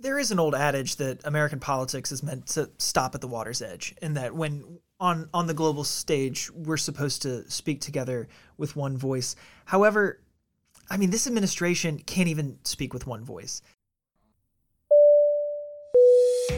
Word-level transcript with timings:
there 0.00 0.18
is 0.18 0.30
an 0.30 0.38
old 0.38 0.54
adage 0.54 0.96
that 0.96 1.20
American 1.24 1.60
politics 1.60 2.12
is 2.12 2.22
meant 2.22 2.46
to 2.48 2.70
stop 2.78 3.14
at 3.14 3.20
the 3.20 3.28
water's 3.28 3.62
edge, 3.62 3.94
and 4.00 4.16
that 4.16 4.34
when 4.34 4.78
on 5.00 5.28
on 5.32 5.46
the 5.46 5.54
global 5.54 5.84
stage 5.84 6.50
we're 6.52 6.76
supposed 6.76 7.22
to 7.22 7.48
speak 7.50 7.80
together 7.80 8.28
with 8.56 8.76
one 8.76 8.96
voice. 8.96 9.36
However, 9.64 10.20
I 10.90 10.96
mean, 10.96 11.10
this 11.10 11.26
administration 11.26 11.98
can't 11.98 12.28
even 12.28 12.58
speak 12.64 12.92
with 12.92 13.06
one 13.06 13.24
voice. 13.24 13.62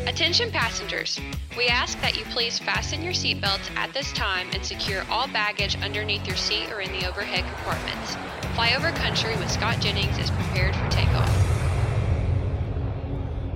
Attention 0.06 0.50
passengers, 0.50 1.20
we 1.56 1.66
ask 1.66 2.00
that 2.00 2.16
you 2.16 2.24
please 2.26 2.58
fasten 2.58 3.02
your 3.02 3.12
seatbelts 3.12 3.74
at 3.76 3.92
this 3.92 4.12
time 4.12 4.46
and 4.52 4.64
secure 4.64 5.02
all 5.10 5.26
baggage 5.28 5.76
underneath 5.82 6.26
your 6.26 6.36
seat 6.36 6.70
or 6.70 6.80
in 6.80 6.92
the 6.92 7.08
overhead 7.08 7.44
compartments. 7.44 8.14
Flyover 8.54 8.94
Country 8.94 9.36
with 9.36 9.50
Scott 9.50 9.80
Jennings 9.80 10.16
is 10.18 10.30
prepared 10.30 10.76
for 10.76 10.88
takeoff. 10.90 11.49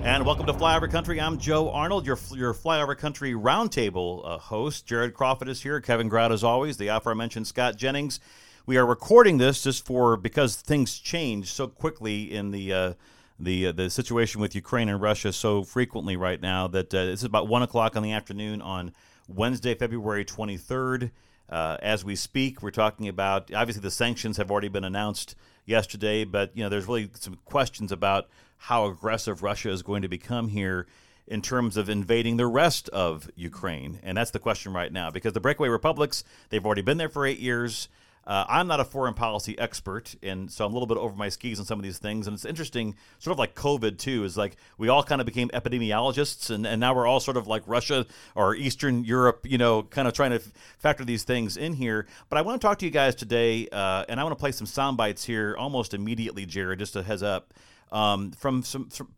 And 0.05 0.23
welcome 0.23 0.45
to 0.45 0.53
Flyover 0.53 0.89
Country. 0.89 1.19
I'm 1.19 1.39
Joe 1.39 1.71
Arnold, 1.71 2.05
your 2.05 2.19
your 2.35 2.53
Flyover 2.53 2.95
Country 2.95 3.33
Roundtable 3.33 4.21
uh, 4.23 4.37
host. 4.37 4.85
Jared 4.85 5.15
Crawford 5.15 5.49
is 5.49 5.63
here. 5.63 5.81
Kevin 5.81 6.09
Grout, 6.09 6.31
as 6.31 6.43
always. 6.43 6.77
The 6.77 6.89
aforementioned 6.89 7.47
Scott 7.47 7.75
Jennings. 7.75 8.19
We 8.67 8.77
are 8.77 8.85
recording 8.85 9.39
this 9.39 9.63
just 9.63 9.83
for 9.83 10.15
because 10.15 10.57
things 10.57 10.99
change 10.99 11.51
so 11.51 11.67
quickly 11.67 12.31
in 12.31 12.51
the 12.51 12.71
uh, 12.71 12.93
the 13.39 13.65
uh, 13.65 13.71
the 13.71 13.89
situation 13.89 14.41
with 14.41 14.53
Ukraine 14.53 14.89
and 14.89 15.01
Russia 15.01 15.33
so 15.33 15.63
frequently 15.63 16.15
right 16.15 16.39
now 16.39 16.67
that 16.67 16.93
uh, 16.93 17.05
this 17.05 17.21
is 17.21 17.25
about 17.25 17.47
one 17.47 17.63
o'clock 17.63 17.95
in 17.95 18.03
the 18.03 18.11
afternoon 18.11 18.61
on 18.61 18.93
Wednesday, 19.27 19.73
February 19.73 20.23
23rd. 20.23 21.09
Uh, 21.49 21.77
as 21.81 22.05
we 22.05 22.15
speak, 22.15 22.61
we're 22.61 22.69
talking 22.69 23.07
about 23.07 23.51
obviously 23.51 23.81
the 23.81 23.89
sanctions 23.89 24.37
have 24.37 24.51
already 24.51 24.67
been 24.67 24.83
announced 24.83 25.35
yesterday, 25.65 26.23
but 26.25 26.55
you 26.55 26.61
know 26.61 26.69
there's 26.69 26.85
really 26.85 27.09
some 27.15 27.39
questions 27.45 27.91
about 27.91 28.27
how 28.57 28.85
aggressive 28.85 29.43
Russia 29.43 29.69
is 29.69 29.83
going 29.83 30.01
to 30.01 30.07
become 30.07 30.49
here 30.49 30.87
in 31.27 31.41
terms 31.41 31.77
of 31.77 31.89
invading 31.89 32.37
the 32.37 32.47
rest 32.47 32.89
of 32.89 33.29
Ukraine. 33.35 33.99
And 34.03 34.17
that's 34.17 34.31
the 34.31 34.39
question 34.39 34.73
right 34.73 34.91
now 34.91 35.09
because 35.09 35.33
the 35.33 35.39
breakaway 35.39 35.69
republics, 35.69 36.23
they've 36.49 36.65
already 36.65 36.81
been 36.81 36.97
there 36.97 37.09
for 37.09 37.25
eight 37.25 37.39
years. 37.39 37.89
Uh, 38.27 38.43
I'm 38.49 38.65
not 38.65 38.79
a 38.79 38.83
foreign 38.83 39.13
policy 39.13 39.57
expert, 39.59 40.15
and 40.23 40.51
so 40.51 40.65
I'm 40.65 40.71
a 40.71 40.73
little 40.73 40.87
bit 40.87 40.97
over 40.97 41.15
my 41.15 41.29
skis 41.29 41.59
on 41.59 41.65
some 41.67 41.77
of 41.77 41.83
these 41.83 41.99
things. 41.99 42.25
And 42.25 42.33
it's 42.33 42.43
interesting, 42.43 42.95
sort 43.19 43.33
of 43.33 43.37
like 43.37 43.53
COVID 43.53 43.99
too, 43.99 44.23
is 44.23 44.35
like 44.35 44.57
we 44.79 44.89
all 44.89 45.03
kind 45.03 45.21
of 45.21 45.27
became 45.27 45.49
epidemiologists, 45.49 46.49
and, 46.49 46.65
and 46.65 46.79
now 46.79 46.95
we're 46.95 47.05
all 47.05 47.19
sort 47.19 47.37
of 47.37 47.45
like 47.45 47.61
Russia 47.67 48.07
or 48.33 48.55
Eastern 48.55 49.03
Europe, 49.03 49.45
you 49.47 49.59
know, 49.59 49.83
kind 49.83 50.07
of 50.07 50.15
trying 50.15 50.31
to 50.31 50.37
f- 50.37 50.51
factor 50.79 51.05
these 51.05 51.23
things 51.23 51.55
in 51.55 51.73
here. 51.73 52.07
But 52.29 52.39
I 52.39 52.41
want 52.41 52.59
to 52.59 52.67
talk 52.67 52.79
to 52.79 52.85
you 52.85 52.91
guys 52.91 53.13
today, 53.13 53.67
uh, 53.71 54.05
and 54.09 54.19
I 54.19 54.23
want 54.23 54.35
to 54.35 54.39
play 54.39 54.51
some 54.51 54.65
sound 54.65 54.97
bites 54.97 55.23
here 55.23 55.55
almost 55.55 55.93
immediately, 55.93 56.47
Jared, 56.47 56.79
just 56.79 56.95
a 56.95 57.03
heads 57.03 57.21
up 57.21 57.53
um, 57.95 58.31
from 58.31 58.63
some. 58.63 58.89
From, 58.89 59.09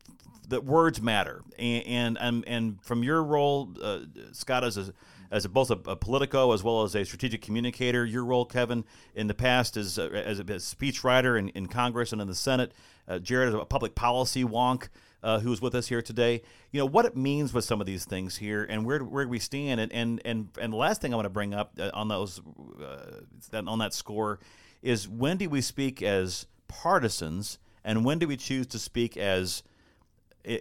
the 0.50 0.62
words 0.62 1.02
matter, 1.02 1.42
and 1.60 2.18
and 2.18 2.48
and 2.48 2.82
from 2.82 3.04
your 3.04 3.22
role, 3.22 3.70
uh, 3.84 4.00
Scott, 4.32 4.64
as 4.64 4.78
a 4.78 4.94
as 5.30 5.44
a, 5.44 5.50
both 5.50 5.70
a, 5.70 5.80
a, 5.90 5.96
politico 5.96 6.54
as 6.54 6.64
well 6.64 6.84
as 6.84 6.96
a 6.96 7.04
strategic 7.04 7.42
communicator. 7.42 8.06
Your 8.06 8.24
role, 8.24 8.46
Kevin, 8.46 8.86
in 9.14 9.28
the 9.28 9.34
past 9.34 9.76
as 9.76 10.00
uh, 10.00 10.08
as 10.08 10.40
a, 10.40 10.44
a 10.44 10.46
speechwriter 10.46 11.38
in, 11.38 11.50
in 11.50 11.68
Congress 11.68 12.14
and 12.14 12.22
in 12.22 12.28
the 12.28 12.36
Senate. 12.36 12.72
Uh, 13.08 13.20
Jared, 13.20 13.50
is 13.50 13.56
a 13.56 13.66
public 13.66 13.96
policy 13.96 14.44
wonk. 14.44 14.88
Uh, 15.24 15.40
who's 15.40 15.60
with 15.62 15.74
us 15.74 15.88
here 15.88 16.02
today? 16.02 16.42
You 16.72 16.80
know 16.80 16.86
what 16.86 17.06
it 17.06 17.18
means 17.18 17.52
with 17.52 17.66
some 17.66 17.82
of 17.82 17.88
these 17.88 18.06
things 18.06 18.38
here, 18.38 18.64
and 18.64 18.86
where 18.86 19.00
where 19.00 19.26
do 19.26 19.30
we 19.30 19.40
stand? 19.40 19.82
And 19.82 19.92
and 19.92 20.22
and, 20.24 20.50
and 20.62 20.72
the 20.72 20.78
last 20.78 21.02
thing 21.02 21.12
I 21.12 21.18
want 21.18 21.26
to 21.26 21.30
bring 21.30 21.54
up 21.54 21.74
uh, 21.78 21.90
on 21.94 22.08
those 22.08 22.40
uh, 22.82 23.64
on 23.66 23.80
that 23.80 23.94
score 23.94 24.40
is 24.82 25.10
when 25.10 25.38
do 25.38 25.50
we 25.50 25.60
speak 25.60 26.02
as 26.02 26.46
partisans 26.70 27.58
and 27.88 28.04
when 28.04 28.20
do 28.20 28.28
we 28.28 28.36
choose 28.36 28.68
to 28.68 28.80
speak 28.80 29.16
as 29.16 29.64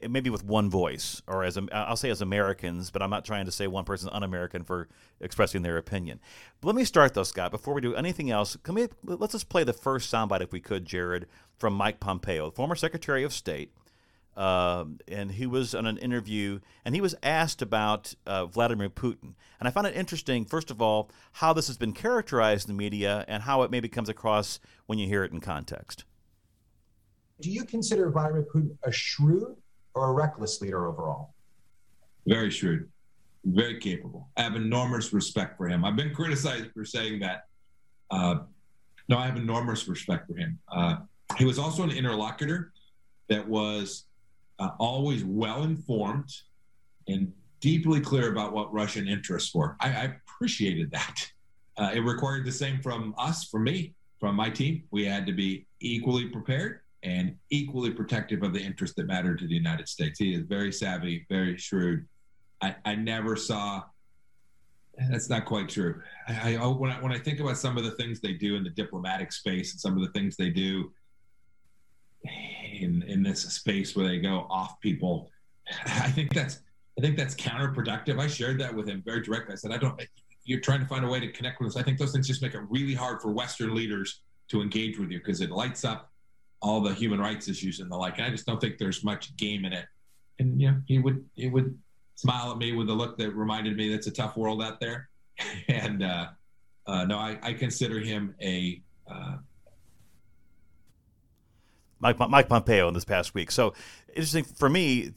maybe 0.08 0.30
with 0.30 0.44
one 0.44 0.70
voice 0.70 1.22
or 1.26 1.44
as 1.44 1.58
I'll 1.72 1.96
say 1.96 2.08
as 2.10 2.20
Americans, 2.20 2.90
but 2.90 3.02
I'm 3.02 3.10
not 3.10 3.24
trying 3.24 3.46
to 3.46 3.52
say 3.52 3.66
one 3.66 3.84
person's 3.84 4.12
un-American 4.12 4.62
for 4.62 4.88
expressing 5.20 5.62
their 5.62 5.76
opinion. 5.76 6.20
But 6.60 6.68
let 6.68 6.76
me 6.76 6.84
start 6.84 7.14
though, 7.14 7.24
Scott. 7.24 7.50
Before 7.50 7.74
we 7.74 7.80
do 7.80 7.94
anything 7.94 8.30
else, 8.30 8.56
can 8.62 8.76
we, 8.76 8.88
let's 9.04 9.32
just 9.32 9.48
play 9.48 9.64
the 9.64 9.72
first 9.72 10.12
soundbite 10.12 10.40
if 10.40 10.52
we 10.52 10.60
could, 10.60 10.84
Jared, 10.84 11.26
from 11.58 11.74
Mike 11.74 12.00
Pompeo, 12.00 12.50
former 12.50 12.76
Secretary 12.76 13.24
of 13.24 13.32
State, 13.32 13.72
uh, 14.36 14.84
and 15.08 15.32
he 15.32 15.46
was 15.46 15.74
on 15.74 15.86
an 15.86 15.98
interview 15.98 16.60
and 16.84 16.94
he 16.94 17.00
was 17.00 17.16
asked 17.24 17.60
about 17.60 18.14
uh, 18.24 18.46
Vladimir 18.46 18.88
Putin. 18.88 19.34
And 19.58 19.66
I 19.66 19.70
found 19.70 19.88
it 19.88 19.96
interesting, 19.96 20.44
first 20.44 20.70
of 20.70 20.80
all, 20.80 21.10
how 21.32 21.52
this 21.52 21.66
has 21.66 21.76
been 21.76 21.92
characterized 21.92 22.68
in 22.68 22.76
the 22.76 22.78
media 22.78 23.24
and 23.26 23.42
how 23.42 23.62
it 23.62 23.70
maybe 23.72 23.88
comes 23.88 24.08
across 24.08 24.60
when 24.86 24.98
you 24.98 25.08
hear 25.08 25.24
it 25.24 25.32
in 25.32 25.40
context. 25.40 26.04
Do 27.40 27.50
you 27.50 27.64
consider 27.64 28.10
Vladimir 28.10 28.46
Putin 28.52 28.76
a 28.84 28.92
shrewd 28.92 29.56
or 29.94 30.10
a 30.10 30.12
reckless 30.12 30.60
leader 30.62 30.86
overall? 30.86 31.34
Very 32.26 32.50
shrewd, 32.50 32.88
very 33.44 33.78
capable. 33.78 34.28
I 34.36 34.42
have 34.42 34.56
enormous 34.56 35.12
respect 35.12 35.58
for 35.58 35.68
him. 35.68 35.84
I've 35.84 35.96
been 35.96 36.14
criticized 36.14 36.70
for 36.72 36.84
saying 36.84 37.20
that. 37.20 37.46
Uh, 38.10 38.36
no, 39.08 39.18
I 39.18 39.26
have 39.26 39.36
enormous 39.36 39.86
respect 39.86 40.26
for 40.26 40.36
him. 40.36 40.58
Uh, 40.72 40.96
he 41.36 41.44
was 41.44 41.58
also 41.58 41.82
an 41.82 41.90
interlocutor 41.90 42.72
that 43.28 43.46
was 43.46 44.06
uh, 44.58 44.70
always 44.78 45.22
well 45.24 45.62
informed 45.62 46.32
and 47.06 47.32
deeply 47.60 48.00
clear 48.00 48.32
about 48.32 48.52
what 48.52 48.72
Russian 48.72 49.06
interests 49.06 49.54
were. 49.54 49.76
I, 49.80 49.88
I 49.88 50.16
appreciated 50.26 50.90
that. 50.92 51.30
Uh, 51.76 51.90
it 51.94 52.00
required 52.00 52.46
the 52.46 52.52
same 52.52 52.80
from 52.80 53.14
us, 53.18 53.44
from 53.44 53.64
me, 53.64 53.94
from 54.18 54.34
my 54.34 54.48
team. 54.48 54.84
We 54.90 55.04
had 55.04 55.26
to 55.26 55.32
be 55.32 55.66
equally 55.80 56.26
prepared 56.26 56.80
and 57.02 57.36
equally 57.50 57.90
protective 57.90 58.42
of 58.42 58.52
the 58.52 58.60
interests 58.60 58.96
that 58.96 59.06
matter 59.06 59.34
to 59.36 59.46
the 59.46 59.54
United 59.54 59.88
States. 59.88 60.18
He 60.18 60.34
is 60.34 60.42
very 60.42 60.72
savvy, 60.72 61.26
very 61.28 61.56
shrewd. 61.56 62.06
I, 62.62 62.74
I 62.84 62.94
never 62.94 63.36
saw. 63.36 63.82
That's 65.10 65.28
not 65.28 65.44
quite 65.44 65.68
true. 65.68 66.00
I, 66.26 66.54
I, 66.54 66.56
oh, 66.56 66.74
when 66.74 66.90
I 66.90 67.00
when 67.00 67.12
I 67.12 67.18
think 67.18 67.40
about 67.40 67.58
some 67.58 67.76
of 67.76 67.84
the 67.84 67.90
things 67.92 68.20
they 68.20 68.32
do 68.32 68.56
in 68.56 68.64
the 68.64 68.70
diplomatic 68.70 69.30
space 69.30 69.72
and 69.72 69.80
some 69.80 69.96
of 69.96 70.02
the 70.02 70.10
things 70.18 70.36
they 70.36 70.50
do 70.50 70.90
in 72.72 73.02
in 73.02 73.22
this 73.22 73.42
space 73.42 73.94
where 73.94 74.08
they 74.08 74.18
go 74.18 74.46
off 74.48 74.80
people, 74.80 75.30
I 75.84 76.10
think 76.10 76.32
that's 76.32 76.60
I 76.98 77.02
think 77.02 77.16
that's 77.16 77.34
counterproductive. 77.34 78.18
I 78.18 78.26
shared 78.26 78.58
that 78.60 78.74
with 78.74 78.88
him 78.88 79.02
very 79.04 79.20
directly. 79.20 79.52
I 79.52 79.56
said, 79.56 79.72
I 79.72 79.76
don't. 79.76 80.00
You're 80.44 80.60
trying 80.60 80.80
to 80.80 80.86
find 80.86 81.04
a 81.04 81.08
way 81.08 81.20
to 81.20 81.30
connect 81.30 81.60
with 81.60 81.68
us. 81.70 81.76
I 81.76 81.82
think 81.82 81.98
those 81.98 82.12
things 82.12 82.26
just 82.26 82.40
make 82.40 82.54
it 82.54 82.62
really 82.70 82.94
hard 82.94 83.20
for 83.20 83.32
Western 83.32 83.74
leaders 83.74 84.20
to 84.48 84.62
engage 84.62 84.98
with 84.98 85.10
you 85.10 85.18
because 85.18 85.40
it 85.40 85.50
lights 85.50 85.84
up 85.84 86.10
all 86.60 86.80
the 86.80 86.94
human 86.94 87.20
rights 87.20 87.48
issues 87.48 87.80
and 87.80 87.90
the 87.90 87.96
like. 87.96 88.18
And 88.18 88.26
I 88.26 88.30
just 88.30 88.46
don't 88.46 88.60
think 88.60 88.78
there's 88.78 89.04
much 89.04 89.36
game 89.36 89.64
in 89.64 89.72
it. 89.72 89.86
And 90.38 90.60
you 90.60 90.70
know, 90.70 90.76
he 90.86 90.98
would 90.98 91.24
he 91.34 91.48
would 91.48 91.76
smile 92.14 92.50
at 92.50 92.58
me 92.58 92.72
with 92.72 92.88
a 92.90 92.92
look 92.92 93.16
that 93.18 93.30
reminded 93.30 93.76
me 93.76 93.90
that's 93.90 94.06
a 94.06 94.10
tough 94.10 94.36
world 94.36 94.62
out 94.62 94.80
there. 94.80 95.08
and 95.68 96.02
uh, 96.02 96.28
uh, 96.86 97.04
no, 97.04 97.18
I, 97.18 97.38
I, 97.42 97.52
consider 97.52 98.00
him 98.00 98.34
a 98.40 98.80
uh, 99.10 99.36
Mike, 102.00 102.18
Mike 102.18 102.48
Pompeo 102.48 102.88
in 102.88 102.94
this 102.94 103.04
past 103.04 103.34
week. 103.34 103.50
So 103.50 103.74
interesting 104.08 104.44
for 104.44 104.68
me. 104.68 105.12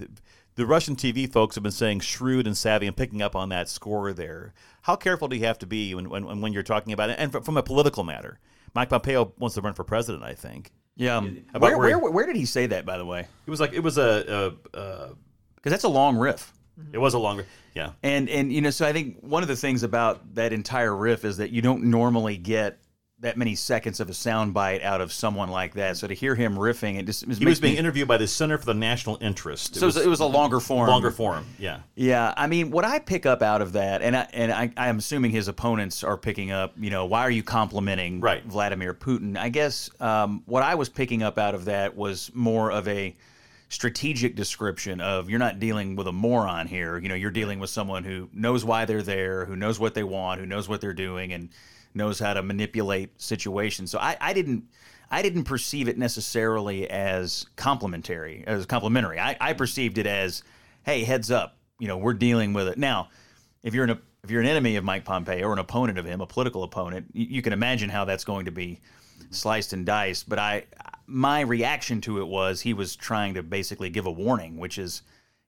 The 0.56 0.66
Russian 0.66 0.98
TV 0.98 1.32
folks 1.32 1.56
have 1.56 1.64
been 1.64 1.72
saying 1.72 2.02
shrewd 2.02 2.46
and 2.46 2.58
savvy 2.58 2.86
and 2.86 2.98
picking 2.98 3.22
up 3.22 3.34
on 3.34 3.48
that 3.48 3.70
score 3.70 4.12
there. 4.12 4.54
How 4.82 4.98
careful 4.98 5.30
do 5.30 5.38
you 5.38 5.46
have 5.46 5.58
to 5.60 5.66
be 5.66 5.96
when, 5.96 6.10
when, 6.10 6.42
when 6.42 6.52
you're 6.52 6.64
talking 6.64 6.92
about 6.92 7.10
it? 7.10 7.16
And 7.18 7.32
from 7.32 7.56
a 7.56 7.64
political 7.64 8.04
matter, 8.04 8.40
Mike 8.76 8.90
Pompeo 8.90 9.32
wants 9.38 9.56
to 9.56 9.62
run 9.62 9.74
for 9.74 9.86
president, 9.86 10.24
I 10.24 10.34
think. 10.34 10.74
Yeah. 11.00 11.22
Where, 11.58 11.78
where, 11.78 11.98
where, 11.98 12.12
where, 12.12 12.26
did 12.26 12.36
he 12.36 12.46
say 12.46 12.68
that, 12.68 12.86
by 12.86 12.98
the 12.98 13.06
way? 13.06 13.22
It 13.22 13.50
was 13.50 13.62
like, 13.62 13.72
it 13.72 13.80
was 13.80 13.98
a. 13.98 14.54
Because 14.72 15.72
that's 15.72 15.86
a 15.86 15.90
long 15.90 16.18
riff. 16.18 16.54
Mm-hmm. 16.80 16.96
It 16.96 16.98
was 17.00 17.14
a 17.14 17.20
long 17.20 17.38
riff. 17.38 17.48
Yeah. 17.74 17.92
And, 18.04 18.30
and, 18.30 18.52
you 18.52 18.60
know, 18.60 18.70
so 18.70 18.86
I 18.86 18.92
think 18.92 19.18
one 19.22 19.42
of 19.42 19.48
the 19.48 19.56
things 19.56 19.84
about 19.84 20.36
that 20.36 20.52
entire 20.52 20.94
riff 20.94 21.24
is 21.24 21.38
that 21.38 21.52
you 21.52 21.62
don't 21.62 21.86
normally 21.86 22.36
get 22.36 22.80
that 23.22 23.38
many 23.38 23.53
seconds 23.53 24.00
of 24.00 24.09
a 24.09 24.13
soundbite 24.13 24.84
out 24.84 25.02
of 25.02 25.12
someone 25.12 25.50
like 25.50 25.74
that. 25.74 25.97
So 25.97 26.07
to 26.07 26.13
hear 26.13 26.35
him 26.35 26.56
riffing, 26.56 26.97
it 26.97 27.06
just 27.06 27.24
it 27.24 27.38
he 27.38 27.46
was 27.46 27.59
being 27.59 27.74
me, 27.74 27.80
interviewed 27.80 28.07
by 28.07 28.18
the 28.18 28.28
Center 28.28 28.57
for 28.57 28.66
the 28.66 28.74
National 28.74 29.18
Interest. 29.19 29.75
It 29.75 29.80
so 29.80 29.88
was, 29.88 29.97
it 29.97 30.07
was 30.07 30.22
a 30.22 30.25
longer 30.25 30.59
form. 30.59 30.90
Longer 30.90 31.11
form, 31.11 31.46
yeah. 31.58 31.79
Yeah, 31.96 32.34
I 32.38 32.47
mean, 32.47 32.72
what 32.72 32.85
I 32.85 32.99
pick 32.99 33.26
up 33.26 33.41
out 33.41 33.61
of 33.61 33.73
that, 33.73 34.02
and 34.02 34.16
I, 34.16 34.28
and 34.32 34.52
I, 34.52 34.72
I'm 34.78 34.99
assuming 34.99 35.32
his 35.32 35.47
opponents 35.47 36.03
are 36.03 36.17
picking 36.17 36.52
up. 36.52 36.73
You 36.78 36.90
know, 36.90 37.05
why 37.05 37.22
are 37.22 37.32
you 37.32 37.44
complimenting 37.44 38.22
right. 38.22 38.44
Vladimir 38.46 38.94
Putin? 38.94 39.38
I 39.38 39.49
guess 39.49 39.90
um, 39.99 40.44
what 40.46 40.64
I 40.64 40.76
was 40.76 40.88
picking 40.88 41.22
up 41.22 41.38
out 41.38 41.55
of 41.55 41.66
that 41.66 41.96
was 41.96 42.32
more 42.34 42.72
of 42.72 42.88
a 42.88 43.16
strategic 43.67 44.35
description 44.35 44.99
of 44.99 45.29
you're 45.29 45.40
not 45.40 45.59
dealing 45.59 45.96
with 45.96 46.08
a 46.08 46.11
moron 46.11 46.67
here. 46.67 46.97
You 46.97 47.09
know, 47.09 47.16
you're 47.16 47.32
dealing 47.32 47.59
with 47.59 47.70
someone 47.70 48.03
who 48.03 48.29
knows 48.34 48.66
why 48.66 48.85
they're 48.85 49.03
there, 49.03 49.46
who 49.46 49.55
knows 49.55 49.79
what 49.79 49.94
they 49.94 50.03
want, 50.03 50.40
who 50.40 50.46
knows 50.46 50.67
what 50.67 50.82
they're 50.82 50.94
doing, 50.94 51.34
and 51.34 51.49
knows 51.94 52.20
how 52.20 52.34
to 52.34 52.44
manipulate 52.44 53.22
situations. 53.22 53.91
So 53.91 54.00
I, 54.00 54.18
I 54.20 54.34
didn't 54.34 54.66
I 55.12 55.22
didn't 55.22 55.46
perceive 55.46 55.88
it 55.88 55.97
necessarily 55.97 56.90
as 56.90 57.47
complimentary, 57.56 58.44
as 58.46 58.66
complimentary. 58.66 59.20
I, 59.20 59.36
I 59.41 59.53
perceived 59.53 59.97
it 59.97 60.06
as, 60.06 60.44
hey, 60.84 61.03
heads 61.03 61.32
up, 61.32 61.58
you 61.80 61.88
know, 61.88 61.97
we're 61.97 62.14
dealing 62.14 62.53
with 62.53 62.68
it. 62.68 62.78
Now, 62.78 63.09
if 63.64 63.74
you're 63.74 63.86
an 63.86 64.00
if 64.24 64.30
you're 64.30 64.41
an 64.41 64.47
enemy 64.47 64.76
of 64.76 64.84
Mike 64.84 65.06
Pompeo 65.06 65.47
or 65.47 65.53
an 65.53 65.59
opponent 65.59 65.97
of 65.97 66.06
him, 66.06 66.22
a 66.22 66.28
political 66.28 66.64
opponent, 66.64 67.08
you, 67.14 67.26
you 67.26 67.41
can 67.41 67.53
imagine 67.53 67.90
how 67.90 68.06
that's 68.06 68.24
going 68.24 68.46
to 68.46 68.52
be 68.52 68.80
sliced 69.32 69.74
and 69.74 69.85
diced. 69.85 70.30
But 70.30 70.40
I 70.40 70.66
my 71.08 71.42
reaction 71.42 72.02
to 72.02 72.20
it 72.20 72.28
was 72.28 72.62
he 72.62 72.74
was 72.74 72.96
trying 72.96 73.34
to 73.34 73.44
basically 73.44 73.90
give 73.90 74.06
a 74.06 74.12
warning, 74.12 74.58
which 74.58 74.78
is, 74.78 75.02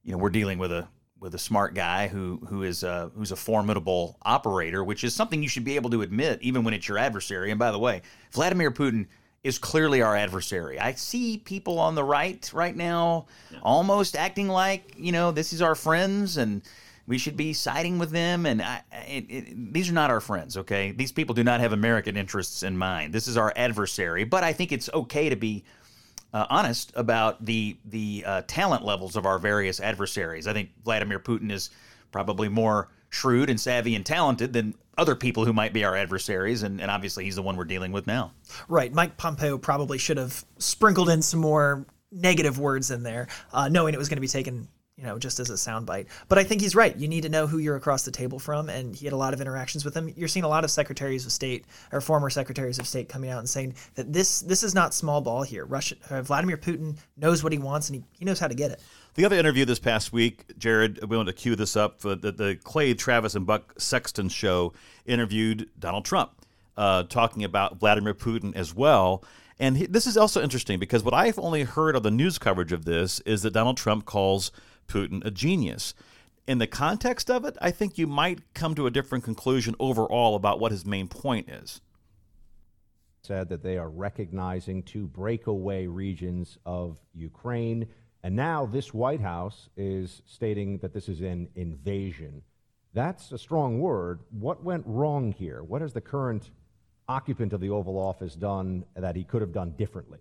you 0.04 0.12
know, 0.12 0.18
we're 0.18 0.30
dealing 0.30 0.58
with 0.58 0.72
a 0.72 0.88
with 1.22 1.36
a 1.36 1.40
smart 1.40 1.76
guy 1.76 2.08
who 2.08 2.42
who 2.50 2.64
is 2.64 2.84
a, 2.84 3.12
who's 3.16 3.32
a 3.32 3.36
formidable 3.36 4.18
operator, 4.24 4.84
which 4.84 5.06
is 5.06 5.14
something 5.14 5.42
you 5.42 5.48
should 5.48 5.64
be 5.64 5.76
able 5.76 5.92
to 5.92 6.02
admit 6.02 6.40
even 6.42 6.64
when 6.66 6.74
it's 6.74 6.88
your 6.88 6.98
adversary. 6.98 7.52
And 7.52 7.60
by 7.60 7.72
the 7.72 7.80
way, 7.80 8.02
Vladimir 8.32 8.72
Putin 8.72 9.06
is 9.44 9.58
clearly 9.58 10.02
our 10.02 10.16
adversary. 10.16 10.80
I 10.80 10.94
see 10.94 11.38
people 11.38 11.80
on 11.80 11.96
the 11.96 12.04
right 12.04 12.50
right 12.54 12.76
now 12.76 13.28
yeah. 13.52 13.60
almost 13.62 14.16
acting 14.16 14.50
like 14.50 14.96
you 14.98 15.12
know 15.12 15.32
this 15.32 15.54
is 15.54 15.62
our 15.62 15.76
friends 15.76 16.38
and 16.38 16.64
we 17.08 17.18
should 17.18 17.38
be 17.38 17.54
siding 17.54 18.00
with 18.00 18.12
them. 18.12 18.46
And 18.46 18.62
I, 18.62 18.82
it, 19.08 19.26
it, 19.30 19.74
these 19.74 19.90
are 19.90 19.94
not 19.94 20.10
our 20.10 20.22
friends. 20.22 20.58
Okay, 20.58 20.92
these 20.92 21.12
people 21.12 21.36
do 21.36 21.44
not 21.44 21.60
have 21.60 21.72
American 21.72 22.18
interests 22.18 22.64
in 22.64 22.78
mind. 22.78 23.14
This 23.14 23.28
is 23.28 23.38
our 23.38 23.54
adversary. 23.56 24.24
But 24.24 24.44
I 24.44 24.54
think 24.54 24.72
it's 24.72 24.90
okay 24.94 25.30
to 25.30 25.36
be 25.36 25.66
uh, 26.34 26.46
honest 26.50 26.92
about 26.96 27.44
the 27.46 27.78
the 27.86 28.24
uh, 28.26 28.42
talent 28.48 28.86
levels 28.86 29.16
of 29.16 29.26
our 29.26 29.40
various 29.40 29.80
adversaries. 29.80 30.48
I 30.48 30.54
think 30.54 30.70
Vladimir 30.84 31.20
Putin 31.20 31.52
is 31.52 31.70
probably 32.12 32.50
more 32.50 32.90
shrewd 33.10 33.50
and 33.50 33.60
savvy 33.60 33.96
and 33.96 34.06
talented 34.06 34.54
than 34.54 34.74
other 34.98 35.16
people 35.16 35.46
who 35.46 35.54
might 35.54 35.74
be 35.74 35.84
our 35.84 35.96
adversaries, 35.96 36.64
and, 36.64 36.82
and 36.82 36.92
obviously 36.92 37.26
he's 37.26 37.36
the 37.36 37.42
one 37.42 37.56
we're 37.58 37.66
dealing 37.66 37.92
with 37.92 38.08
now. 38.08 38.32
Right. 38.68 38.94
Mike 38.94 39.18
Pompeo 39.18 39.58
probably 39.58 39.98
should 39.98 40.18
have 40.18 40.46
sprinkled 40.58 41.10
in 41.10 41.22
some 41.22 41.40
more 41.40 41.86
negative 42.12 42.60
words 42.60 42.92
in 42.92 43.04
there, 43.04 43.28
uh, 43.54 43.70
knowing 43.70 43.94
it 43.94 43.98
was 43.98 44.10
going 44.10 44.18
to 44.18 44.22
be 44.22 44.28
taken 44.28 44.68
you 45.02 45.08
know, 45.08 45.18
just 45.18 45.40
as 45.40 45.50
a 45.50 45.54
soundbite. 45.54 46.06
But 46.30 46.38
I 46.38 46.44
think 46.44 46.62
he's 46.62 46.76
right. 46.76 46.96
You 46.96 47.08
need 47.08 47.22
to 47.22 47.30
know 47.30 47.48
who 47.48 47.58
you're 47.58 47.76
across 47.76 48.04
the 48.04 48.12
table 48.12 48.38
from, 48.38 48.70
and 48.70 48.96
he 48.96 49.06
had 49.06 49.14
a 49.14 49.18
lot 49.18 49.34
of 49.34 49.42
interactions 49.42 49.84
with 49.84 49.96
them. 49.96 50.14
You're 50.16 50.28
seeing 50.28 50.44
a 50.44 50.48
lot 50.48 50.64
of 50.64 50.70
secretaries 50.70 51.26
of 51.26 51.32
state 51.32 51.66
or 51.92 52.02
former 52.02 52.30
secretaries 52.30 52.78
of 52.78 52.88
state 52.88 53.10
coming 53.10 53.32
out 53.32 53.40
and 53.40 53.50
saying 53.50 53.74
that 53.96 54.14
this 54.14 54.42
this 54.42 54.62
is 54.62 54.76
not 54.76 54.94
small 54.94 55.20
ball 55.20 55.42
here. 55.42 55.66
Russia, 55.66 55.96
uh, 56.12 56.22
Vladimir 56.22 56.56
Putin 56.56 56.98
knows 57.18 57.44
what 57.44 57.52
he 57.52 57.58
wants, 57.58 57.90
and 57.90 57.96
he, 57.96 58.20
he 58.20 58.26
knows 58.26 58.40
how 58.40 58.48
to 58.48 58.54
get 58.54 58.70
it. 58.70 58.80
The 59.16 59.26
other 59.26 59.36
interview 59.36 59.66
this 59.66 59.80
past 59.80 60.14
week, 60.14 60.58
Jared, 60.60 61.04
we 61.10 61.18
want 61.18 61.28
to 61.28 61.34
cue 61.34 61.56
this 61.56 61.76
up. 61.76 62.00
For 62.00 62.14
the, 62.14 62.32
the 62.32 62.56
Clay 62.64 62.94
Travis 62.94 63.34
and 63.34 63.46
Buck 63.46 63.74
Sexton 63.80 64.30
show 64.30 64.72
interviewed 65.06 65.68
Donald 65.80 66.06
Trump, 66.06 66.32
uh, 66.78 67.04
talking 67.04 67.44
about 67.44 67.80
Vladimir 67.80 68.14
Putin 68.14 68.56
as 68.56 68.76
well. 68.76 69.24
And 69.60 69.78
he, 69.78 69.86
this 69.86 70.08
is 70.08 70.18
also 70.18 70.42
interesting 70.42 70.80
because 70.80 71.04
what 71.04 71.14
I've 71.14 71.38
only 71.38 71.64
heard 71.64 71.96
of 71.96 72.04
the 72.04 72.10
news 72.10 72.40
coverage 72.40 72.72
of 72.72 72.86
this 72.86 73.20
is 73.22 73.44
that 73.44 73.52
Donald 73.52 73.78
Trump 73.78 74.06
calls 74.06 74.52
Putin 74.88 75.26
a 75.26 75.32
genius. 75.32 75.94
In 76.48 76.58
the 76.58 76.68
context 76.68 77.30
of 77.30 77.46
it, 77.46 77.56
I 77.62 77.72
think 77.72 77.98
you 77.98 78.08
might 78.08 78.54
come 78.54 78.76
to 78.76 78.88
a 78.88 78.92
different 78.92 79.24
conclusion 79.24 79.76
overall 79.80 80.36
about 80.36 80.60
what 80.60 80.72
his 80.72 80.86
main 80.86 81.08
point 81.08 81.50
is. 81.50 81.82
Said 83.24 83.50
that 83.50 83.64
they 83.64 83.78
are 83.78 83.90
recognizing 83.90 84.82
two 84.84 85.08
breakaway 85.08 85.86
regions 85.86 86.58
of 86.66 86.98
Ukraine. 87.14 87.88
And 88.24 88.36
now 88.36 88.66
this 88.66 88.94
White 88.94 89.22
House 89.22 89.70
is 89.78 90.22
stating 90.26 90.80
that 90.80 90.94
this 90.94 91.08
is 91.08 91.22
an 91.22 91.48
invasion. 91.56 92.42
That's 92.94 93.32
a 93.32 93.38
strong 93.38 93.80
word. 93.80 94.20
What 94.32 94.64
went 94.64 94.84
wrong 94.86 95.32
here? 95.32 95.64
What 95.64 95.82
has 95.82 95.94
the 95.94 96.02
current 96.02 96.52
occupant 97.08 97.54
of 97.54 97.62
the 97.62 97.70
Oval 97.70 97.98
Office 97.98 98.36
done 98.36 98.86
that 98.96 99.16
he 99.16 99.24
could 99.24 99.42
have 99.42 99.54
done 99.54 99.72
differently? 99.78 100.20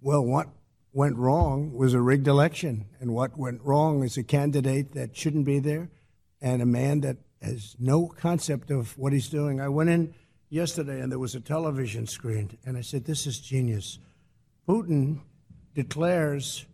Well, 0.00 0.24
what 0.24 0.48
went 0.92 1.16
wrong 1.16 1.72
was 1.72 1.94
a 1.94 2.00
rigged 2.00 2.26
election. 2.26 2.86
And 3.00 3.14
what 3.14 3.38
went 3.38 3.62
wrong 3.62 4.02
is 4.02 4.16
a 4.16 4.22
candidate 4.22 4.92
that 4.92 5.16
shouldn't 5.16 5.44
be 5.44 5.58
there 5.58 5.90
and 6.40 6.62
a 6.62 6.66
man 6.66 7.00
that 7.00 7.18
has 7.42 7.76
no 7.78 8.06
concept 8.06 8.70
of 8.70 8.96
what 8.98 9.12
he's 9.12 9.28
doing. 9.28 9.60
I 9.60 9.68
went 9.68 9.90
in 9.90 10.14
yesterday 10.48 11.00
and 11.00 11.10
there 11.10 11.18
was 11.18 11.34
a 11.34 11.40
television 11.40 12.06
screen, 12.06 12.58
and 12.64 12.76
I 12.76 12.82
said, 12.82 13.04
This 13.04 13.26
is 13.26 13.38
genius. 13.38 13.98
Putin 14.68 15.20
declares 15.74 16.66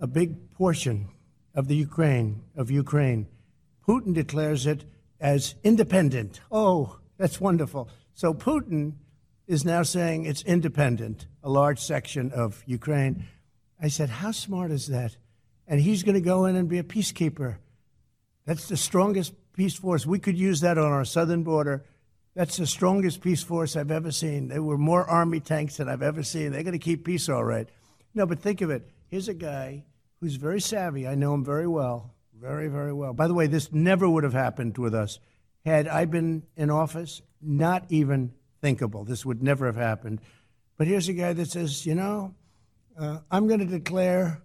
a 0.00 0.06
big 0.06 0.50
portion 0.52 1.08
of 1.54 1.68
the 1.68 1.76
Ukraine, 1.76 2.42
of 2.56 2.70
Ukraine. 2.70 3.26
Putin 3.86 4.14
declares 4.14 4.66
it 4.66 4.84
as 5.20 5.54
independent. 5.62 6.40
Oh, 6.50 6.98
that's 7.18 7.40
wonderful. 7.40 7.88
So 8.14 8.32
Putin 8.32 8.94
is 9.46 9.64
now 9.64 9.82
saying 9.82 10.24
it's 10.24 10.42
independent, 10.42 11.26
a 11.42 11.50
large 11.50 11.80
section 11.80 12.30
of 12.32 12.62
Ukraine. 12.66 13.26
I 13.80 13.88
said, 13.88 14.10
How 14.10 14.30
smart 14.32 14.70
is 14.70 14.88
that? 14.88 15.16
And 15.66 15.80
he's 15.80 16.02
going 16.02 16.14
to 16.14 16.20
go 16.20 16.46
in 16.46 16.56
and 16.56 16.68
be 16.68 16.78
a 16.78 16.82
peacekeeper. 16.82 17.56
That's 18.44 18.68
the 18.68 18.76
strongest 18.76 19.34
peace 19.52 19.76
force. 19.76 20.06
We 20.06 20.18
could 20.18 20.38
use 20.38 20.60
that 20.60 20.78
on 20.78 20.90
our 20.90 21.04
southern 21.04 21.42
border. 21.42 21.84
That's 22.34 22.56
the 22.56 22.66
strongest 22.66 23.20
peace 23.20 23.42
force 23.42 23.76
I've 23.76 23.90
ever 23.90 24.10
seen. 24.10 24.48
There 24.48 24.62
were 24.62 24.78
more 24.78 25.04
army 25.04 25.40
tanks 25.40 25.76
than 25.76 25.88
I've 25.88 26.02
ever 26.02 26.22
seen. 26.22 26.52
They're 26.52 26.62
going 26.62 26.72
to 26.72 26.78
keep 26.78 27.04
peace 27.04 27.28
all 27.28 27.44
right. 27.44 27.68
No, 28.14 28.26
but 28.26 28.40
think 28.40 28.60
of 28.60 28.70
it. 28.70 28.88
Here's 29.08 29.28
a 29.28 29.34
guy 29.34 29.84
who's 30.20 30.36
very 30.36 30.60
savvy. 30.60 31.06
I 31.06 31.14
know 31.14 31.34
him 31.34 31.44
very 31.44 31.66
well, 31.66 32.14
very, 32.34 32.68
very 32.68 32.92
well. 32.92 33.12
By 33.12 33.26
the 33.26 33.34
way, 33.34 33.46
this 33.46 33.72
never 33.72 34.08
would 34.08 34.24
have 34.24 34.32
happened 34.32 34.78
with 34.78 34.94
us 34.94 35.18
had 35.64 35.88
I 35.88 36.04
been 36.04 36.44
in 36.56 36.70
office. 36.70 37.22
Not 37.42 37.86
even 37.88 38.32
thinkable. 38.60 39.04
This 39.04 39.24
would 39.24 39.42
never 39.42 39.66
have 39.66 39.76
happened. 39.76 40.20
But 40.76 40.86
here's 40.86 41.08
a 41.08 41.12
guy 41.12 41.32
that 41.32 41.50
says, 41.50 41.84
you 41.84 41.94
know, 41.94 42.34
uh, 42.98 43.18
I'm 43.30 43.46
going 43.46 43.60
to 43.60 43.66
declare 43.66 44.42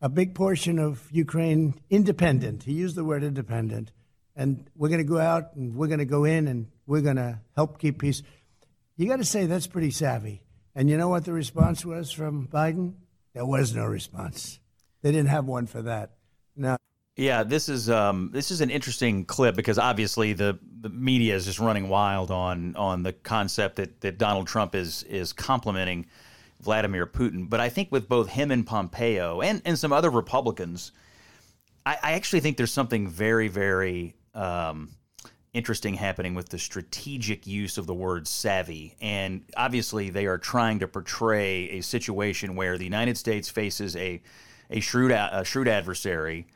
a 0.00 0.08
big 0.08 0.34
portion 0.34 0.78
of 0.78 1.08
Ukraine 1.10 1.74
independent. 1.90 2.64
He 2.64 2.72
used 2.72 2.96
the 2.96 3.04
word 3.04 3.24
independent. 3.24 3.90
And 4.36 4.68
we're 4.76 4.88
going 4.88 4.98
to 4.98 5.04
go 5.04 5.18
out 5.18 5.54
and 5.54 5.74
we're 5.76 5.86
going 5.86 6.00
to 6.00 6.04
go 6.04 6.24
in 6.24 6.48
and 6.48 6.66
we're 6.86 7.00
going 7.00 7.16
to 7.16 7.40
help 7.54 7.78
keep 7.78 8.00
peace. 8.00 8.22
You 8.96 9.08
got 9.08 9.16
to 9.16 9.24
say 9.24 9.46
that's 9.46 9.66
pretty 9.66 9.90
savvy. 9.90 10.42
And 10.74 10.90
you 10.90 10.96
know 10.96 11.08
what 11.08 11.24
the 11.24 11.32
response 11.32 11.84
was 11.84 12.10
from 12.10 12.48
Biden? 12.48 12.94
There 13.32 13.46
was 13.46 13.74
no 13.74 13.84
response. 13.84 14.58
They 15.02 15.12
didn't 15.12 15.28
have 15.28 15.46
one 15.46 15.66
for 15.66 15.82
that. 15.82 16.10
No. 16.56 16.76
Yeah, 17.16 17.44
this 17.44 17.68
is 17.68 17.88
um, 17.88 18.30
this 18.32 18.50
is 18.50 18.60
an 18.60 18.70
interesting 18.70 19.24
clip 19.24 19.54
because 19.54 19.78
obviously 19.78 20.32
the, 20.32 20.58
the 20.80 20.88
media 20.88 21.36
is 21.36 21.44
just 21.44 21.60
running 21.60 21.88
wild 21.88 22.32
on 22.32 22.74
on 22.74 23.04
the 23.04 23.12
concept 23.12 23.76
that, 23.76 24.00
that 24.00 24.18
Donald 24.18 24.48
Trump 24.48 24.74
is 24.74 25.04
is 25.04 25.32
complimenting 25.32 26.06
Vladimir 26.64 27.06
Putin. 27.06 27.48
But 27.48 27.60
I 27.60 27.68
think 27.68 27.92
with 27.92 28.08
both 28.08 28.30
him 28.30 28.50
and 28.50 28.66
Pompeo 28.66 29.40
and, 29.40 29.62
and 29.64 29.78
some 29.78 29.92
other 29.92 30.10
Republicans, 30.10 30.92
I, 31.86 31.96
I 32.02 32.12
actually 32.12 32.40
think 32.40 32.56
there's 32.56 32.72
something 32.72 33.08
very, 33.08 33.48
very 33.48 34.16
um, 34.34 34.90
interesting 35.52 35.94
happening 35.94 36.34
with 36.34 36.48
the 36.48 36.58
strategic 36.58 37.46
use 37.46 37.78
of 37.78 37.86
the 37.86 37.94
word 37.94 38.26
savvy. 38.26 38.96
And 39.00 39.42
obviously, 39.56 40.10
they 40.10 40.26
are 40.26 40.38
trying 40.38 40.80
to 40.80 40.88
portray 40.88 41.70
a 41.70 41.80
situation 41.80 42.56
where 42.56 42.76
the 42.76 42.84
United 42.84 43.16
States 43.16 43.48
faces 43.48 43.94
a, 43.96 44.20
a, 44.70 44.80
shrewd, 44.80 45.12
a 45.12 45.44
shrewd 45.44 45.68
adversary. 45.68 46.48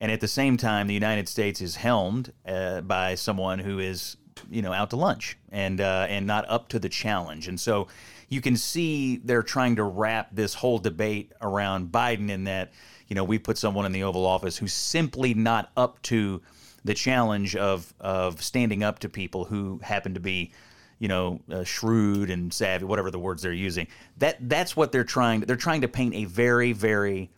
And 0.00 0.10
at 0.10 0.20
the 0.20 0.28
same 0.28 0.56
time, 0.56 0.86
the 0.86 0.94
United 0.94 1.28
States 1.28 1.60
is 1.60 1.76
helmed 1.76 2.32
uh, 2.46 2.80
by 2.82 3.14
someone 3.14 3.58
who 3.58 3.78
is, 3.78 4.16
you 4.50 4.62
know, 4.62 4.72
out 4.72 4.90
to 4.90 4.96
lunch 4.96 5.38
and 5.50 5.80
uh, 5.80 6.06
and 6.08 6.26
not 6.26 6.44
up 6.50 6.68
to 6.68 6.78
the 6.78 6.90
challenge. 6.90 7.48
And 7.48 7.58
so 7.58 7.88
you 8.28 8.40
can 8.40 8.56
see 8.56 9.18
they're 9.18 9.42
trying 9.42 9.76
to 9.76 9.84
wrap 9.84 10.34
this 10.34 10.54
whole 10.54 10.78
debate 10.78 11.32
around 11.40 11.92
Biden 11.92 12.30
in 12.30 12.44
that, 12.44 12.72
you 13.08 13.14
know, 13.14 13.24
we 13.24 13.38
put 13.38 13.56
someone 13.56 13.86
in 13.86 13.92
the 13.92 14.02
Oval 14.02 14.26
Office 14.26 14.56
who's 14.56 14.72
simply 14.72 15.34
not 15.34 15.70
up 15.76 16.02
to 16.02 16.42
the 16.84 16.94
challenge 16.94 17.56
of 17.56 17.92
of 18.00 18.42
standing 18.42 18.82
up 18.82 19.00
to 19.00 19.08
people 19.08 19.44
who 19.44 19.80
happen 19.82 20.14
to 20.14 20.20
be, 20.20 20.52
you 20.98 21.08
know, 21.08 21.40
uh, 21.50 21.64
shrewd 21.64 22.30
and 22.30 22.52
savvy, 22.52 22.84
whatever 22.84 23.10
the 23.10 23.18
words 23.18 23.42
they're 23.42 23.52
using. 23.52 23.86
That 24.18 24.36
that's 24.48 24.76
what 24.76 24.92
they're 24.92 25.04
trying. 25.04 25.40
They're 25.40 25.56
trying 25.56 25.82
to 25.82 25.88
paint 25.88 26.14
a 26.14 26.24
very 26.24 26.72
very 26.72 27.30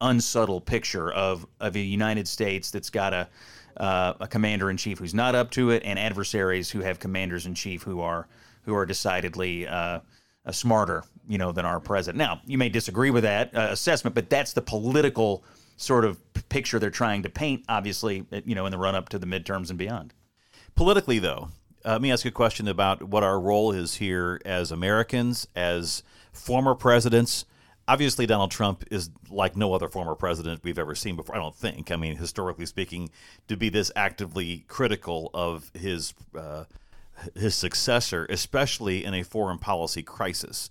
unsubtle 0.00 0.60
picture 0.60 1.12
of 1.12 1.46
of 1.60 1.76
a 1.76 1.80
United 1.80 2.26
States 2.26 2.70
that's 2.70 2.90
got 2.90 3.12
a 3.12 3.28
uh, 3.76 4.14
a 4.20 4.28
commander 4.28 4.70
in 4.70 4.76
chief 4.76 4.98
who's 4.98 5.14
not 5.14 5.34
up 5.34 5.50
to 5.52 5.70
it, 5.70 5.82
and 5.84 5.98
adversaries 5.98 6.70
who 6.70 6.80
have 6.80 6.98
commanders 6.98 7.46
in 7.46 7.54
chief 7.54 7.82
who 7.82 8.00
are 8.00 8.28
who 8.64 8.74
are 8.74 8.86
decidedly 8.86 9.66
uh, 9.66 10.00
uh, 10.44 10.52
smarter, 10.52 11.04
you 11.28 11.38
know, 11.38 11.52
than 11.52 11.64
our 11.64 11.80
president. 11.80 12.18
Now, 12.18 12.40
you 12.46 12.58
may 12.58 12.68
disagree 12.68 13.10
with 13.10 13.22
that 13.22 13.54
uh, 13.54 13.68
assessment, 13.70 14.14
but 14.14 14.28
that's 14.28 14.52
the 14.52 14.62
political 14.62 15.44
sort 15.76 16.04
of 16.04 16.18
picture 16.48 16.78
they're 16.78 16.90
trying 16.90 17.22
to 17.22 17.30
paint. 17.30 17.64
Obviously, 17.68 18.26
uh, 18.32 18.40
you 18.44 18.54
know, 18.54 18.66
in 18.66 18.72
the 18.72 18.78
run 18.78 18.94
up 18.94 19.08
to 19.10 19.18
the 19.18 19.26
midterms 19.26 19.70
and 19.70 19.78
beyond. 19.78 20.14
Politically, 20.74 21.18
though, 21.18 21.48
uh, 21.84 21.92
let 21.92 22.02
me 22.02 22.12
ask 22.12 22.24
you 22.24 22.30
a 22.30 22.32
question 22.32 22.68
about 22.68 23.02
what 23.02 23.22
our 23.22 23.40
role 23.40 23.72
is 23.72 23.96
here 23.96 24.40
as 24.44 24.70
Americans, 24.70 25.46
as 25.54 26.02
former 26.32 26.74
presidents. 26.74 27.44
Obviously, 27.88 28.26
Donald 28.26 28.52
Trump 28.52 28.84
is 28.90 29.10
like 29.28 29.56
no 29.56 29.74
other 29.74 29.88
former 29.88 30.14
president 30.14 30.62
we've 30.62 30.78
ever 30.78 30.94
seen 30.94 31.16
before. 31.16 31.34
I 31.34 31.38
don't 31.38 31.54
think. 31.54 31.90
I 31.90 31.96
mean, 31.96 32.16
historically 32.16 32.66
speaking, 32.66 33.10
to 33.48 33.56
be 33.56 33.68
this 33.68 33.90
actively 33.96 34.64
critical 34.68 35.30
of 35.34 35.70
his 35.74 36.14
uh, 36.38 36.64
his 37.34 37.54
successor, 37.54 38.26
especially 38.28 39.04
in 39.04 39.14
a 39.14 39.22
foreign 39.22 39.58
policy 39.58 40.02
crisis. 40.02 40.70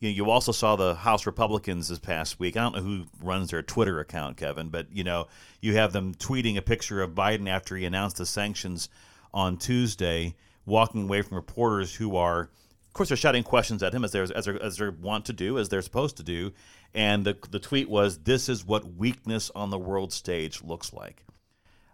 You, 0.00 0.08
know, 0.08 0.14
you 0.14 0.30
also 0.30 0.52
saw 0.52 0.76
the 0.76 0.94
House 0.94 1.26
Republicans 1.26 1.88
this 1.88 1.98
past 1.98 2.38
week. 2.38 2.56
I 2.56 2.60
don't 2.60 2.76
know 2.76 2.82
who 2.82 3.04
runs 3.22 3.50
their 3.50 3.62
Twitter 3.62 3.98
account, 3.98 4.36
Kevin, 4.36 4.68
but 4.68 4.88
you 4.92 5.04
know 5.04 5.28
you 5.60 5.74
have 5.76 5.92
them 5.92 6.14
tweeting 6.14 6.56
a 6.56 6.62
picture 6.62 7.02
of 7.02 7.12
Biden 7.12 7.48
after 7.48 7.76
he 7.76 7.84
announced 7.84 8.16
the 8.16 8.26
sanctions 8.26 8.88
on 9.32 9.56
Tuesday, 9.56 10.34
walking 10.64 11.04
away 11.04 11.22
from 11.22 11.36
reporters 11.36 11.94
who 11.94 12.16
are 12.16 12.50
of 12.96 12.98
course, 12.98 13.10
they're 13.10 13.16
shouting 13.18 13.42
questions 13.42 13.82
at 13.82 13.92
him 13.92 14.04
as 14.04 14.12
they're 14.12 14.26
as 14.34 14.46
they're, 14.46 14.62
as 14.62 14.78
they 14.78 14.88
want 14.88 15.26
to 15.26 15.34
do, 15.34 15.58
as 15.58 15.68
they're 15.68 15.82
supposed 15.82 16.16
to 16.16 16.22
do. 16.22 16.52
And 16.94 17.26
the 17.26 17.36
the 17.50 17.58
tweet 17.58 17.90
was, 17.90 18.16
"This 18.18 18.48
is 18.48 18.64
what 18.64 18.94
weakness 18.94 19.50
on 19.54 19.68
the 19.68 19.78
world 19.78 20.14
stage 20.14 20.62
looks 20.62 20.94
like." 20.94 21.22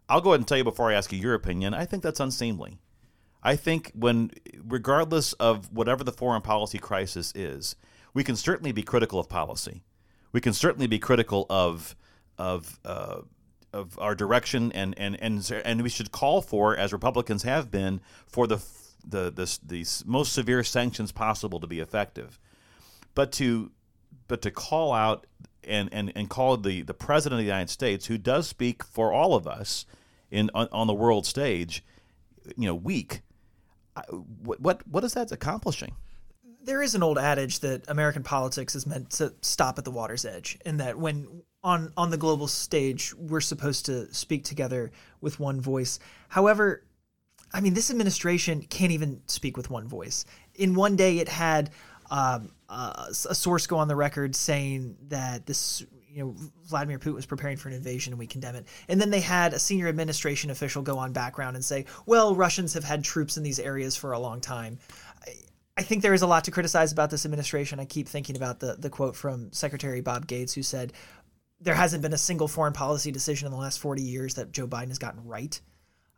I'll 0.09 0.21
go 0.21 0.31
ahead 0.31 0.41
and 0.41 0.47
tell 0.47 0.59
you 0.59 0.65
before 0.65 0.93
I 0.93 0.95
ask 0.95 1.13
you 1.13 1.19
your 1.19 1.35
opinion. 1.35 1.75
I 1.75 1.87
think 1.87 2.05
that's 2.05 2.21
unseemly. 2.21 2.79
I 3.43 3.57
think 3.57 3.91
when, 3.95 4.31
regardless 4.65 5.33
of 5.35 5.73
whatever 5.73 6.05
the 6.05 6.13
foreign 6.13 6.43
policy 6.43 6.79
crisis 6.79 7.33
is, 7.35 7.77
we 8.15 8.23
can 8.23 8.37
certainly 8.37 8.73
be 8.73 8.83
critical 8.83 9.19
of 9.19 9.29
policy. 9.29 9.83
We 10.33 10.41
can 10.41 10.53
certainly 10.53 10.87
be 10.87 10.99
critical 10.99 11.47
of 11.51 11.97
of 12.39 12.79
uh, 12.85 13.23
of 13.73 13.99
our 13.99 14.15
direction, 14.15 14.73
and 14.73 14.95
and 14.99 15.21
and 15.21 15.51
and 15.65 15.83
we 15.83 15.89
should 15.89 16.13
call 16.13 16.41
for, 16.43 16.77
as 16.77 16.93
Republicans 16.93 17.43
have 17.43 17.71
been, 17.71 18.01
for 18.27 18.47
the 18.47 18.63
the, 19.05 19.31
the, 19.31 19.59
the 19.65 19.87
most 20.07 20.33
severe 20.33 20.63
sanctions 20.63 21.13
possible 21.13 21.61
to 21.61 21.67
be 21.67 21.81
effective. 21.81 22.39
But 23.15 23.33
to 23.33 23.73
but 24.29 24.43
to 24.43 24.51
call 24.51 24.93
out 24.93 25.27
and, 25.65 25.89
and, 25.93 26.13
and 26.17 26.31
call 26.31 26.57
the, 26.57 26.83
the 26.83 26.95
president 26.95 27.41
of 27.41 27.45
the 27.45 27.51
United 27.51 27.71
States, 27.71 28.07
who 28.07 28.19
does 28.19 28.49
speak 28.49 28.83
for 28.83 29.13
all 29.13 29.35
of 29.35 29.47
us 29.47 29.85
in 30.31 30.51
on, 30.55 30.69
on 30.73 30.87
the 30.87 30.95
world 30.95 31.27
stage, 31.27 31.85
you 32.57 32.67
know, 32.67 32.75
weak. 32.75 33.21
What 34.43 34.61
what 34.61 34.87
what 34.89 35.05
is 35.05 35.15
that 35.15 35.33
accomplishing? 35.33 35.95
There 36.65 36.83
is 36.83 36.95
an 36.95 37.03
old 37.03 37.19
adage 37.19 37.61
that 37.61 37.89
American 37.89 38.23
politics 38.23 38.75
is 38.75 38.87
meant 38.87 39.11
to 39.11 39.35
stop 39.41 39.79
at 39.79 39.85
the 39.85 39.91
water's 39.91 40.25
edge, 40.25 40.59
and 40.65 40.81
that 40.81 40.99
when 40.99 41.43
on 41.65 41.93
on 41.97 42.11
the 42.11 42.17
global 42.17 42.49
stage 42.49 43.15
we're 43.15 43.41
supposed 43.41 43.87
to 43.87 44.13
speak 44.15 44.45
together 44.45 44.91
with 45.21 45.41
one 45.41 45.61
voice. 45.61 45.99
However, 46.29 46.85
I 47.53 47.61
mean, 47.61 47.75
this 47.75 47.91
administration 47.91 48.63
can't 48.63 48.93
even 48.93 49.23
speak 49.27 49.57
with 49.57 49.71
one 49.71 49.87
voice. 49.87 50.25
In 50.55 50.75
one 50.75 50.97
day, 50.97 51.19
it 51.19 51.29
had 51.29 51.71
um, 52.11 52.53
uh, 52.69 53.07
a 53.09 53.35
source 53.35 53.67
go 53.67 53.77
on 53.77 53.89
the 53.89 53.97
record 53.97 54.35
saying 54.35 54.97
that 55.09 55.47
this, 55.47 55.85
you 56.13 56.25
know, 56.25 56.37
Vladimir 56.65 56.99
Putin 56.99 57.15
was 57.15 57.27
preparing 57.27 57.57
for 57.57 57.69
an 57.69 57.75
invasion 57.75 58.13
and 58.13 58.19
we 58.19 58.27
condemn 58.27 58.55
it. 58.55 58.67
And 58.89 59.01
then 59.01 59.11
they 59.11 59.21
had 59.21 59.55
a 59.55 59.59
senior 59.59 59.89
administration 59.89 60.51
official 60.51 60.83
go 60.83 60.99
on 60.99 61.13
background 61.13 61.57
and 61.57 61.65
say, 61.65 61.87
well, 62.07 62.35
Russians 62.35 62.75
have 62.75 62.85
had 62.85 63.03
troops 63.03 63.37
in 63.37 63.43
these 63.43 63.59
areas 63.59 63.97
for 63.97 64.13
a 64.13 64.19
long 64.19 64.41
time. 64.41 64.79
I, 65.27 65.33
I 65.79 65.83
think 65.83 66.03
there 66.03 66.13
is 66.13 66.23
a 66.23 66.27
lot 66.27 66.45
to 66.45 66.51
criticize 66.51 66.93
about 66.93 67.11
this 67.11 67.25
administration. 67.25 67.81
I 67.81 67.87
keep 67.87 68.07
thinking 68.07 68.37
about 68.37 68.61
the, 68.61 68.77
the 68.79 68.91
quote 68.91 69.17
from 69.17 69.53
Secretary 69.53 70.03
Bob 70.03 70.27
Gates, 70.27 70.53
who 70.53 70.63
said, 70.63 70.93
there 71.61 71.75
hasn't 71.75 72.03
been 72.03 72.13
a 72.13 72.19
single 72.19 72.49
foreign 72.49 72.73
policy 72.73 73.11
decision 73.11 73.47
in 73.47 73.53
the 73.53 73.59
last 73.59 73.79
40 73.79 74.03
years 74.03 74.35
that 74.35 74.53
Joe 74.53 74.67
Biden 74.67 74.89
has 74.89 74.99
gotten 74.99 75.25
right. 75.25 75.59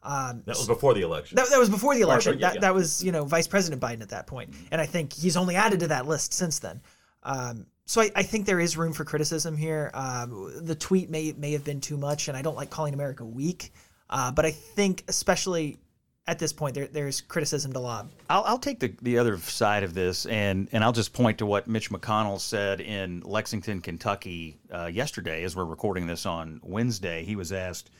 Um, 0.03 0.43
that 0.47 0.57
was 0.57 0.67
before 0.67 0.93
the 0.95 1.03
election. 1.03 1.37
That, 1.37 1.49
that 1.51 1.59
was 1.59 1.71
before 1.71 1.95
the 1.95 2.03
election. 2.03 2.35
Or, 2.35 2.37
yeah, 2.37 2.49
that, 2.49 2.55
yeah. 2.57 2.61
that 2.61 2.75
was 2.75 3.03
you 3.03 3.11
know 3.11 3.25
Vice 3.25 3.47
President 3.47 3.81
Biden 3.81 4.03
at 4.03 4.11
that 4.11 4.27
point. 4.27 4.53
point, 4.53 4.69
and 4.71 4.79
I 4.79 4.85
think 4.85 5.15
he's 5.15 5.37
only 5.37 5.57
added 5.57 5.81
to 5.81 5.89
that 5.89 6.07
list 6.07 6.35
since 6.35 6.59
then. 6.59 6.83
Um, 7.23 7.67
so 7.87 8.01
I, 8.01 8.11
I, 8.17 8.23
think 8.23 8.47
there 8.47 8.61
is 8.61 8.77
room 8.77 8.93
for 8.93 9.05
criticism 9.05 9.57
here. 9.57 9.91
Um, 9.95 10.53
the 10.65 10.75
tweet 10.75 11.11
may 11.11 11.33
may 11.37 11.53
have 11.53 11.65
been 11.65 11.81
too 11.81 11.97
much, 11.97 12.29
and 12.29 12.37
I 12.37 12.43
don't 12.43 12.57
like 12.57 12.71
calling 12.71 12.95
America 12.95 13.25
weak, 13.25 13.73
uh, 14.11 14.33
but 14.33 14.47
I 14.47 14.51
think 14.51 15.05
especially 15.09 15.79
at 16.27 16.39
this 16.39 16.53
point 16.53 16.75
there, 16.75 16.87
there's 16.87 17.21
criticism 17.21 17.73
to 17.75 17.81
lob. 17.81 18.11
I'll, 18.31 18.45
I'll 18.45 18.59
take 18.59 18.81
the, 18.81 18.95
the 19.03 19.19
other 19.19 19.37
side 19.39 19.83
of 19.83 19.93
this, 19.93 20.25
and 20.27 20.69
and 20.73 20.83
I'll 20.83 20.93
just 20.93 21.13
point 21.13 21.39
to 21.39 21.47
what 21.47 21.69
Mitch 21.69 21.91
McConnell 21.91 22.41
said 22.41 22.81
in 22.81 23.21
Lexington, 23.21 23.81
Kentucky 23.81 24.59
uh, 24.73 24.87
yesterday, 24.87 25.45
as 25.45 25.55
we're 25.55 25.65
recording 25.65 26.07
this 26.07 26.27
on 26.27 26.61
Wednesday. 26.63 27.25
He 27.25 27.37
was 27.37 27.53
asked. 27.53 27.91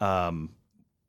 Um, 0.00 0.50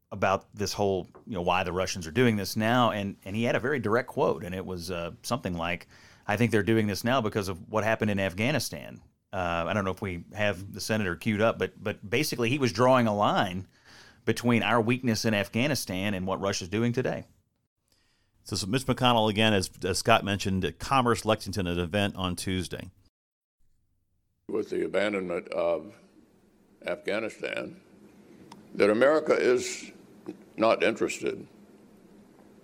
about 0.09 0.45
this 0.53 0.71
whole, 0.71 1.05
you 1.25 1.33
know, 1.33 1.41
why 1.41 1.63
the 1.63 1.71
Russians 1.73 2.07
are 2.07 2.11
doing 2.11 2.37
this 2.37 2.55
now, 2.55 2.91
and 2.91 3.17
and 3.25 3.35
he 3.35 3.43
had 3.43 3.57
a 3.57 3.59
very 3.59 3.79
direct 3.79 4.07
quote, 4.07 4.43
and 4.45 4.55
it 4.55 4.65
was 4.65 4.89
uh, 4.89 5.11
something 5.23 5.57
like, 5.57 5.87
"I 6.27 6.37
think 6.37 6.51
they're 6.51 6.63
doing 6.63 6.87
this 6.87 7.03
now 7.03 7.21
because 7.21 7.47
of 7.47 7.69
what 7.69 7.83
happened 7.83 8.11
in 8.11 8.19
Afghanistan." 8.19 9.01
Uh, 9.33 9.65
I 9.67 9.73
don't 9.73 9.85
know 9.85 9.91
if 9.91 10.01
we 10.01 10.23
have 10.33 10.73
the 10.73 10.81
senator 10.81 11.15
queued 11.15 11.41
up, 11.41 11.57
but 11.57 11.81
but 11.81 12.07
basically 12.09 12.49
he 12.49 12.59
was 12.59 12.71
drawing 12.71 13.07
a 13.07 13.15
line 13.15 13.67
between 14.27 14.61
our 14.61 14.81
weakness 14.81 15.25
in 15.25 15.33
Afghanistan 15.33 16.13
and 16.13 16.27
what 16.27 16.41
Russia's 16.41 16.67
doing 16.67 16.91
today. 16.91 17.25
So, 18.43 18.55
so 18.55 18.67
Mitch 18.67 18.85
McConnell 18.85 19.29
again, 19.29 19.53
as, 19.53 19.69
as 19.83 19.97
Scott 19.97 20.23
mentioned, 20.23 20.63
at 20.63 20.79
Commerce 20.79 21.25
Lexington, 21.25 21.65
an 21.65 21.79
event 21.79 22.15
on 22.15 22.35
Tuesday. 22.35 22.91
With 24.49 24.69
the 24.69 24.85
abandonment 24.85 25.47
of 25.49 25.93
Afghanistan, 26.85 27.77
that 28.75 28.89
America 28.89 29.33
is 29.33 29.91
not 30.55 30.83
interested 30.83 31.45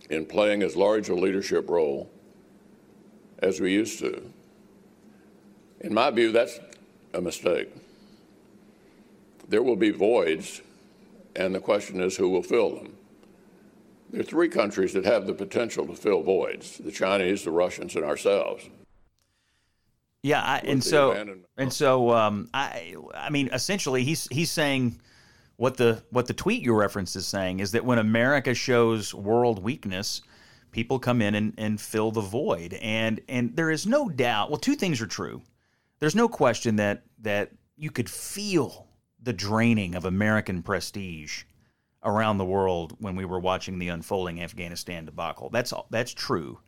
in 0.09 0.25
playing 0.25 0.63
as 0.63 0.75
large 0.75 1.09
a 1.09 1.15
leadership 1.15 1.69
role 1.69 2.09
as 3.43 3.59
we 3.59 3.73
used 3.73 3.99
to. 3.99 4.21
In 5.81 5.93
my 5.93 6.09
view, 6.11 6.31
that's 6.31 6.59
a 7.13 7.21
mistake. 7.21 7.69
There 9.47 9.61
will 9.61 9.75
be 9.75 9.91
voids, 9.91 10.61
and 11.35 11.53
the 11.53 11.59
question 11.59 11.99
is 11.99 12.15
who 12.15 12.29
will 12.29 12.43
fill 12.43 12.75
them. 12.75 12.93
There 14.09 14.21
are 14.21 14.23
three 14.23 14.47
countries 14.47 14.93
that 14.93 15.05
have 15.05 15.27
the 15.27 15.33
potential 15.33 15.85
to 15.87 15.95
fill 15.95 16.21
voids 16.21 16.77
the 16.77 16.91
Chinese, 16.91 17.43
the 17.43 17.51
Russians, 17.51 17.95
and 17.95 18.05
ourselves. 18.05 18.69
Yeah, 20.21 20.41
I, 20.41 20.59
and, 20.59 20.81
so, 20.81 21.11
and 21.57 21.73
so 21.73 22.11
um, 22.11 22.49
I 22.53 22.95
I 23.13 23.29
mean 23.29 23.49
essentially 23.51 24.05
he's 24.05 24.25
he's 24.31 24.51
saying 24.51 25.01
what 25.57 25.75
the 25.75 26.01
what 26.11 26.27
the 26.27 26.33
tweet 26.33 26.61
you 26.61 26.73
reference 26.73 27.15
is 27.17 27.27
saying 27.27 27.59
is 27.59 27.73
that 27.73 27.83
when 27.83 27.99
America 27.99 28.53
shows 28.53 29.13
world 29.13 29.61
weakness, 29.61 30.21
people 30.73 30.99
come 30.99 31.21
in 31.21 31.35
and, 31.35 31.53
and 31.57 31.79
fill 31.79 32.11
the 32.11 32.21
void. 32.21 32.73
And 32.81 33.21
and 33.29 33.55
there 33.55 33.71
is 33.71 33.87
no 33.87 34.09
doubt. 34.09 34.49
Well, 34.49 34.59
two 34.59 34.75
things 34.75 35.01
are 35.01 35.07
true. 35.07 35.41
There's 35.99 36.15
no 36.15 36.27
question 36.27 36.75
that 36.77 37.03
that 37.21 37.51
you 37.77 37.91
could 37.91 38.09
feel 38.09 38.87
the 39.21 39.33
draining 39.33 39.95
of 39.95 40.03
American 40.03 40.61
prestige 40.61 41.43
around 42.03 42.37
the 42.37 42.45
world 42.45 42.95
when 42.99 43.15
we 43.15 43.25
were 43.25 43.39
watching 43.39 43.79
the 43.79 43.87
unfolding 43.87 44.41
Afghanistan 44.41 45.05
debacle. 45.05 45.49
That's 45.49 45.71
all, 45.71 45.87
that's 45.89 46.13
true. 46.13 46.59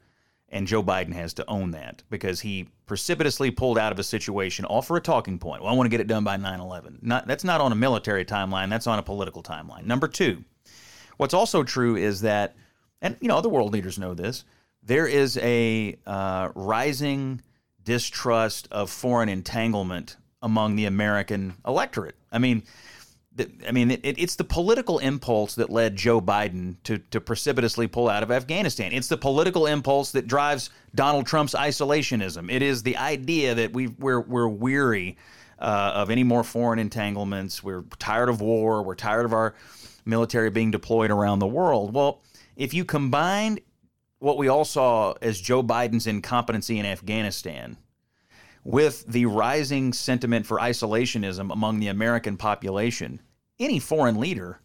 And 0.50 0.67
Joe 0.67 0.83
Biden 0.83 1.13
has 1.13 1.33
to 1.35 1.50
own 1.50 1.71
that 1.71 2.03
because 2.09 2.39
he 2.39 2.69
precipitously 2.85 3.51
pulled 3.51 3.77
out 3.77 3.91
of 3.91 4.00
a 4.00 4.03
situation 4.03 4.63
all 4.63 4.81
for 4.81 4.95
a 4.95 5.01
talking 5.01 5.38
point. 5.38 5.62
Well, 5.62 5.74
I 5.74 5.75
want 5.75 5.88
to 5.88 5.89
get 5.89 6.00
it 6.00 6.07
done 6.07 6.24
by 6.24 6.38
9 6.38 6.59
11. 6.59 7.00
That's 7.01 7.43
not 7.43 7.62
on 7.62 7.71
a 7.71 7.75
military 7.75 8.24
timeline, 8.24 8.69
that's 8.69 8.88
on 8.88 9.00
a 9.00 9.03
political 9.03 9.43
timeline. 9.43 9.85
Number 9.85 10.07
two, 10.07 10.43
what's 11.17 11.33
also 11.33 11.63
true 11.63 11.95
is 11.95 12.21
that, 12.21 12.55
and 13.01 13.17
you 13.19 13.27
know, 13.27 13.37
other 13.37 13.49
world 13.49 13.73
leaders 13.73 13.97
know 13.99 14.13
this, 14.13 14.43
there 14.83 15.07
is 15.07 15.37
a 15.37 15.97
uh, 16.05 16.49
rising 16.55 17.41
distrust 17.83 18.67
of 18.71 18.89
foreign 18.89 19.29
entanglement 19.29 20.17
among 20.41 20.75
the 20.75 20.85
American 20.85 21.55
electorate. 21.65 22.15
I 22.31 22.39
mean, 22.39 22.63
I 23.67 23.71
mean, 23.71 23.91
it, 23.91 24.01
it's 24.03 24.35
the 24.35 24.43
political 24.43 24.99
impulse 24.99 25.55
that 25.55 25.69
led 25.69 25.95
Joe 25.95 26.21
Biden 26.21 26.75
to, 26.83 26.99
to 26.99 27.19
precipitously 27.19 27.87
pull 27.87 28.07
out 28.07 28.23
of 28.23 28.31
Afghanistan. 28.31 28.93
It's 28.93 29.09
the 29.09 29.17
political 29.17 29.65
impulse 29.65 30.11
that 30.11 30.27
drives 30.27 30.69
Donald 30.93 31.25
Trump's 31.25 31.53
isolationism. 31.53 32.51
It 32.51 32.61
is 32.61 32.83
the 32.83 32.95
idea 32.95 33.55
that 33.55 33.73
we 33.73 33.87
we're 33.87 34.21
we're 34.21 34.47
weary 34.47 35.17
uh, 35.59 35.91
of 35.95 36.09
any 36.09 36.23
more 36.23 36.43
foreign 36.43 36.79
entanglements. 36.79 37.61
We're 37.61 37.83
tired 37.99 38.29
of 38.29 38.39
war. 38.39 38.83
We're 38.83 38.95
tired 38.95 39.25
of 39.25 39.33
our 39.33 39.55
military 40.05 40.49
being 40.49 40.71
deployed 40.71 41.11
around 41.11 41.39
the 41.39 41.47
world. 41.47 41.93
Well, 41.93 42.21
if 42.55 42.74
you 42.74 42.85
combine 42.85 43.59
what 44.19 44.38
we 44.38 44.47
all 44.47 44.65
saw 44.65 45.13
as 45.21 45.39
Joe 45.39 45.62
Biden's 45.62 46.07
incompetency 46.07 46.79
in 46.79 46.85
Afghanistan 46.85 47.77
with 48.63 49.05
the 49.07 49.25
rising 49.25 49.93
sentiment 49.93 50.45
for 50.45 50.57
isolationism 50.57 51.51
among 51.51 51.79
the 51.79 51.89
American 51.89 52.38
population, 52.38 53.21
any 53.59 53.79
foreign 53.79 54.19
leader, 54.19 54.59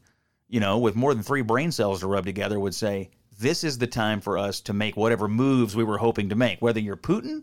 you 0.48 0.60
know, 0.60 0.78
with 0.78 0.96
more 0.96 1.14
than 1.14 1.22
three 1.22 1.42
brain 1.42 1.70
cells 1.70 2.00
to 2.00 2.06
rub 2.06 2.24
together 2.24 2.58
would 2.58 2.74
say, 2.74 3.10
this 3.38 3.64
is 3.64 3.78
the 3.78 3.86
time 3.86 4.20
for 4.20 4.38
us 4.38 4.60
to 4.60 4.72
make 4.72 4.96
whatever 4.96 5.28
moves 5.28 5.76
we 5.76 5.84
were 5.84 5.98
hoping 5.98 6.28
to 6.28 6.36
make, 6.36 6.60
whether 6.60 6.80
you're 6.80 6.96
Putin 6.96 7.42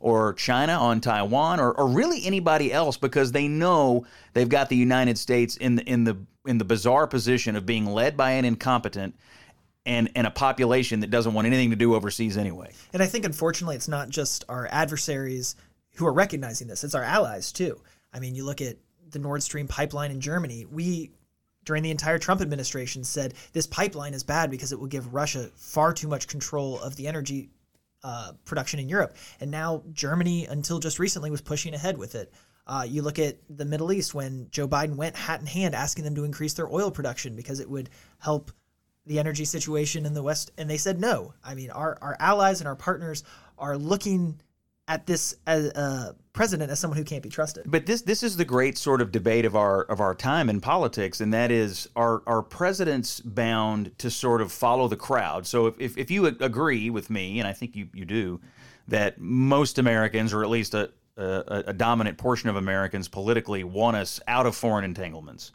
or 0.00 0.34
China 0.34 0.72
on 0.72 1.00
Taiwan 1.00 1.60
or, 1.60 1.72
or 1.72 1.86
really 1.86 2.24
anybody 2.24 2.72
else, 2.72 2.96
because 2.96 3.32
they 3.32 3.46
know 3.46 4.04
they've 4.34 4.48
got 4.48 4.68
the 4.68 4.76
United 4.76 5.16
States 5.16 5.56
in 5.56 5.76
the, 5.76 5.84
in 5.84 6.04
the 6.04 6.16
in 6.44 6.58
the 6.58 6.64
bizarre 6.64 7.06
position 7.06 7.54
of 7.54 7.64
being 7.64 7.86
led 7.86 8.16
by 8.16 8.32
an 8.32 8.44
incompetent 8.44 9.14
and 9.84 10.10
and 10.14 10.26
a 10.26 10.30
population 10.30 11.00
that 11.00 11.10
doesn't 11.10 11.34
want 11.34 11.46
anything 11.46 11.70
to 11.70 11.76
do 11.76 11.94
overseas 11.94 12.36
anyway. 12.36 12.72
And 12.92 13.02
I 13.02 13.06
think 13.06 13.24
unfortunately 13.24 13.76
it's 13.76 13.88
not 13.88 14.08
just 14.08 14.44
our 14.48 14.68
adversaries 14.70 15.56
who 15.96 16.06
are 16.06 16.12
recognizing 16.12 16.68
this. 16.68 16.84
It's 16.84 16.94
our 16.94 17.02
allies 17.02 17.52
too. 17.52 17.80
I 18.12 18.20
mean, 18.20 18.34
you 18.34 18.44
look 18.44 18.60
at 18.60 18.76
the 19.10 19.18
Nord 19.18 19.42
Stream 19.42 19.68
pipeline 19.68 20.10
in 20.10 20.20
Germany. 20.20 20.66
We 20.70 21.10
during 21.64 21.82
the 21.82 21.90
entire 21.90 22.18
Trump 22.18 22.40
administration 22.40 23.04
said 23.04 23.34
this 23.52 23.66
pipeline 23.66 24.14
is 24.14 24.22
bad 24.22 24.50
because 24.50 24.72
it 24.72 24.80
will 24.80 24.88
give 24.88 25.14
Russia 25.14 25.50
far 25.54 25.92
too 25.92 26.08
much 26.08 26.26
control 26.26 26.80
of 26.80 26.96
the 26.96 27.06
energy 27.06 27.50
uh, 28.02 28.32
production 28.44 28.80
in 28.80 28.88
Europe. 28.88 29.16
And 29.40 29.50
now 29.50 29.84
Germany, 29.92 30.46
until 30.46 30.80
just 30.80 30.98
recently, 30.98 31.30
was 31.30 31.40
pushing 31.40 31.74
ahead 31.74 31.96
with 31.96 32.14
it. 32.16 32.32
Uh, 32.66 32.84
you 32.88 33.02
look 33.02 33.18
at 33.18 33.38
the 33.48 33.64
Middle 33.64 33.92
East 33.92 34.14
when 34.14 34.48
Joe 34.50 34.68
Biden 34.68 34.96
went 34.96 35.16
hat 35.16 35.40
in 35.40 35.46
hand 35.46 35.74
asking 35.74 36.04
them 36.04 36.14
to 36.14 36.24
increase 36.24 36.54
their 36.54 36.68
oil 36.68 36.90
production 36.90 37.36
because 37.36 37.60
it 37.60 37.68
would 37.68 37.90
help 38.18 38.52
the 39.06 39.18
energy 39.18 39.44
situation 39.44 40.06
in 40.06 40.14
the 40.14 40.22
West, 40.22 40.52
and 40.58 40.70
they 40.70 40.76
said 40.76 41.00
no. 41.00 41.34
I 41.44 41.54
mean, 41.54 41.70
our 41.70 41.98
our 42.00 42.16
allies 42.20 42.60
and 42.60 42.68
our 42.68 42.76
partners 42.76 43.24
are 43.58 43.76
looking 43.76 44.40
at 44.88 45.06
this 45.06 45.36
as 45.46 45.70
uh, 45.72 46.12
president 46.32 46.70
as 46.70 46.78
someone 46.78 46.98
who 46.98 47.04
can't 47.04 47.22
be 47.22 47.28
trusted. 47.28 47.64
But 47.66 47.86
this 47.86 48.02
this 48.02 48.22
is 48.22 48.36
the 48.36 48.44
great 48.44 48.76
sort 48.78 49.00
of 49.00 49.12
debate 49.12 49.44
of 49.44 49.56
our 49.56 49.82
of 49.82 50.00
our 50.00 50.14
time 50.14 50.48
in 50.48 50.60
politics, 50.60 51.20
and 51.20 51.32
that 51.32 51.50
is 51.50 51.88
are 51.96 52.22
are 52.26 52.42
presidents 52.42 53.20
bound 53.20 53.96
to 53.98 54.10
sort 54.10 54.40
of 54.40 54.52
follow 54.52 54.88
the 54.88 54.96
crowd? 54.96 55.46
So 55.46 55.66
if, 55.66 55.80
if, 55.80 55.98
if 55.98 56.10
you 56.10 56.26
agree 56.26 56.90
with 56.90 57.10
me, 57.10 57.38
and 57.38 57.48
I 57.48 57.52
think 57.52 57.76
you, 57.76 57.88
you 57.94 58.04
do, 58.04 58.40
that 58.88 59.20
most 59.20 59.78
Americans, 59.78 60.32
or 60.32 60.42
at 60.42 60.50
least 60.50 60.74
a, 60.74 60.90
a, 61.16 61.64
a 61.68 61.72
dominant 61.72 62.18
portion 62.18 62.48
of 62.48 62.56
Americans 62.56 63.08
politically, 63.08 63.64
want 63.64 63.96
us 63.96 64.20
out 64.26 64.46
of 64.46 64.56
foreign 64.56 64.84
entanglements. 64.84 65.52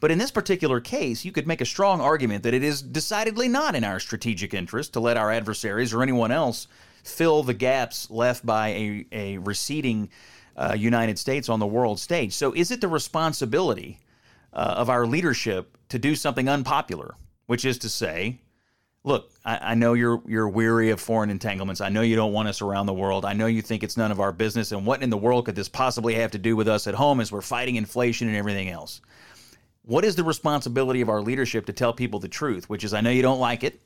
But 0.00 0.10
in 0.10 0.18
this 0.18 0.30
particular 0.30 0.80
case, 0.80 1.24
you 1.24 1.32
could 1.32 1.46
make 1.46 1.60
a 1.60 1.66
strong 1.66 2.00
argument 2.00 2.42
that 2.44 2.54
it 2.54 2.64
is 2.64 2.80
decidedly 2.80 3.48
not 3.48 3.74
in 3.74 3.84
our 3.84 4.00
strategic 4.00 4.54
interest 4.54 4.94
to 4.94 5.00
let 5.00 5.18
our 5.18 5.30
adversaries 5.30 5.92
or 5.92 6.02
anyone 6.02 6.32
else 6.32 6.66
fill 7.04 7.42
the 7.42 7.54
gaps 7.54 8.10
left 8.10 8.44
by 8.44 8.68
a, 8.68 9.06
a 9.12 9.38
receding 9.38 10.08
uh, 10.56 10.74
United 10.76 11.18
States 11.18 11.48
on 11.48 11.60
the 11.60 11.66
world 11.66 12.00
stage. 12.00 12.32
So, 12.32 12.52
is 12.52 12.70
it 12.70 12.80
the 12.80 12.88
responsibility 12.88 13.98
uh, 14.52 14.74
of 14.76 14.90
our 14.90 15.06
leadership 15.06 15.76
to 15.90 15.98
do 15.98 16.14
something 16.14 16.48
unpopular, 16.48 17.14
which 17.46 17.64
is 17.64 17.78
to 17.78 17.88
say, 17.88 18.38
look, 19.04 19.30
I, 19.44 19.72
I, 19.72 19.74
know 19.74 19.94
you're 19.94 20.20
you're 20.26 20.48
weary 20.48 20.90
of 20.90 21.00
foreign 21.00 21.30
entanglements. 21.30 21.80
I 21.80 21.88
know 21.88 22.02
you 22.02 22.16
don't 22.16 22.32
want 22.32 22.48
us 22.48 22.60
around 22.60 22.86
the 22.86 22.94
world. 22.94 23.24
I 23.24 23.32
know 23.32 23.46
you 23.46 23.62
think 23.62 23.82
it's 23.82 23.96
none 23.96 24.10
of 24.10 24.20
our 24.20 24.32
business. 24.32 24.72
And 24.72 24.84
what 24.84 25.02
in 25.02 25.10
the 25.10 25.16
world 25.16 25.46
could 25.46 25.56
this 25.56 25.68
possibly 25.68 26.14
have 26.14 26.32
to 26.32 26.38
do 26.38 26.56
with 26.56 26.68
us 26.68 26.86
at 26.86 26.94
home 26.94 27.20
as 27.20 27.32
we're 27.32 27.40
fighting 27.40 27.76
inflation 27.76 28.28
and 28.28 28.36
everything 28.36 28.68
else? 28.68 29.00
What 29.82 30.04
is 30.04 30.16
the 30.16 30.24
responsibility 30.24 31.00
of 31.00 31.08
our 31.08 31.22
leadership 31.22 31.66
to 31.66 31.72
tell 31.72 31.92
people 31.92 32.20
the 32.20 32.28
truth, 32.28 32.68
which 32.68 32.84
is 32.84 32.94
I 32.94 33.00
know 33.00 33.10
you 33.10 33.22
don't 33.22 33.40
like 33.40 33.64
it 33.64 33.80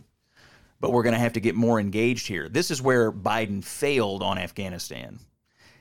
but 0.85 0.93
we're 0.93 1.03
going 1.03 1.15
to 1.15 1.19
have 1.19 1.33
to 1.33 1.41
get 1.41 1.55
more 1.55 1.81
engaged 1.81 2.27
here. 2.27 2.47
This 2.47 2.71
is 2.71 2.83
where 2.83 3.11
Biden 3.11 3.65
failed 3.65 4.23
on 4.23 4.37
Afghanistan. 4.37 5.19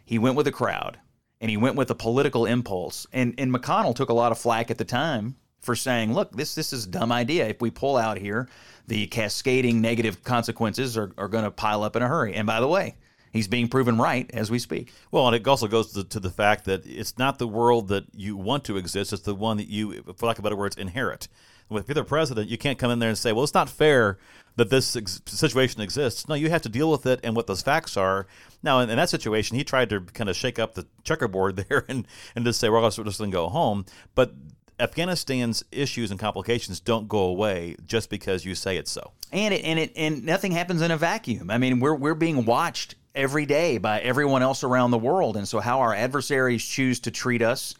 He 0.06 0.18
went 0.18 0.38
with 0.38 0.46
the 0.46 0.52
crowd 0.54 0.98
and 1.42 1.52
he 1.52 1.58
went 1.58 1.76
with 1.76 1.90
a 1.92 1.96
political 1.96 2.46
impulse. 2.46 3.06
And, 3.12 3.36
and 3.38 3.54
McConnell 3.54 3.96
took 3.96 4.08
a 4.08 4.14
lot 4.14 4.32
of 4.32 4.40
flack 4.40 4.72
at 4.72 4.78
the 4.78 4.86
time 4.86 5.36
for 5.60 5.76
saying, 5.76 6.14
look, 6.14 6.32
this, 6.32 6.56
this 6.56 6.72
is 6.72 6.86
a 6.86 6.90
dumb 6.90 7.12
idea. 7.12 7.48
If 7.48 7.60
we 7.60 7.70
pull 7.70 7.98
out 7.98 8.18
here, 8.18 8.48
the 8.88 9.08
cascading 9.08 9.82
negative 9.82 10.24
consequences 10.24 10.98
are, 10.98 11.12
are 11.18 11.28
going 11.28 11.44
to 11.44 11.52
pile 11.52 11.84
up 11.84 11.98
in 11.98 12.02
a 12.02 12.08
hurry. 12.08 12.34
And 12.36 12.48
by 12.48 12.62
the 12.62 12.68
way, 12.70 12.96
he's 13.34 13.48
being 13.50 13.68
proven 13.68 13.98
right 13.98 14.30
as 14.34 14.50
we 14.50 14.60
speak. 14.60 14.94
Well, 15.12 15.28
and 15.28 15.36
it 15.36 15.46
also 15.46 15.68
goes 15.68 15.92
to 15.92 16.04
the, 16.04 16.04
to 16.06 16.20
the, 16.22 16.30
fact 16.30 16.66
that 16.66 16.86
it's 16.86 17.18
not 17.18 17.40
the 17.40 17.48
world 17.48 17.90
that 17.90 18.06
you 18.14 18.38
want 18.38 18.64
to 18.66 18.78
exist; 18.78 19.12
it's 19.12 19.24
the 19.24 19.36
one 19.36 19.58
that 19.58 19.68
you, 19.68 20.02
for 20.16 20.26
lack 20.28 20.38
of 20.38 20.44
better 20.44 20.56
words, 20.56 20.78
inherit. 20.78 21.28
If 21.72 21.88
you're 21.88 21.96
the 21.96 22.04
president, 22.04 22.50
you 22.50 22.58
can't 22.58 22.78
come 22.78 22.92
in 22.92 23.00
there 23.00 23.10
and 23.10 23.18
say, 23.18 23.34
"Well, 23.34 23.44
it's 23.44 23.54
not 23.54 23.70
fair 23.70 24.18
that 24.56 24.70
this 24.70 24.96
ex- 24.96 25.22
situation 25.26 25.82
exists. 25.82 26.28
No, 26.28 26.36
you 26.36 26.50
have 26.50 26.62
to 26.62 26.70
deal 26.70 26.92
with 26.92 27.06
it 27.06 27.20
and 27.24 27.36
what 27.36 27.48
those 27.48 27.62
facts 27.62 27.98
are. 27.98 28.28
Now, 28.62 28.80
in, 28.80 28.90
in 28.90 28.98
that 28.98 29.10
situation, 29.10 29.58
he 29.58 29.64
tried 29.64 29.90
to 29.90 30.02
kind 30.02 30.30
of 30.30 30.36
shake 30.36 30.60
up 30.60 30.76
the 30.76 30.86
checkerboard 31.04 31.56
there 31.70 31.86
and, 31.88 32.08
and 32.36 32.46
just 32.46 32.60
say, 32.60 32.70
well, 32.70 32.82
let's 32.82 32.98
just 32.98 33.32
go 33.32 33.50
home. 33.50 33.86
But 34.16 34.34
Afghanistan's 34.80 35.64
issues 35.72 36.12
and 36.12 36.20
complications 36.20 36.80
don't 36.80 37.08
go 37.08 37.20
away 37.20 37.76
just 37.86 38.10
because 38.10 38.46
you 38.46 38.56
say 38.56 38.78
it's 38.78 38.92
so. 38.92 39.12
And 39.32 39.54
it, 39.54 39.64
and 39.64 39.80
it 39.80 39.92
and 39.96 40.24
nothing 40.24 40.52
happens 40.52 40.82
in 40.82 40.92
a 40.92 40.98
vacuum. 40.98 41.50
I 41.50 41.58
mean, 41.58 41.80
we're 41.80 41.96
we're 41.96 42.16
being 42.16 42.46
watched 42.46 42.96
every 43.16 43.46
day 43.46 43.78
by 43.78 44.00
everyone 44.00 44.42
else 44.42 44.64
around 44.64 44.92
the 44.92 44.98
world, 44.98 45.38
and 45.38 45.48
so 45.48 45.60
how 45.60 45.80
our 45.80 45.94
adversaries 45.94 46.66
choose 46.66 47.00
to 47.02 47.12
treat 47.12 47.42
us 47.42 47.76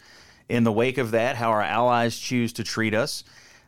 in 0.50 0.64
the 0.64 0.72
wake 0.72 0.98
of 0.98 1.12
that, 1.12 1.36
how 1.36 1.50
our 1.50 1.62
allies 1.62 2.18
choose 2.18 2.54
to 2.54 2.64
treat 2.64 2.94
us. 2.94 3.24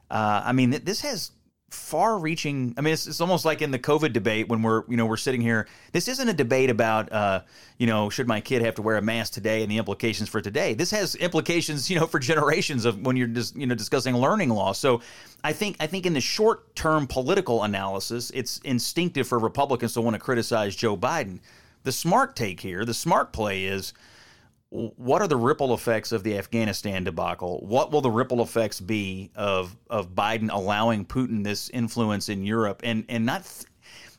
Uh, 0.10 0.43
I 0.45 0.51
mean, 0.51 0.72
this 0.84 1.01
has 1.01 1.31
far-reaching. 1.75 2.74
I 2.77 2.81
mean, 2.81 2.93
it's, 2.93 3.05
it's 3.07 3.22
almost 3.22 3.45
like 3.45 3.62
in 3.62 3.72
the 3.72 3.79
COVID 3.79 4.13
debate 4.13 4.48
when 4.48 4.62
we're 4.62 4.84
you 4.88 4.98
know 4.98 5.05
we're 5.05 5.17
sitting 5.17 5.41
here. 5.41 5.67
This 5.91 6.07
isn't 6.07 6.27
a 6.27 6.34
debate 6.34 6.69
about 6.69 7.12
uh, 7.12 7.41
you 7.77 7.88
know 7.88 8.10
should 8.10 8.27
my 8.27 8.41
kid 8.41 8.62
have 8.62 8.75
to 8.75 8.81
wear 8.81 8.98
a 8.98 9.01
mask 9.01 9.34
today 9.34 9.62
and 9.62 9.72
the 9.72 9.77
implications 9.77 10.29
for 10.29 10.41
today. 10.41 10.74
This 10.74 10.91
has 10.91 11.15
implications 11.15 11.89
you 11.89 12.00
know 12.00 12.07
for 12.07 12.19
generations 12.19 12.86
of 12.86 13.01
when 13.05 13.17
you're 13.17 13.27
just 13.27 13.55
you 13.55 13.67
know 13.67 13.75
discussing 13.75 14.15
learning 14.15 14.50
loss. 14.50 14.79
So 14.79 15.01
I 15.43 15.53
think 15.53 15.77
I 15.79 15.88
think 15.88 16.05
in 16.05 16.13
the 16.13 16.22
short-term 16.22 17.08
political 17.08 17.63
analysis, 17.63 18.32
it's 18.34 18.60
instinctive 18.60 19.28
for 19.28 19.39
Republicans 19.39 19.93
to 19.93 20.01
want 20.01 20.15
to 20.15 20.19
criticize 20.19 20.75
Joe 20.75 20.95
Biden. 20.95 21.39
The 21.86 21.91
smart 21.91 22.36
take 22.36 22.60
here, 22.60 22.84
the 22.84 22.95
smart 22.95 23.32
play 23.32 23.65
is 23.65 23.93
what 24.69 25.21
are 25.21 25.28
the 25.28 25.38
ripple 25.38 25.74
effects 25.76 26.12
of 26.12 26.24
the 26.24 26.36
Afghanistan 26.36 27.04
debacle? 27.04 27.60
What 27.63 27.91
will 27.91 28.02
the 28.02 28.10
ripple 28.10 28.41
effects 28.41 28.82
be 28.82 29.30
of 29.36 29.78
of 29.88 30.15
Biden 30.15 30.50
allowing 30.52 31.06
Putin 31.06 31.43
this 31.43 31.69
influence 31.69 32.28
in 32.28 32.43
Europe 32.43 32.82
and 32.84 33.06
and 33.08 33.24
not 33.24 33.43
th- 33.43 33.67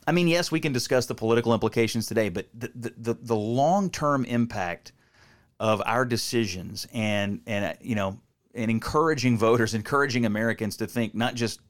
I 0.06 0.12
mean, 0.12 0.28
yes, 0.28 0.52
we 0.52 0.60
can 0.60 0.72
discuss 0.72 1.06
the 1.06 1.16
political 1.16 1.52
implications 1.52 2.06
today, 2.06 2.28
but 2.28 2.46
the 2.54 2.70
the, 2.76 2.94
the, 2.98 3.14
the 3.14 3.36
long 3.36 3.90
term 3.90 4.24
impact 4.24 4.92
of 5.58 5.82
our 5.84 6.04
decisions 6.04 6.86
and 6.92 7.40
and 7.48 7.64
uh, 7.64 7.74
you 7.80 7.96
know 7.96 8.20
and 8.54 8.70
encouraging 8.70 9.36
voters, 9.36 9.74
encouraging 9.82 10.24
Americans 10.24 10.76
to 10.76 10.86
think 10.86 11.16
not 11.16 11.34
just 11.34 11.60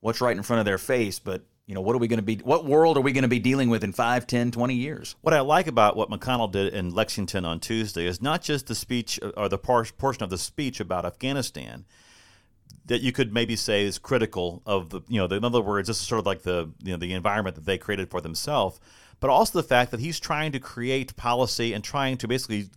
what's 0.00 0.20
right 0.20 0.36
in 0.36 0.42
front 0.42 0.60
of 0.60 0.66
their 0.66 0.78
face, 0.78 1.18
but 1.18 1.42
you 1.66 1.74
know, 1.74 1.80
what 1.80 1.96
are 1.96 1.98
we 1.98 2.06
going 2.06 2.18
to 2.18 2.24
be, 2.24 2.36
what 2.36 2.64
world 2.64 2.96
are 2.96 3.00
we 3.00 3.12
going 3.12 3.22
to 3.22 3.28
be 3.28 3.40
dealing 3.40 3.68
with 3.68 3.82
in 3.82 3.92
5, 3.92 4.26
10, 4.26 4.52
20 4.52 4.74
years? 4.74 5.16
What 5.20 5.34
I 5.34 5.40
like 5.40 5.66
about 5.66 5.96
what 5.96 6.08
McConnell 6.08 6.50
did 6.50 6.72
in 6.72 6.94
Lexington 6.94 7.44
on 7.44 7.58
Tuesday 7.58 8.06
is 8.06 8.22
not 8.22 8.42
just 8.42 8.68
the 8.68 8.74
speech 8.74 9.18
uh, 9.20 9.30
or 9.36 9.48
the 9.48 9.58
portion 9.58 10.22
of 10.22 10.30
the 10.30 10.38
speech 10.38 10.78
about 10.78 11.04
Afghanistan 11.04 11.84
that 12.86 13.00
you 13.00 13.10
could 13.10 13.34
maybe 13.34 13.56
say 13.56 13.84
is 13.84 13.98
critical 13.98 14.62
of 14.64 14.90
the, 14.90 15.00
you 15.08 15.18
know, 15.18 15.26
the, 15.26 15.34
in 15.34 15.44
other 15.44 15.60
words, 15.60 15.88
this 15.88 16.00
is 16.00 16.06
sort 16.06 16.20
of 16.20 16.26
like 16.26 16.42
the, 16.42 16.70
you 16.84 16.92
know, 16.92 16.96
the 16.96 17.12
environment 17.12 17.56
that 17.56 17.64
they 17.64 17.78
created 17.78 18.10
for 18.10 18.20
themselves, 18.20 18.78
but 19.18 19.28
also 19.28 19.60
the 19.60 19.66
fact 19.66 19.90
that 19.90 19.98
he's 19.98 20.20
trying 20.20 20.52
to 20.52 20.60
create 20.60 21.16
policy 21.16 21.72
and 21.72 21.82
trying 21.82 22.16
to 22.16 22.28
basically, 22.28 22.68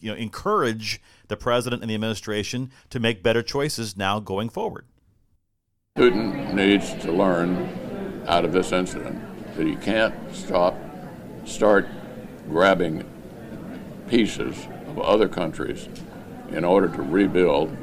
you 0.00 0.10
know, 0.10 0.16
encourage 0.16 1.00
the 1.28 1.36
president 1.36 1.80
and 1.80 1.90
the 1.90 1.94
administration 1.94 2.72
to 2.90 2.98
make 2.98 3.22
better 3.22 3.42
choices 3.42 3.96
now 3.96 4.18
going 4.18 4.48
forward. 4.48 4.84
Putin 5.96 6.54
needs 6.54 6.92
to 6.94 7.12
learn 7.12 7.91
out 8.26 8.44
of 8.44 8.52
this 8.52 8.72
incident 8.72 9.20
that 9.56 9.66
he 9.66 9.76
can't 9.76 10.14
stop, 10.34 10.76
start 11.44 11.88
grabbing 12.48 13.04
pieces 14.08 14.56
of 14.88 14.98
other 15.00 15.28
countries 15.28 15.88
in 16.50 16.64
order 16.64 16.88
to 16.88 17.02
rebuild 17.02 17.76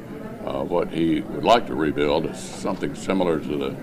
uh, 0.44 0.62
what 0.62 0.88
he 0.88 1.20
would 1.20 1.44
like 1.44 1.66
to 1.66 1.74
rebuild 1.74 2.26
is 2.26 2.38
something 2.38 2.94
similar 2.94 3.40
to 3.40 3.56
the 3.56 3.76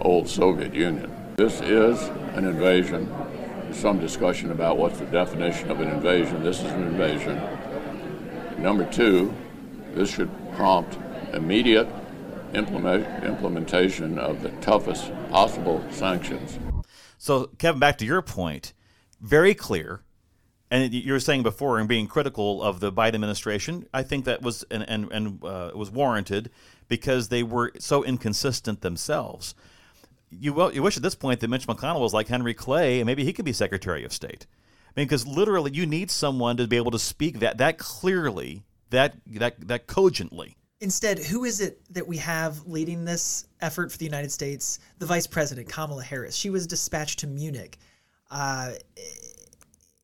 old 0.00 0.28
Soviet 0.28 0.74
Union. 0.74 1.10
This 1.36 1.60
is 1.60 2.00
an 2.34 2.44
invasion. 2.44 3.12
There's 3.62 3.78
some 3.78 3.98
discussion 3.98 4.50
about 4.50 4.76
what's 4.76 4.98
the 4.98 5.06
definition 5.06 5.70
of 5.70 5.80
an 5.80 5.88
invasion. 5.88 6.42
This 6.42 6.58
is 6.58 6.70
an 6.72 6.82
invasion. 6.82 7.40
Number 8.58 8.84
two, 8.84 9.34
this 9.94 10.10
should 10.10 10.30
prompt 10.54 10.98
immediate 11.32 11.88
implement, 12.54 13.24
implementation 13.24 14.18
of 14.18 14.42
the 14.42 14.50
toughest 14.60 15.12
possible 15.30 15.84
sanctions. 15.90 16.58
So, 17.18 17.46
Kevin, 17.58 17.78
back 17.78 17.98
to 17.98 18.04
your 18.04 18.22
point, 18.22 18.72
very 19.20 19.54
clear. 19.54 20.02
And 20.70 20.92
you 20.94 21.12
were 21.12 21.20
saying 21.20 21.42
before, 21.42 21.78
and 21.78 21.86
being 21.86 22.06
critical 22.06 22.62
of 22.62 22.80
the 22.80 22.90
Biden 22.90 23.14
administration, 23.14 23.86
I 23.92 24.02
think 24.02 24.24
that 24.24 24.40
was 24.40 24.64
and 24.70 24.82
and, 24.88 25.12
and 25.12 25.44
uh, 25.44 25.72
was 25.74 25.90
warranted 25.90 26.50
because 26.88 27.28
they 27.28 27.42
were 27.42 27.72
so 27.78 28.02
inconsistent 28.02 28.80
themselves. 28.80 29.54
You 30.30 30.72
you 30.72 30.82
wish 30.82 30.96
at 30.96 31.02
this 31.02 31.14
point 31.14 31.40
that 31.40 31.48
Mitch 31.48 31.66
McConnell 31.66 32.00
was 32.00 32.14
like 32.14 32.28
Henry 32.28 32.54
Clay, 32.54 33.00
and 33.00 33.06
maybe 33.06 33.22
he 33.22 33.34
could 33.34 33.44
be 33.44 33.52
Secretary 33.52 34.02
of 34.02 34.14
State. 34.14 34.46
I 34.86 35.00
mean, 35.00 35.06
because 35.06 35.26
literally, 35.26 35.72
you 35.72 35.84
need 35.84 36.10
someone 36.10 36.56
to 36.56 36.66
be 36.66 36.78
able 36.78 36.90
to 36.92 36.98
speak 36.98 37.40
that 37.40 37.58
that 37.58 37.76
clearly, 37.76 38.64
that 38.88 39.16
that 39.26 39.68
that 39.68 39.86
cogently. 39.86 40.56
Instead, 40.82 41.20
who 41.20 41.44
is 41.44 41.60
it 41.60 41.80
that 41.94 42.08
we 42.08 42.16
have 42.16 42.66
leading 42.66 43.04
this 43.04 43.46
effort 43.60 43.92
for 43.92 43.98
the 43.98 44.04
United 44.04 44.32
States? 44.32 44.80
The 44.98 45.06
Vice 45.06 45.28
President, 45.28 45.68
Kamala 45.68 46.02
Harris. 46.02 46.34
She 46.34 46.50
was 46.50 46.66
dispatched 46.66 47.20
to 47.20 47.28
Munich 47.28 47.78
uh, 48.32 48.72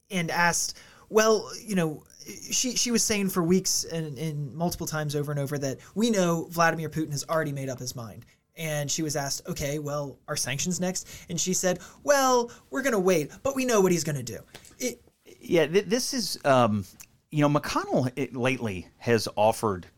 and 0.09 0.31
asked, 0.31 0.79
well, 1.11 1.51
you 1.67 1.75
know, 1.75 2.05
she, 2.53 2.77
she 2.77 2.93
was 2.93 3.03
saying 3.03 3.31
for 3.31 3.43
weeks 3.43 3.83
and, 3.83 4.17
and 4.19 4.55
multiple 4.55 4.87
times 4.87 5.17
over 5.17 5.33
and 5.33 5.41
over 5.41 5.59
that 5.59 5.79
we 5.97 6.11
know 6.11 6.47
Vladimir 6.53 6.89
Putin 6.89 7.11
has 7.11 7.25
already 7.29 7.51
made 7.51 7.69
up 7.69 7.81
his 7.81 7.97
mind. 7.97 8.25
And 8.57 8.89
she 8.89 9.03
was 9.03 9.17
asked, 9.17 9.49
okay, 9.49 9.81
well, 9.81 10.17
are 10.29 10.37
sanctions 10.37 10.79
next? 10.79 11.09
And 11.29 11.41
she 11.41 11.55
said, 11.55 11.81
well, 12.05 12.53
we're 12.71 12.83
going 12.83 12.93
to 12.93 13.01
wait, 13.01 13.33
but 13.43 13.57
we 13.57 13.65
know 13.65 13.81
what 13.81 13.91
he's 13.91 14.05
going 14.05 14.17
to 14.17 14.23
do. 14.23 14.39
It, 14.79 15.03
yeah, 15.41 15.67
th- 15.67 15.87
this 15.87 16.15
is, 16.15 16.39
um, 16.45 16.85
you 17.33 17.41
know, 17.41 17.49
McConnell 17.49 18.37
lately 18.37 18.87
has 18.99 19.27
offered– 19.35 19.89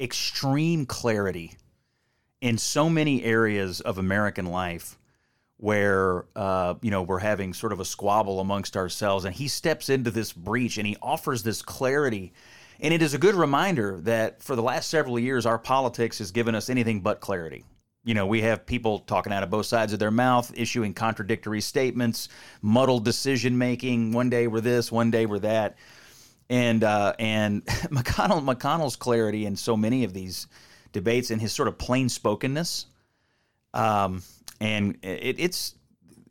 extreme 0.00 0.86
clarity 0.86 1.56
in 2.40 2.56
so 2.58 2.88
many 2.88 3.22
areas 3.22 3.80
of 3.80 3.98
American 3.98 4.46
life 4.46 4.98
where 5.58 6.24
uh, 6.34 6.74
you 6.80 6.90
know 6.90 7.02
we're 7.02 7.18
having 7.18 7.52
sort 7.52 7.72
of 7.72 7.80
a 7.80 7.84
squabble 7.84 8.40
amongst 8.40 8.76
ourselves, 8.76 9.24
and 9.24 9.34
he 9.34 9.46
steps 9.46 9.88
into 9.88 10.10
this 10.10 10.32
breach 10.32 10.78
and 10.78 10.86
he 10.86 10.96
offers 11.02 11.42
this 11.42 11.62
clarity. 11.62 12.32
And 12.82 12.94
it 12.94 13.02
is 13.02 13.12
a 13.12 13.18
good 13.18 13.34
reminder 13.34 14.00
that 14.00 14.42
for 14.42 14.56
the 14.56 14.62
last 14.62 14.88
several 14.88 15.18
years, 15.18 15.44
our 15.44 15.58
politics 15.58 16.18
has 16.18 16.30
given 16.30 16.54
us 16.54 16.70
anything 16.70 17.02
but 17.02 17.20
clarity. 17.20 17.62
You 18.04 18.14
know, 18.14 18.26
we 18.26 18.40
have 18.40 18.64
people 18.64 19.00
talking 19.00 19.34
out 19.34 19.42
of 19.42 19.50
both 19.50 19.66
sides 19.66 19.92
of 19.92 19.98
their 19.98 20.10
mouth, 20.10 20.50
issuing 20.54 20.94
contradictory 20.94 21.60
statements, 21.60 22.30
muddled 22.62 23.04
decision 23.04 23.58
making. 23.58 24.12
One 24.12 24.30
day 24.30 24.46
we're 24.46 24.62
this, 24.62 24.90
one 24.90 25.10
day 25.10 25.26
we're 25.26 25.40
that, 25.40 25.76
and 26.50 26.84
uh, 26.84 27.14
and 27.18 27.64
McConnell 27.66 28.44
McConnell's 28.44 28.96
clarity 28.96 29.46
in 29.46 29.56
so 29.56 29.76
many 29.76 30.04
of 30.04 30.12
these 30.12 30.48
debates 30.92 31.30
and 31.30 31.40
his 31.40 31.52
sort 31.52 31.68
of 31.68 31.78
plain 31.78 32.10
spokenness, 32.10 32.86
um, 33.72 34.22
and 34.60 34.98
it, 35.02 35.36
it's 35.38 35.74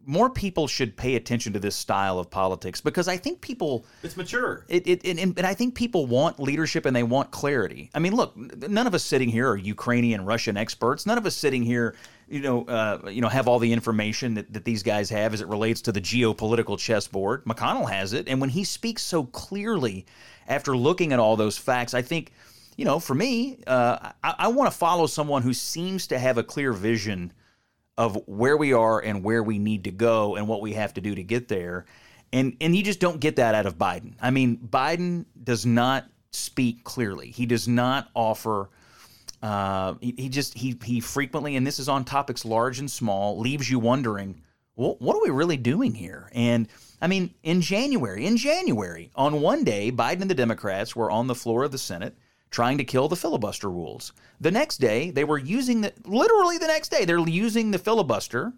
more 0.06 0.30
people 0.30 0.68
should 0.68 0.96
pay 0.98 1.16
attention 1.16 1.54
to 1.54 1.60
this 1.60 1.76
style 1.76 2.20
of 2.20 2.30
politics 2.30 2.82
because 2.82 3.08
I 3.08 3.18
think 3.18 3.42
people 3.42 3.86
It's 4.04 4.18
mature. 4.18 4.66
it, 4.68 4.88
it 4.88 5.06
and, 5.06 5.38
and 5.38 5.46
I 5.46 5.54
think 5.54 5.76
people 5.76 6.08
want 6.08 6.40
leadership 6.40 6.86
and 6.86 6.96
they 6.96 7.04
want 7.04 7.32
clarity. 7.32 7.90
I 7.94 8.00
mean, 8.00 8.16
look, 8.16 8.36
none 8.68 8.88
of 8.88 8.94
us 8.94 9.04
sitting 9.04 9.30
here 9.30 9.50
are 9.50 9.58
Ukrainian 9.58 10.26
Russian 10.26 10.58
experts. 10.58 11.06
None 11.06 11.18
of 11.18 11.26
us 11.26 11.36
sitting 11.36 11.64
here, 11.64 11.96
you 12.28 12.42
know, 12.42 12.66
uh, 12.66 13.10
you 13.10 13.22
know, 13.22 13.30
have 13.30 13.48
all 13.48 13.60
the 13.60 13.72
information 13.72 14.34
that, 14.36 14.52
that 14.54 14.66
these 14.66 14.84
guys 14.84 15.10
have 15.10 15.34
as 15.34 15.42
it 15.42 15.48
relates 15.48 15.82
to 15.82 15.92
the 15.92 16.02
geopolitical 16.02 16.78
chessboard. 16.78 17.44
McConnell 17.46 17.90
has 17.90 18.14
it, 18.14 18.28
and 18.28 18.42
when 18.42 18.50
he 18.50 18.64
speaks 18.64 19.02
so 19.04 19.24
clearly 19.26 20.06
after 20.48 20.76
looking 20.76 21.14
at 21.14 21.20
all 21.20 21.36
those 21.36 21.58
facts, 21.58 21.94
I 21.94 22.02
think, 22.02 22.32
you 22.76 22.86
know, 22.86 23.00
for 23.00 23.14
me, 23.14 23.60
uh, 23.68 24.12
I, 24.24 24.36
I 24.40 24.48
want 24.48 24.72
to 24.72 24.78
follow 24.78 25.06
someone 25.06 25.42
who 25.44 25.54
seems 25.54 26.08
to 26.08 26.18
have 26.18 26.38
a 26.38 26.44
clear 26.44 26.74
vision 26.74 27.32
of 28.00 28.18
where 28.28 28.56
we 28.56 28.72
are 28.72 29.02
and 29.02 29.26
where 29.26 29.44
we 29.44 29.60
need 29.60 29.84
to 29.84 29.92
go 29.92 30.38
and 30.38 30.48
what 30.48 30.62
we 30.62 30.74
have 30.74 30.94
to 30.94 31.02
do 31.02 31.14
to 31.14 31.22
get 31.22 31.50
there. 31.50 31.86
And 32.32 32.56
and 32.62 32.74
you 32.76 32.82
just 32.82 33.02
don't 33.02 33.20
get 33.20 33.36
that 33.36 33.54
out 33.54 33.66
of 33.66 33.78
Biden. 33.78 34.14
I 34.22 34.32
mean, 34.32 34.58
Biden 34.58 35.26
does 35.44 35.66
not 35.66 36.06
speak 36.32 36.86
clearly. 36.86 37.30
He 37.30 37.46
does 37.46 37.68
not 37.68 38.10
offer 38.16 38.70
uh, 39.44 39.96
he, 40.00 40.16
he 40.18 40.30
just 40.30 40.58
he 40.58 40.80
he 40.84 41.02
frequently 41.02 41.58
and 41.58 41.68
this 41.68 41.78
is 41.78 41.90
on 41.90 42.06
topics 42.06 42.46
large 42.46 42.80
and 42.80 42.90
small 42.90 43.38
leaves 43.38 43.70
you 43.70 43.80
wondering 43.80 44.42
well, 44.76 44.96
what 45.00 45.18
are 45.18 45.22
we 45.22 45.30
really 45.30 45.58
doing 45.58 45.94
here? 45.94 46.32
And 46.34 46.70
I 47.02 47.08
mean, 47.08 47.34
in 47.44 47.60
January, 47.60 48.26
in 48.26 48.38
January, 48.38 49.12
on 49.14 49.42
one 49.42 49.66
day, 49.66 49.92
Biden 49.92 50.22
and 50.22 50.30
the 50.30 50.36
Democrats 50.36 50.96
were 50.96 51.12
on 51.12 51.28
the 51.28 51.36
floor 51.36 51.66
of 51.66 51.74
the 51.74 51.78
Senate 51.78 52.16
trying 52.52 52.78
to 52.78 52.84
kill 52.84 53.08
the 53.08 53.16
filibuster 53.16 53.70
rules. 53.70 54.14
The 54.42 54.52
next 54.52 54.78
day, 54.78 55.12
they 55.12 55.24
were 55.24 55.38
using 55.38 55.82
the 55.82 55.94
literally 56.06 56.58
the 56.58 56.68
next 56.68 56.90
day, 56.90 57.06
they're 57.06 57.20
using 57.20 57.72
the 57.72 57.80
filibuster 57.80 58.54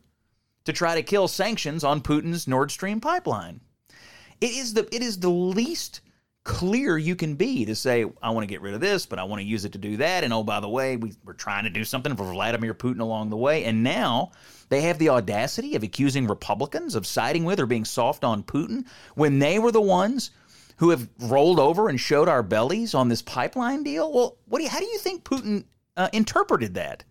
to 0.66 0.74
try 0.74 0.96
to 0.96 1.04
kill 1.04 1.28
sanctions 1.28 1.84
on 1.84 2.02
Putin's 2.02 2.48
Nord 2.48 2.72
Stream 2.72 3.02
pipeline. 3.02 3.62
It 4.40 4.52
is 4.52 4.74
the 4.74 4.88
it 4.96 5.02
is 5.02 5.20
the 5.20 5.30
least 5.30 6.02
clear 6.44 6.98
you 6.98 7.16
can 7.16 7.36
be 7.36 7.66
to 7.66 7.76
say 7.76 8.04
I 8.22 8.32
want 8.32 8.44
to 8.44 8.52
get 8.52 8.62
rid 8.62 8.74
of 8.74 8.82
this, 8.82 9.06
but 9.06 9.20
I 9.20 9.24
want 9.24 9.42
to 9.42 9.48
use 9.48 9.66
it 9.66 9.74
to 9.74 9.78
do 9.78 9.98
that. 9.98 10.24
And 10.24 10.34
oh, 10.34 10.44
by 10.44 10.60
the 10.60 10.70
way, 10.70 10.98
we, 10.98 11.14
we're 11.24 11.34
trying 11.34 11.66
to 11.66 11.70
do 11.70 11.84
something 11.84 12.16
for 12.16 12.24
Vladimir 12.24 12.74
Putin 12.74 13.00
along 13.00 13.30
the 13.30 13.38
way. 13.38 13.66
And 13.66 13.84
now 13.84 14.32
they 14.70 14.82
have 14.82 14.98
the 14.98 15.10
audacity 15.10 15.76
of 15.76 15.84
accusing 15.84 16.26
Republicans 16.26 16.96
of 16.96 17.06
siding 17.06 17.46
with 17.46 17.60
or 17.60 17.68
being 17.68 17.86
soft 17.86 18.24
on 18.24 18.44
Putin 18.44 18.86
when 19.14 19.38
they 19.38 19.60
were 19.60 19.72
the 19.72 19.82
ones 19.82 20.32
who 20.82 20.90
have 20.90 21.08
rolled 21.20 21.60
over 21.60 21.90
and 21.90 22.00
showed 22.00 22.28
our 22.28 22.42
bellies 22.42 22.96
on 22.96 23.08
this 23.08 23.22
pipeline 23.22 23.84
deal. 23.84 24.12
Well, 24.12 24.38
what 24.48 24.58
do 24.58 24.64
you, 24.64 24.70
how 24.72 24.80
do 24.80 24.86
you 24.88 24.98
think 24.98 25.24
Putin 25.24 25.64
uh, 25.96 26.10
interpreted 26.12 26.74
that? 26.74 27.04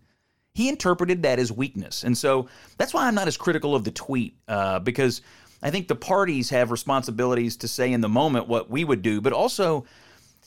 He 0.53 0.67
interpreted 0.67 1.23
that 1.23 1.39
as 1.39 1.53
weakness, 1.53 2.03
and 2.03 2.17
so 2.17 2.49
that's 2.77 2.93
why 2.93 3.07
I'm 3.07 3.15
not 3.15 3.29
as 3.29 3.37
critical 3.37 3.73
of 3.73 3.85
the 3.85 3.91
tweet 3.91 4.35
uh, 4.49 4.79
because 4.79 5.21
I 5.63 5.69
think 5.71 5.87
the 5.87 5.95
parties 5.95 6.49
have 6.49 6.69
responsibilities 6.69 7.55
to 7.57 7.69
say 7.69 7.93
in 7.93 8.01
the 8.01 8.09
moment 8.09 8.49
what 8.49 8.69
we 8.69 8.83
would 8.83 9.01
do, 9.01 9.21
but 9.21 9.31
also, 9.31 9.85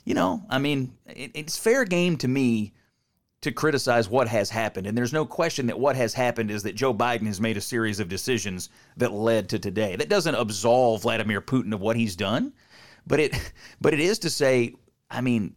you 0.04 0.12
know, 0.12 0.42
I 0.50 0.58
mean, 0.58 0.92
it, 1.06 1.30
it's 1.32 1.56
fair 1.56 1.86
game 1.86 2.18
to 2.18 2.28
me 2.28 2.74
to 3.40 3.52
criticize 3.52 4.06
what 4.06 4.28
has 4.28 4.50
happened. 4.50 4.86
And 4.86 4.98
there's 4.98 5.14
no 5.14 5.24
question 5.24 5.66
that 5.68 5.80
what 5.80 5.96
has 5.96 6.12
happened 6.12 6.50
is 6.50 6.62
that 6.64 6.74
Joe 6.74 6.92
Biden 6.92 7.26
has 7.26 7.40
made 7.40 7.56
a 7.56 7.62
series 7.62 8.00
of 8.00 8.10
decisions 8.10 8.68
that 8.98 9.12
led 9.12 9.48
to 9.48 9.58
today. 9.58 9.96
That 9.96 10.10
doesn't 10.10 10.34
absolve 10.34 11.00
Vladimir 11.00 11.40
Putin 11.40 11.72
of 11.72 11.80
what 11.80 11.96
he's 11.96 12.16
done, 12.16 12.52
but 13.06 13.20
it 13.20 13.52
but 13.80 13.92
it 13.94 14.00
is 14.00 14.18
to 14.20 14.30
say, 14.30 14.74
I 15.10 15.20
mean, 15.20 15.54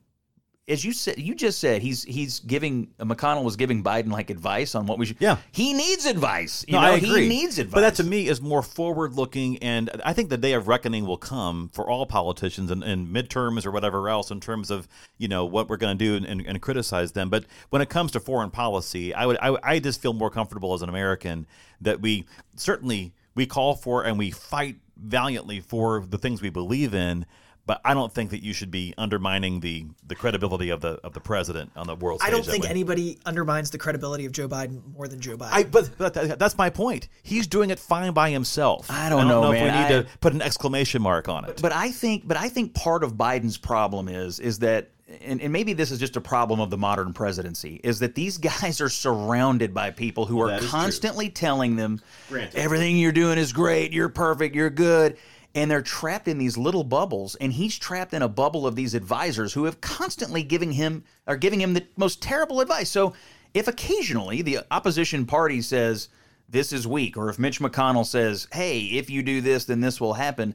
as 0.69 0.83
you 0.83 0.91
said, 0.91 1.17
you 1.17 1.33
just 1.33 1.59
said 1.59 1.81
he's 1.81 2.03
he's 2.03 2.41
giving 2.41 2.87
McConnell 2.99 3.45
was 3.45 3.55
giving 3.55 3.81
Biden 3.83 4.11
like 4.11 4.29
advice 4.29 4.75
on 4.75 4.85
what 4.85 4.97
we 4.99 5.05
should. 5.05 5.15
Yeah. 5.21 5.37
he 5.53 5.71
needs 5.71 6.05
advice. 6.05 6.65
You 6.67 6.73
No, 6.73 6.81
know, 6.81 6.87
I 6.87 6.95
agree. 6.97 7.21
he 7.23 7.29
needs 7.29 7.57
advice. 7.57 7.73
But 7.73 7.81
that 7.81 7.95
to 7.95 8.03
me 8.03 8.27
is 8.27 8.41
more 8.41 8.61
forward 8.61 9.13
looking, 9.13 9.59
and 9.59 9.89
I 10.03 10.11
think 10.11 10.29
the 10.29 10.37
day 10.37 10.51
of 10.51 10.67
reckoning 10.67 11.05
will 11.05 11.17
come 11.17 11.69
for 11.69 11.89
all 11.89 12.05
politicians 12.05 12.69
in, 12.69 12.83
in 12.83 13.07
midterms 13.07 13.65
or 13.65 13.71
whatever 13.71 14.09
else 14.09 14.29
in 14.29 14.41
terms 14.41 14.69
of 14.69 14.89
you 15.17 15.29
know 15.29 15.45
what 15.45 15.69
we're 15.69 15.77
going 15.77 15.97
to 15.97 16.03
do 16.03 16.15
and, 16.17 16.25
and, 16.25 16.45
and 16.45 16.61
criticize 16.61 17.13
them. 17.13 17.29
But 17.29 17.45
when 17.69 17.81
it 17.81 17.87
comes 17.87 18.11
to 18.11 18.19
foreign 18.19 18.51
policy, 18.51 19.13
I 19.13 19.25
would 19.25 19.37
I, 19.41 19.55
I 19.63 19.79
just 19.79 20.01
feel 20.01 20.11
more 20.11 20.29
comfortable 20.29 20.73
as 20.73 20.81
an 20.81 20.89
American 20.89 21.47
that 21.79 22.01
we 22.01 22.25
certainly 22.57 23.13
we 23.35 23.45
call 23.45 23.75
for 23.75 24.03
and 24.03 24.17
we 24.17 24.31
fight 24.31 24.75
valiantly 25.01 25.59
for 25.61 26.05
the 26.07 26.17
things 26.17 26.41
we 26.41 26.49
believe 26.49 26.93
in. 26.93 27.25
But 27.65 27.81
I 27.83 27.93
don't 27.93 28.13
think 28.13 28.29
that 28.29 28.41
you 28.41 28.53
should 28.53 28.71
be 28.71 28.93
undermining 28.97 29.59
the, 29.59 29.87
the 30.07 30.15
credibility 30.15 30.69
of 30.69 30.79
the 30.79 31.01
of 31.03 31.11
the 31.11 31.19
president 31.19 31.71
on 31.75 31.85
the 31.85 31.95
world 31.95 32.21
stage. 32.21 32.29
I 32.29 32.31
don't 32.31 32.45
think 32.45 32.63
way. 32.63 32.69
anybody 32.69 33.19
undermines 33.25 33.71
the 33.71 33.77
credibility 33.77 34.25
of 34.25 34.31
Joe 34.31 34.47
Biden 34.47 34.81
more 34.93 35.09
than 35.09 35.19
Joe 35.19 35.35
Biden. 35.35 35.49
I, 35.51 35.63
but, 35.63 35.89
but 35.97 36.13
that- 36.13 36.39
that's 36.39 36.57
my 36.57 36.69
point. 36.69 37.09
He's 37.23 37.45
doing 37.45 37.69
it 37.69 37.77
fine 37.77 38.13
by 38.13 38.29
himself. 38.29 38.89
I 38.89 39.09
don't 39.09 39.27
know, 39.27 39.51
if 39.51 39.59
man. 39.59 39.63
we 39.65 39.69
need 39.69 39.97
I- 39.97 40.01
to 40.03 40.07
put 40.21 40.31
an 40.31 40.41
exclamation 40.41 41.01
mark 41.01 41.27
on 41.27 41.43
it. 41.43 41.59
But 41.61 41.73
I 41.73 41.91
think, 41.91 42.25
but 42.25 42.37
I 42.37 42.47
think 42.47 42.73
part 42.73 43.03
of 43.03 43.15
Biden's 43.15 43.57
problem 43.57 44.07
is, 44.07 44.39
is 44.39 44.59
that, 44.59 44.91
and, 45.21 45.41
and 45.41 45.53
maybe 45.53 45.73
this 45.73 45.91
is 45.91 45.99
just 45.99 46.15
a 46.17 46.21
problem 46.21 46.59
of 46.59 46.69
the 46.69 46.77
modern 46.77 47.13
presidency, 47.13 47.79
is 47.83 47.99
that 47.99 48.15
these 48.15 48.37
guys 48.37 48.81
are 48.81 48.89
surrounded 48.89 49.73
by 49.73 49.91
people 49.91 50.25
who 50.25 50.41
are 50.41 50.53
is 50.53 50.59
true. 50.61 50.69
constantly 50.69 51.29
telling 51.29 51.75
them 51.75 52.01
Granted. 52.29 52.57
everything 52.57 52.97
you're 52.97 53.11
doing 53.11 53.37
is 53.37 53.53
great, 53.53 53.93
you're 53.93 54.09
perfect, 54.09 54.55
you're 54.55 54.69
good. 54.69 55.17
And 55.55 55.71
they're 55.71 55.81
trapped 55.81 56.27
in 56.27 56.37
these 56.37 56.55
little 56.55 56.83
bubbles, 56.83 57.35
and 57.35 57.51
he's 57.51 57.75
trapped 57.79 58.13
in 58.13 58.21
a 58.21 58.27
bubble 58.27 58.67
of 58.67 58.75
these 58.75 58.93
advisors 58.93 59.53
who 59.53 59.63
have 59.63 59.81
constantly 59.81 60.43
giving 60.43 60.71
him 60.71 61.03
are 61.25 61.37
giving 61.37 61.59
him 61.59 61.73
the 61.73 61.87
most 61.95 62.21
terrible 62.21 62.61
advice. 62.61 62.89
So, 62.89 63.13
if 63.55 63.67
occasionally 63.67 64.43
the 64.43 64.59
opposition 64.69 65.25
party 65.25 65.61
says 65.61 66.09
this 66.47 66.71
is 66.71 66.85
weak, 66.85 67.17
or 67.17 67.29
if 67.29 67.39
Mitch 67.39 67.59
McConnell 67.59 68.05
says, 68.05 68.47
"Hey, 68.51 68.81
if 68.81 69.09
you 69.09 69.23
do 69.23 69.41
this, 69.41 69.65
then 69.65 69.79
this 69.81 69.99
will 69.99 70.13
happen," 70.13 70.53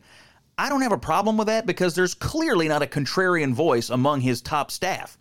I 0.59 0.69
don't 0.69 0.83
have 0.83 0.93
a 0.93 0.99
problem 0.99 1.37
with 1.37 1.47
that 1.47 1.67
because 1.67 1.95
there's 1.95 2.15
clearly 2.15 2.69
not 2.69 2.83
a 2.83 2.87
contrarian 2.87 3.53
voice 3.53 3.91
among 3.91 4.21
his 4.21 4.41
top 4.41 4.71
staff. 4.71 5.19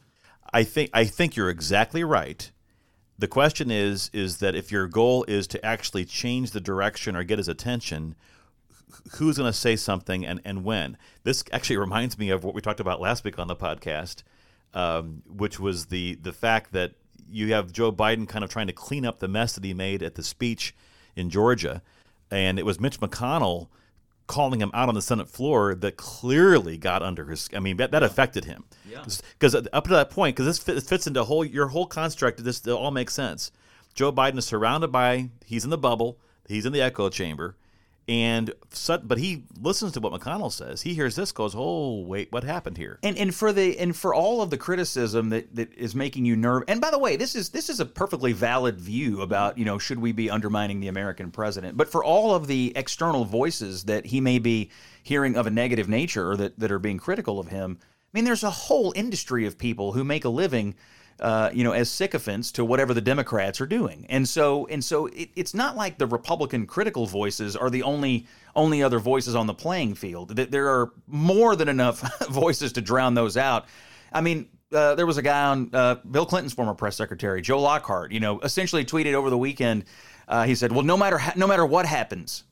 I 0.54 0.64
think 0.64 0.90
I 0.94 1.06
think 1.06 1.36
you're 1.36 1.50
exactly 1.50 2.04
right. 2.04 2.52
The 3.18 3.28
question 3.28 3.72
is 3.72 4.10
is 4.14 4.38
that 4.38 4.56
if 4.56 4.72
your 4.72 4.88
goal 4.88 5.24
is 5.28 5.48
to 5.48 5.66
actually 5.66 6.06
change 6.06 6.52
the 6.52 6.60
direction 6.60 7.16
or 7.16 7.24
get 7.24 7.38
his 7.38 7.48
attention, 7.48 8.16
who's 9.14 9.38
going 9.38 9.52
to 9.52 9.58
say 9.58 9.76
something 9.76 10.26
and, 10.26 10.42
and 10.44 10.64
when? 10.64 10.98
This 11.24 11.44
actually 11.52 11.78
reminds 11.88 12.18
me 12.18 12.30
of 12.30 12.44
what 12.44 12.54
we 12.54 12.62
talked 12.62 12.80
about 12.80 13.00
last 13.00 13.24
week 13.24 13.40
on 13.40 13.48
the 13.48 13.56
podcast, 13.56 14.24
um, 14.74 15.24
which 15.28 15.60
was 15.60 15.86
the 15.86 16.16
the 16.16 16.34
fact 16.34 16.74
that 16.74 16.94
you 17.30 17.54
have 17.54 17.72
Joe 17.72 17.94
Biden 17.94 18.28
kind 18.28 18.44
of 18.44 18.50
trying 18.50 18.68
to 18.68 18.74
clean 18.74 19.06
up 19.06 19.20
the 19.20 19.28
mess 19.30 19.54
that 19.54 19.64
he 19.64 19.74
made 19.74 20.04
at 20.04 20.16
the 20.16 20.24
speech 20.24 20.76
in 21.16 21.30
Georgia, 21.30 21.82
and 22.30 22.60
it 22.60 22.66
was 22.66 22.80
Mitch 22.80 23.00
McConnell 23.00 23.68
calling 24.32 24.62
him 24.62 24.72
out 24.74 24.88
on 24.88 24.96
the 24.96 25.02
Senate 25.02 25.28
floor 25.28 25.76
that 25.76 25.98
clearly 25.98 26.78
got 26.78 27.04
under 27.04 27.26
his. 27.26 27.50
I 27.54 27.60
mean, 27.60 27.78
that, 27.78 27.92
that 27.92 28.02
affected 28.02 28.46
him. 28.46 28.64
Because 29.34 29.54
up 29.54 29.84
to 29.84 29.90
that 29.90 30.10
point, 30.10 30.36
because 30.36 30.46
this 30.46 30.58
fits, 30.58 30.88
fits 30.88 31.06
into 31.06 31.24
whole 31.26 31.44
your 31.44 31.68
whole 31.68 31.86
construct. 31.86 32.44
This 32.44 32.62
it 32.62 32.72
all 32.72 32.92
makes 32.92 33.14
sense. 33.14 33.52
Joe 33.94 34.12
Biden 34.12 34.38
is 34.38 34.46
surrounded 34.46 34.88
by. 34.88 35.30
He's 35.46 35.66
in 35.66 35.70
the 35.70 35.78
bubble. 35.78 36.18
He's 36.48 36.66
in 36.66 36.72
the 36.74 36.82
echo 36.82 37.10
chamber, 37.10 37.56
and 38.12 38.54
but 39.06 39.18
he 39.20 39.46
listens 39.62 39.94
to 39.94 40.02
what 40.02 40.12
McConnell 40.12 40.52
says. 40.52 40.82
He 40.82 40.94
hears 40.94 41.16
this, 41.16 41.32
goes, 41.32 41.54
"Oh, 41.56 42.02
wait, 42.02 42.30
what 42.30 42.44
happened 42.44 42.76
here?" 42.76 43.00
And 43.04 43.18
and 43.18 43.34
for 43.34 43.54
the 43.54 43.80
and 43.80 43.96
for 43.96 44.14
all 44.14 44.42
of 44.42 44.50
the 44.50 44.58
criticism 44.58 45.30
that, 45.30 45.56
that 45.56 45.74
is 45.76 45.96
making 45.96 46.26
you 46.26 46.36
nerve. 46.36 46.66
And 46.68 46.82
by 46.82 46.92
the 46.92 47.00
way, 47.00 47.16
this 47.16 47.36
is 47.36 47.52
this 47.52 47.70
is 47.70 47.80
a 47.80 47.86
perfectly 47.86 48.34
valid 48.34 48.82
view 48.82 49.22
about 49.22 49.58
you 49.58 49.64
know 49.64 49.80
should 49.80 49.98
we 49.98 50.12
be 50.12 50.30
undermining 50.30 50.82
the 50.82 50.90
American 50.90 51.32
president. 51.32 51.78
But 51.78 51.88
for 51.90 52.04
all 52.04 52.36
of 52.36 52.48
the 52.48 52.74
external 52.76 53.24
voices 53.24 53.86
that 53.86 54.08
he 54.08 54.20
may 54.20 54.40
be 54.40 54.72
hearing 55.04 55.38
of 55.38 55.48
a 55.48 55.52
negative 55.52 55.88
nature 55.88 56.32
or 56.32 56.36
that 56.36 56.60
that 56.60 56.70
are 56.70 56.80
being 56.80 56.98
critical 56.98 57.40
of 57.40 57.48
him, 57.48 57.78
I 57.82 58.18
mean, 58.18 58.26
there's 58.26 58.44
a 58.44 58.50
whole 58.52 58.92
industry 58.94 59.46
of 59.46 59.58
people 59.58 59.94
who 59.94 60.04
make 60.04 60.26
a 60.26 60.30
living. 60.30 60.76
Uh, 61.22 61.52
you 61.54 61.64
know, 61.64 61.72
as 61.72 61.88
sycophants 61.88 62.52
to 62.52 62.66
whatever 62.66 62.96
the 62.96 63.02
Democrats 63.02 63.62
are 63.62 63.68
doing, 63.68 64.08
and 64.10 64.28
so 64.28 64.66
and 64.68 64.84
so, 64.84 65.06
it, 65.06 65.30
it's 65.36 65.54
not 65.54 65.76
like 65.76 66.00
the 66.00 66.08
Republican 66.08 66.66
critical 66.66 67.06
voices 67.06 67.56
are 67.56 67.70
the 67.70 67.84
only 67.84 68.26
only 68.56 68.82
other 68.82 68.98
voices 68.98 69.36
on 69.36 69.46
the 69.46 69.54
playing 69.54 69.94
field. 69.94 70.36
That 70.36 70.50
there 70.50 70.68
are 70.70 70.92
more 71.06 71.56
than 71.56 71.70
enough 71.70 72.02
voices 72.30 72.74
to 72.74 72.82
drown 72.82 73.14
those 73.14 73.38
out. 73.38 73.66
I 74.12 74.22
mean, 74.22 74.50
uh, 74.74 74.96
there 74.96 75.06
was 75.06 75.18
a 75.18 75.22
guy 75.22 75.46
on 75.46 75.70
uh, 75.74 75.96
Bill 76.10 76.26
Clinton's 76.26 76.54
former 76.54 76.74
press 76.74 76.96
secretary, 76.96 77.42
Joe 77.42 77.62
Lockhart. 77.62 78.12
You 78.12 78.20
know, 78.20 78.40
essentially 78.40 78.84
tweeted 78.84 79.14
over 79.14 79.30
the 79.30 79.38
weekend. 79.38 79.86
Uh, 80.28 80.46
he 80.46 80.56
said, 80.56 80.72
"Well, 80.72 80.84
no 80.84 80.98
matter 80.98 81.20
ha- 81.20 81.34
no 81.36 81.46
matter 81.46 81.66
what 81.66 81.86
happens, 81.86 82.46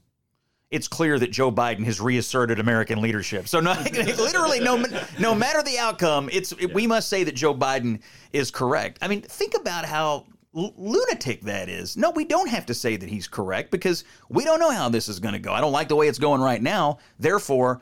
it's 0.71 0.87
clear 0.87 1.17
that 1.17 1.31
Joe 1.31 1.51
Biden 1.51 1.83
has 1.85 1.99
reasserted 1.99 2.59
American 2.59 3.01
leadership. 3.01 3.47
So, 3.47 3.59
no, 3.59 3.71
literally, 3.93 4.59
no, 4.59 4.83
no 5.19 5.33
matter 5.33 5.63
the 5.63 5.79
outcome, 5.79 6.29
it's 6.31 6.55
we 6.73 6.87
must 6.87 7.09
say 7.09 7.23
that 7.23 7.35
Joe 7.35 7.55
Biden 7.55 8.01
is 8.33 8.51
correct. 8.51 8.99
I 9.01 9.07
mean, 9.07 9.21
think 9.21 9.55
about 9.55 9.85
how 9.85 10.25
l- 10.55 10.73
lunatic 10.77 11.41
that 11.41 11.69
is. 11.69 11.97
No, 11.97 12.11
we 12.11 12.25
don't 12.25 12.49
have 12.49 12.65
to 12.67 12.73
say 12.73 12.97
that 12.97 13.09
he's 13.09 13.27
correct 13.27 13.71
because 13.71 14.03
we 14.29 14.43
don't 14.43 14.59
know 14.59 14.71
how 14.71 14.89
this 14.89 15.09
is 15.09 15.19
going 15.19 15.33
to 15.33 15.39
go. 15.39 15.53
I 15.53 15.61
don't 15.61 15.71
like 15.71 15.87
the 15.87 15.95
way 15.95 16.07
it's 16.07 16.19
going 16.19 16.41
right 16.41 16.61
now. 16.61 16.99
Therefore, 17.17 17.81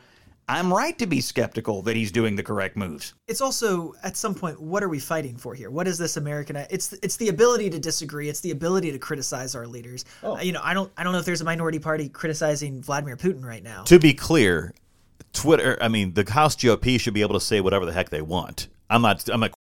I'm 0.49 0.73
right 0.73 0.97
to 0.99 1.05
be 1.05 1.19
skeptical 1.19 1.81
that 1.81 1.97
he's 1.97 2.11
doing 2.11 2.37
the 2.37 2.43
correct 2.43 2.77
moves. 2.77 3.13
It's 3.27 3.41
also 3.41 3.93
at 4.01 4.15
some 4.15 4.33
point, 4.33 4.61
what 4.61 4.81
are 4.81 4.87
we 4.87 4.99
fighting 4.99 5.35
for 5.35 5.53
here? 5.53 5.69
What 5.69 5.87
is 5.87 5.97
this 5.97 6.15
American? 6.15 6.55
It's 6.55 6.93
it's 6.93 7.17
the 7.17 7.27
ability 7.27 7.69
to 7.71 7.79
disagree. 7.79 8.29
It's 8.29 8.39
the 8.39 8.51
ability 8.51 8.93
to 8.93 8.99
criticize 8.99 9.55
our 9.55 9.67
leaders. 9.67 10.05
Oh. 10.23 10.37
Uh, 10.37 10.41
you 10.41 10.53
know, 10.53 10.61
I 10.63 10.73
don't 10.73 10.91
I 10.95 11.03
don't 11.03 11.11
know 11.11 11.19
if 11.19 11.25
there's 11.25 11.41
a 11.41 11.45
minority 11.45 11.79
party 11.79 12.07
criticizing 12.07 12.81
Vladimir 12.81 13.17
Putin 13.17 13.43
right 13.43 13.61
now. 13.61 13.83
To 13.83 13.99
be 13.99 14.13
clear, 14.13 14.73
Twitter. 15.33 15.77
I 15.81 15.89
mean, 15.89 16.13
the 16.13 16.29
House 16.29 16.55
GOP 16.55 16.97
should 16.97 17.13
be 17.13 17.21
able 17.21 17.33
to 17.33 17.41
say 17.41 17.59
whatever 17.59 17.85
the 17.85 17.91
heck 17.91 18.09
they 18.09 18.21
want. 18.21 18.69
I'm 18.89 19.01
not. 19.01 19.27
I'm 19.27 19.41
not. 19.41 19.53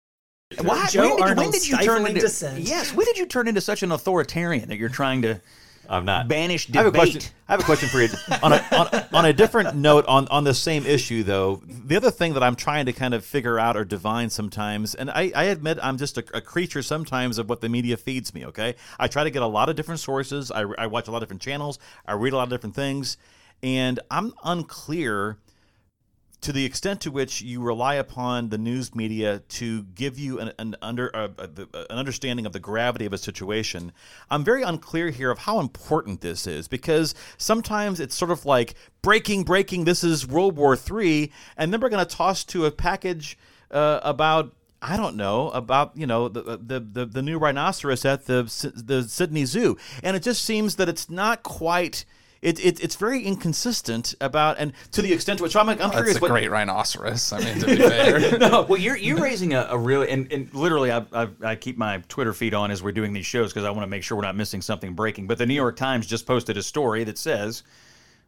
Why? 0.63 0.87
Joe 0.87 1.17
when, 1.17 1.27
did, 1.27 1.37
when 1.37 1.51
did 1.51 1.67
you 1.67 1.75
turn 1.75 1.83
stifling 1.83 2.07
into 2.11 2.21
dissent. 2.21 2.61
yes? 2.61 2.95
When 2.95 3.07
did 3.07 3.19
you 3.19 3.27
turn 3.27 3.49
into 3.49 3.61
such 3.61 3.83
an 3.83 3.91
authoritarian 3.91 4.69
that 4.69 4.77
you're 4.77 4.89
trying 4.89 5.23
to 5.23 5.41
I'm 5.89 6.05
not. 6.05 6.29
banish 6.29 6.69
I 6.75 6.79
have 6.79 6.87
a 6.87 6.91
debate? 6.91 7.13
question. 7.13 7.35
I 7.49 7.53
have 7.53 7.61
a 7.61 7.65
question 7.65 7.89
for 7.89 8.01
you. 8.01 8.09
on, 8.43 8.53
a, 8.53 8.65
on, 8.73 9.07
on 9.13 9.25
a 9.25 9.33
different 9.33 9.77
note, 9.77 10.05
on, 10.07 10.27
on 10.29 10.45
the 10.45 10.55
same 10.55 10.85
issue, 10.87 11.23
though, 11.23 11.63
the 11.67 11.97
other 11.97 12.11
thing 12.11 12.35
that 12.35 12.43
I'm 12.43 12.57
trying 12.57 12.87
to 12.87 12.93
kind 12.93 13.15
of 13.15 13.25
figure 13.25 13.59
out 13.59 13.77
or 13.77 13.85
divine 13.85 14.31
sometimes, 14.31 14.95
and 14.95 15.11
I, 15.11 15.33
I 15.35 15.45
admit 15.45 15.79
I'm 15.83 15.99
just 15.99 16.19
a, 16.19 16.25
a 16.35 16.41
creature 16.41 16.83
sometimes 16.83 17.39
of 17.39 17.49
what 17.49 17.61
the 17.61 17.69
media 17.69 17.97
feeds 17.97 18.35
me, 18.35 18.47
okay? 18.47 18.75
I 18.99 19.09
try 19.09 19.25
to 19.25 19.31
get 19.31 19.43
a 19.43 19.47
lot 19.47 19.69
of 19.69 19.77
different 19.77 20.01
sources. 20.01 20.51
I, 20.51 20.63
I 20.79 20.87
watch 20.87 21.09
a 21.09 21.11
lot 21.11 21.19
of 21.19 21.29
different 21.29 21.43
channels. 21.43 21.79
I 22.05 22.13
read 22.13 22.33
a 22.33 22.37
lot 22.37 22.45
of 22.45 22.51
different 22.51 22.75
things. 22.75 23.17
And 23.63 24.01
I'm 24.11 24.33
unclear 24.45 25.39
to 26.43 26.53
the 26.53 26.65
extent 26.65 27.01
to 27.01 27.11
which 27.11 27.41
you 27.41 27.61
rely 27.61 27.95
upon 27.95 28.51
the 28.51 28.59
news 28.59 28.95
media 28.95 29.41
to 29.49 29.83
give 29.83 30.19
you 30.19 30.39
an, 30.39 30.53
an 30.59 30.77
under 30.83 31.15
uh, 31.15 31.29
an 31.39 31.87
understanding 31.91 32.47
of 32.47 32.53
the 32.53 32.61
gravity 32.61 33.07
of 33.07 33.13
a 33.13 33.19
situation, 33.19 33.93
I'm 34.31 34.45
very 34.45 34.63
unclear 34.63 35.11
here 35.11 35.31
of 35.31 35.39
how 35.39 35.61
important 35.61 36.21
this 36.21 36.47
is 36.47 36.69
because 36.69 37.15
sometimes 37.39 38.01
it's 38.01 38.15
sort 38.15 38.31
of 38.31 38.45
like 38.45 38.75
breaking, 39.03 39.45
breaking. 39.45 39.85
This 39.85 40.05
is 40.05 40.27
World 40.27 40.57
War 40.57 40.77
III, 40.77 41.33
and 41.57 41.73
then 41.73 41.81
we're 41.81 41.89
going 41.89 42.07
to 42.07 42.17
toss 42.17 42.45
to 42.45 42.67
a 42.67 42.71
package 42.71 43.39
uh, 43.71 44.01
about. 44.03 44.53
I 44.83 44.99
don't 44.99 45.17
know 45.17 45.49
about 45.51 45.93
you 45.97 46.07
know 46.07 46.29
the, 46.29 46.59
the 46.59 46.81
the 46.81 47.07
the 47.07 47.23
new 47.23 47.39
rhinoceros 47.39 48.05
at 48.05 48.27
the 48.27 48.43
the 48.77 49.05
Sydney 49.05 49.47
Zoo, 49.47 49.79
and 50.03 50.15
it 50.15 50.23
just 50.23 50.45
seems 50.45 50.77
that 50.77 50.89
it's 50.89 51.09
not 51.09 51.43
quite. 51.43 52.05
It, 52.47 52.65
it, 52.65 52.79
it's 52.79 52.95
very 52.95 53.25
inconsistent 53.25 54.15
about 54.21 54.61
and 54.61 54.73
to 54.93 55.03
the 55.03 55.13
extent 55.13 55.39
to 55.39 55.43
which 55.43 55.57
I'm, 55.57 55.69
I'm 55.69 55.79
That's 55.79 55.97
curious 55.97 56.19
a 56.19 56.21
what 56.21 56.31
great 56.31 56.49
rhinoceros. 56.49 57.33
I 57.33 57.41
mean, 57.41 57.59
to 57.59 57.67
be 57.67 57.77
fair. 57.77 58.39
no, 58.39 58.63
well, 58.63 58.79
you're 58.79 58.97
you're 58.97 59.21
raising 59.21 59.53
a, 59.53 59.67
a 59.69 59.77
really 59.77 60.09
and, 60.11 60.33
and 60.33 60.55
literally, 60.55 60.93
I, 60.93 61.05
I 61.13 61.29
I 61.43 61.57
keep 61.57 61.77
my 61.77 62.05
Twitter 62.07 62.33
feed 62.33 62.55
on 62.55 62.71
as 62.71 62.85
we're 62.85 62.93
doing 62.93 63.13
these 63.13 63.27
shows 63.27 63.53
because 63.53 63.65
I 63.65 63.71
want 63.71 63.83
to 63.83 63.89
make 63.89 64.05
sure 64.05 64.17
we're 64.17 64.23
not 64.23 64.37
missing 64.37 64.63
something 64.63 64.95
breaking. 64.95 65.27
But 65.27 65.39
the 65.39 65.47
New 65.47 65.55
York 65.55 65.75
Times 65.75 66.07
just 66.07 66.25
posted 66.25 66.57
a 66.57 66.63
story 66.63 67.03
that 67.03 67.19
says 67.19 67.65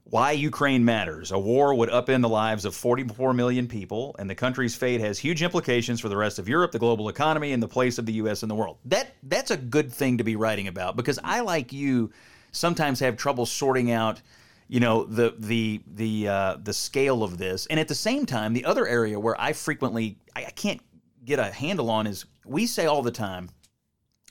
why 0.02 0.32
Ukraine 0.32 0.84
matters. 0.84 1.30
A 1.30 1.38
war 1.38 1.72
would 1.74 1.90
upend 1.90 2.22
the 2.22 2.28
lives 2.28 2.64
of 2.64 2.74
44 2.74 3.34
million 3.34 3.68
people, 3.68 4.16
and 4.18 4.28
the 4.28 4.34
country's 4.34 4.74
fate 4.74 5.00
has 5.00 5.20
huge 5.20 5.44
implications 5.44 6.00
for 6.00 6.08
the 6.08 6.16
rest 6.16 6.40
of 6.40 6.48
Europe, 6.48 6.72
the 6.72 6.80
global 6.80 7.08
economy, 7.08 7.52
and 7.52 7.62
the 7.62 7.68
place 7.68 7.98
of 7.98 8.06
the 8.06 8.14
U.S. 8.14 8.42
in 8.42 8.48
the 8.48 8.56
world. 8.56 8.78
That 8.86 9.14
that's 9.22 9.52
a 9.52 9.56
good 9.56 9.92
thing 9.92 10.18
to 10.18 10.24
be 10.24 10.34
writing 10.34 10.66
about 10.66 10.96
because 10.96 11.20
I, 11.22 11.40
like 11.40 11.72
you, 11.72 12.10
sometimes 12.52 13.00
have 13.00 13.16
trouble 13.16 13.46
sorting 13.46 13.90
out 13.90 14.20
you 14.68 14.80
know 14.80 15.04
the 15.04 15.34
the 15.38 15.80
the 15.94 16.28
uh, 16.28 16.56
the 16.62 16.74
scale 16.74 17.22
of 17.24 17.38
this, 17.38 17.66
and 17.66 17.80
at 17.80 17.88
the 17.88 17.94
same 17.94 18.26
time, 18.26 18.52
the 18.52 18.66
other 18.66 18.86
area 18.86 19.18
where 19.18 19.38
I 19.40 19.54
frequently 19.54 20.18
I, 20.36 20.44
I 20.46 20.50
can't 20.50 20.80
get 21.24 21.38
a 21.38 21.50
handle 21.50 21.90
on 21.90 22.06
is 22.06 22.26
we 22.44 22.66
say 22.66 22.86
all 22.86 23.02
the 23.02 23.10
time 23.10 23.48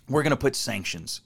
we're 0.08 0.24
going 0.24 0.32
to 0.32 0.38
put 0.38 0.56
sanctions 0.56 1.22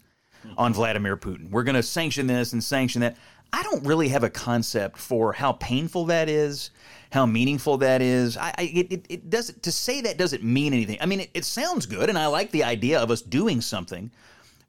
on 0.57 0.73
Vladimir 0.73 1.17
Putin. 1.17 1.51
We're 1.51 1.63
going 1.63 1.75
to 1.75 1.83
sanction 1.83 2.25
this 2.27 2.53
and 2.53 2.63
sanction 2.63 3.01
that. 3.01 3.17
I 3.53 3.63
don't 3.63 3.85
really 3.85 4.07
have 4.07 4.23
a 4.23 4.29
concept 4.29 4.97
for 4.97 5.33
how 5.33 5.51
painful 5.51 6.05
that 6.05 6.29
is, 6.29 6.71
how 7.11 7.25
meaningful 7.25 7.77
that 7.79 8.01
is. 8.01 8.37
I, 8.37 8.53
I 8.57 8.61
it, 8.61 8.91
it, 8.93 9.05
it 9.09 9.29
doesn't 9.29 9.63
to 9.63 9.73
say 9.73 9.99
that 9.99 10.17
doesn't 10.17 10.41
mean 10.41 10.73
anything. 10.73 10.97
I 11.01 11.05
mean, 11.05 11.19
it, 11.19 11.31
it 11.33 11.43
sounds 11.43 11.85
good, 11.85 12.07
and 12.07 12.17
I 12.17 12.27
like 12.27 12.51
the 12.51 12.63
idea 12.63 12.97
of 12.97 13.11
us 13.11 13.21
doing 13.21 13.59
something. 13.59 14.09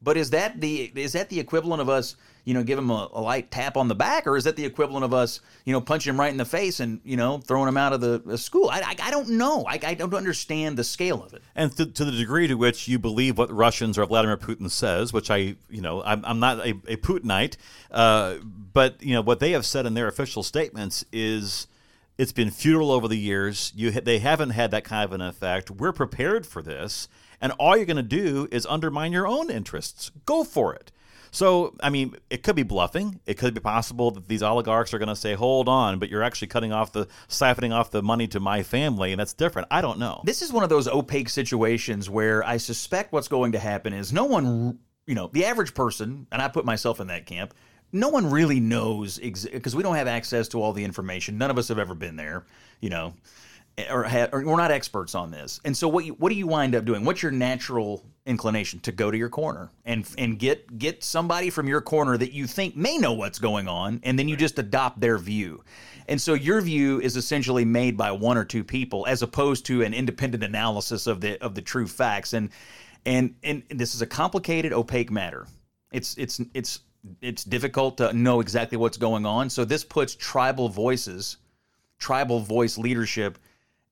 But 0.03 0.17
is 0.17 0.31
that 0.31 0.61
the 0.61 0.93
is 0.97 1.12
that 1.12 1.29
the 1.29 1.38
equivalent 1.38 1.81
of 1.81 1.88
us, 1.88 2.17
you 2.45 2.55
know, 2.55 2.65
give 2.65 2.79
him 2.79 2.91
a, 2.91 3.09
a 3.12 3.21
light 3.21 3.51
tap 3.51 3.77
on 3.77 3.87
the 3.87 3.95
back, 3.95 4.27
or 4.27 4.37
is 4.37 4.45
that 4.45 4.57
the 4.57 4.65
equivalent 4.65 5.05
of 5.05 5.15
us, 5.15 5.41
you 5.65 5.73
know, 5.73 5.81
punching 5.81 6.12
him 6.12 6.19
right 6.19 6.31
in 6.31 6.37
the 6.37 6.45
face 6.45 6.81
and 6.81 7.01
you 7.05 7.17
know 7.17 7.38
throwing 7.38 7.69
him 7.69 7.77
out 7.77 7.93
of 7.93 8.01
the, 8.01 8.21
the 8.25 8.37
school? 8.37 8.69
I, 8.69 8.81
I, 8.81 8.97
I 9.01 9.11
don't 9.11 9.31
know. 9.31 9.65
I, 9.69 9.79
I 9.85 9.95
don't 9.95 10.12
understand 10.12 10.77
the 10.77 10.85
scale 10.85 11.23
of 11.23 11.35
it. 11.35 11.43
And 11.55 11.75
to, 11.77 11.87
to 11.87 12.05
the 12.05 12.12
degree 12.12 12.49
to 12.49 12.55
which 12.55 12.88
you 12.88 12.99
believe 12.99 13.38
what 13.38 13.53
Russians 13.53 13.97
or 13.97 14.05
Vladimir 14.07 14.37
Putin 14.37 14.71
says, 14.71 15.12
which 15.12 15.31
I, 15.31 15.57
you 15.71 15.81
know, 15.81 16.03
I'm, 16.03 16.25
I'm 16.25 16.41
not 16.41 16.59
a, 16.59 16.71
a 16.88 16.97
Putinite, 16.97 17.57
uh, 17.91 18.37
but 18.73 19.01
you 19.03 19.15
know 19.15 19.23
what 19.23 19.38
they 19.38 19.53
have 19.53 19.65
said 19.65 19.87
in 19.87 19.95
their 19.95 20.09
official 20.09 20.43
statements 20.43 21.05
is 21.12 21.69
it's 22.19 22.33
been 22.33 22.51
futile 22.51 22.91
over 22.91 23.09
the 23.09 23.17
years. 23.17 23.73
You, 23.75 23.91
they 23.91 24.19
haven't 24.19 24.51
had 24.51 24.71
that 24.73 24.85
kind 24.85 25.05
of 25.05 25.12
an 25.12 25.21
effect. 25.21 25.71
We're 25.71 25.93
prepared 25.93 26.47
for 26.47 26.62
this, 26.62 27.09
and 27.42 27.52
all 27.59 27.76
you're 27.76 27.85
going 27.85 27.96
to 27.98 28.02
do 28.02 28.48
is 28.50 28.64
undermine 28.64 29.12
your 29.12 29.26
own 29.26 29.50
interests. 29.50 30.11
Go 30.24 30.44
for 30.44 30.74
it. 30.74 30.90
So, 31.31 31.74
I 31.83 31.88
mean, 31.88 32.14
it 32.28 32.42
could 32.42 32.57
be 32.57 32.62
bluffing. 32.62 33.18
It 33.24 33.38
could 33.38 33.55
be 33.55 33.61
possible 33.61 34.11
that 34.12 34.28
these 34.28 34.42
oligarchs 34.42 34.92
are 34.92 34.98
going 34.98 35.09
to 35.09 35.16
say, 35.16 35.33
"Hold 35.33 35.66
on," 35.66 35.98
but 35.98 36.11
you're 36.11 36.22
actually 36.22 36.48
cutting 36.48 36.72
off 36.72 36.92
the 36.92 37.09
siphoning 37.28 37.74
off 37.74 37.90
the 37.90 38.02
money 38.02 38.28
to 38.28 38.40
my 38.40 38.62
family, 38.62 39.12
and 39.12 39.20
that's 39.20 39.33
different. 39.33 39.68
I 39.70 39.81
don't 39.81 39.98
know. 39.98 40.20
This 40.24 40.42
is 40.42 40.52
one 40.52 40.62
of 40.62 40.68
those 40.68 40.87
opaque 40.87 41.31
situations 41.31 42.09
where 42.09 42.44
I 42.44 42.59
suspect 42.59 43.12
what's 43.12 43.28
going 43.28 43.52
to 43.52 43.59
happen 43.59 43.94
is 43.94 44.12
no 44.12 44.26
one, 44.26 44.78
you 45.07 45.14
know, 45.14 45.31
the 45.33 45.46
average 45.46 45.74
person, 45.74 46.26
and 46.31 46.42
I 46.42 46.48
put 46.48 46.66
myself 46.66 47.00
in 47.00 47.07
that 47.07 47.24
camp, 47.24 47.55
no 47.92 48.09
one 48.09 48.31
really 48.31 48.61
knows 48.61 49.18
because 49.18 49.76
we 49.76 49.83
don't 49.83 49.96
have 49.96 50.09
access 50.09 50.48
to 50.48 50.62
all 50.62 50.72
the 50.72 50.85
information. 50.85 51.38
None 51.38 51.50
of 51.50 51.59
us 51.59 51.68
have 51.68 51.78
ever 51.78 51.94
been 51.94 52.16
there, 52.16 52.44
you 52.81 52.90
know, 52.90 53.14
or, 53.90 54.06
or 54.32 54.44
we're 54.44 54.56
not 54.56 54.70
experts 54.70 55.14
on 55.14 55.30
this. 55.30 55.61
And 55.64 55.76
so, 55.76 55.88
what 55.88 56.04
you, 56.04 56.14
what 56.14 56.28
do 56.28 56.35
you 56.35 56.46
wind 56.46 56.74
up 56.74 56.85
doing? 56.85 57.04
What's 57.04 57.22
your 57.22 57.32
natural 57.32 58.04
inclination 58.24 58.78
to 58.80 58.92
go 58.92 59.11
to 59.11 59.18
your 59.18 59.28
corner 59.28 59.68
and 59.85 60.08
and 60.16 60.38
get 60.38 60.78
get 60.78 61.02
somebody 61.02 61.50
from 61.50 61.66
your 61.66 61.80
corner 61.80 62.16
that 62.16 62.32
you 62.32 62.46
think 62.46 62.76
may 62.76 62.98
know 62.98 63.12
what's 63.12 63.38
going 63.38 63.68
on, 63.68 64.00
and 64.02 64.18
then 64.18 64.28
you 64.28 64.37
just 64.37 64.58
adopt 64.58 65.00
their 65.00 65.18
view. 65.18 65.62
And 66.08 66.20
so 66.20 66.35
your 66.35 66.61
view 66.61 67.00
is 67.00 67.16
essentially 67.16 67.64
made 67.64 67.96
by 67.96 68.11
one 68.12 68.37
or 68.37 68.44
two 68.44 68.64
people, 68.64 69.06
as 69.06 69.22
opposed 69.22 69.64
to 69.66 69.82
an 69.82 69.94
independent 69.94 70.42
analysis 70.42 71.06
of 71.06 71.20
the 71.20 71.42
of 71.42 71.54
the 71.54 71.62
true 71.62 71.87
facts. 71.87 72.32
And 72.32 72.50
and 73.06 73.35
and 73.42 73.62
this 73.70 73.94
is 73.94 74.02
a 74.02 74.06
complicated, 74.06 74.72
opaque 74.72 75.11
matter. 75.11 75.46
It's 75.92 76.16
it's 76.16 76.40
it's 76.54 76.80
it's 77.20 77.44
difficult 77.44 77.96
to 77.98 78.12
know 78.12 78.40
exactly 78.40 78.78
what's 78.78 78.96
going 78.96 79.26
on. 79.26 79.50
So 79.50 79.64
this 79.64 79.85
puts 79.85 80.14
tribal 80.14 80.68
voices, 80.68 81.38
tribal 81.98 82.40
voice 82.40 82.78
leadership 82.78 83.38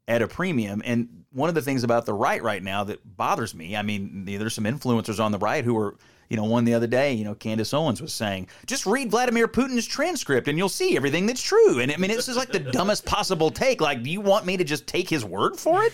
at 0.09 0.23
a 0.23 0.29
premium. 0.29 0.83
And 0.85 1.25
one 1.33 1.49
of 1.49 1.55
the 1.55 1.63
things 1.63 1.85
about 1.85 2.07
the 2.07 2.15
right 2.15 2.43
right 2.43 2.63
now 2.63 2.85
that 2.85 3.17
bothers 3.17 3.55
me, 3.55 3.77
I 3.77 3.83
mean, 3.83 4.25
there's 4.25 4.55
some 4.55 4.65
influencers 4.65 5.23
on 5.23 5.33
the 5.33 5.39
right 5.39 5.65
who 5.65 5.77
are, 5.79 5.97
you 6.29 6.37
know, 6.37 6.45
one 6.45 6.65
the 6.65 6.75
other 6.75 6.87
day, 6.87 7.13
you 7.13 7.25
know, 7.25 7.35
Candace 7.35 7.75
Owens 7.75 8.01
was 8.01 8.13
saying, 8.13 8.49
just 8.67 8.87
read 8.87 9.11
Vladimir 9.11 9.49
Putin's 9.49 9.87
transcript 9.87 10.49
and 10.49 10.57
you'll 10.59 10.69
see 10.69 10.97
everything 10.97 11.27
that's 11.27 11.43
true. 11.43 11.81
And 11.81 11.93
I 11.93 11.97
mean, 11.97 12.11
this 12.11 12.29
is 12.29 12.37
like 12.37 12.51
the 12.51 12.61
dumbest 12.61 13.05
possible 13.05 13.51
take. 13.51 13.81
Like, 13.81 14.03
do 14.03 14.11
you 14.11 14.21
want 14.21 14.47
me 14.47 14.57
to 14.57 14.65
just 14.65 14.87
take 14.87 15.09
his 15.09 15.25
word 15.25 15.57
for 15.57 15.83
it? 15.83 15.93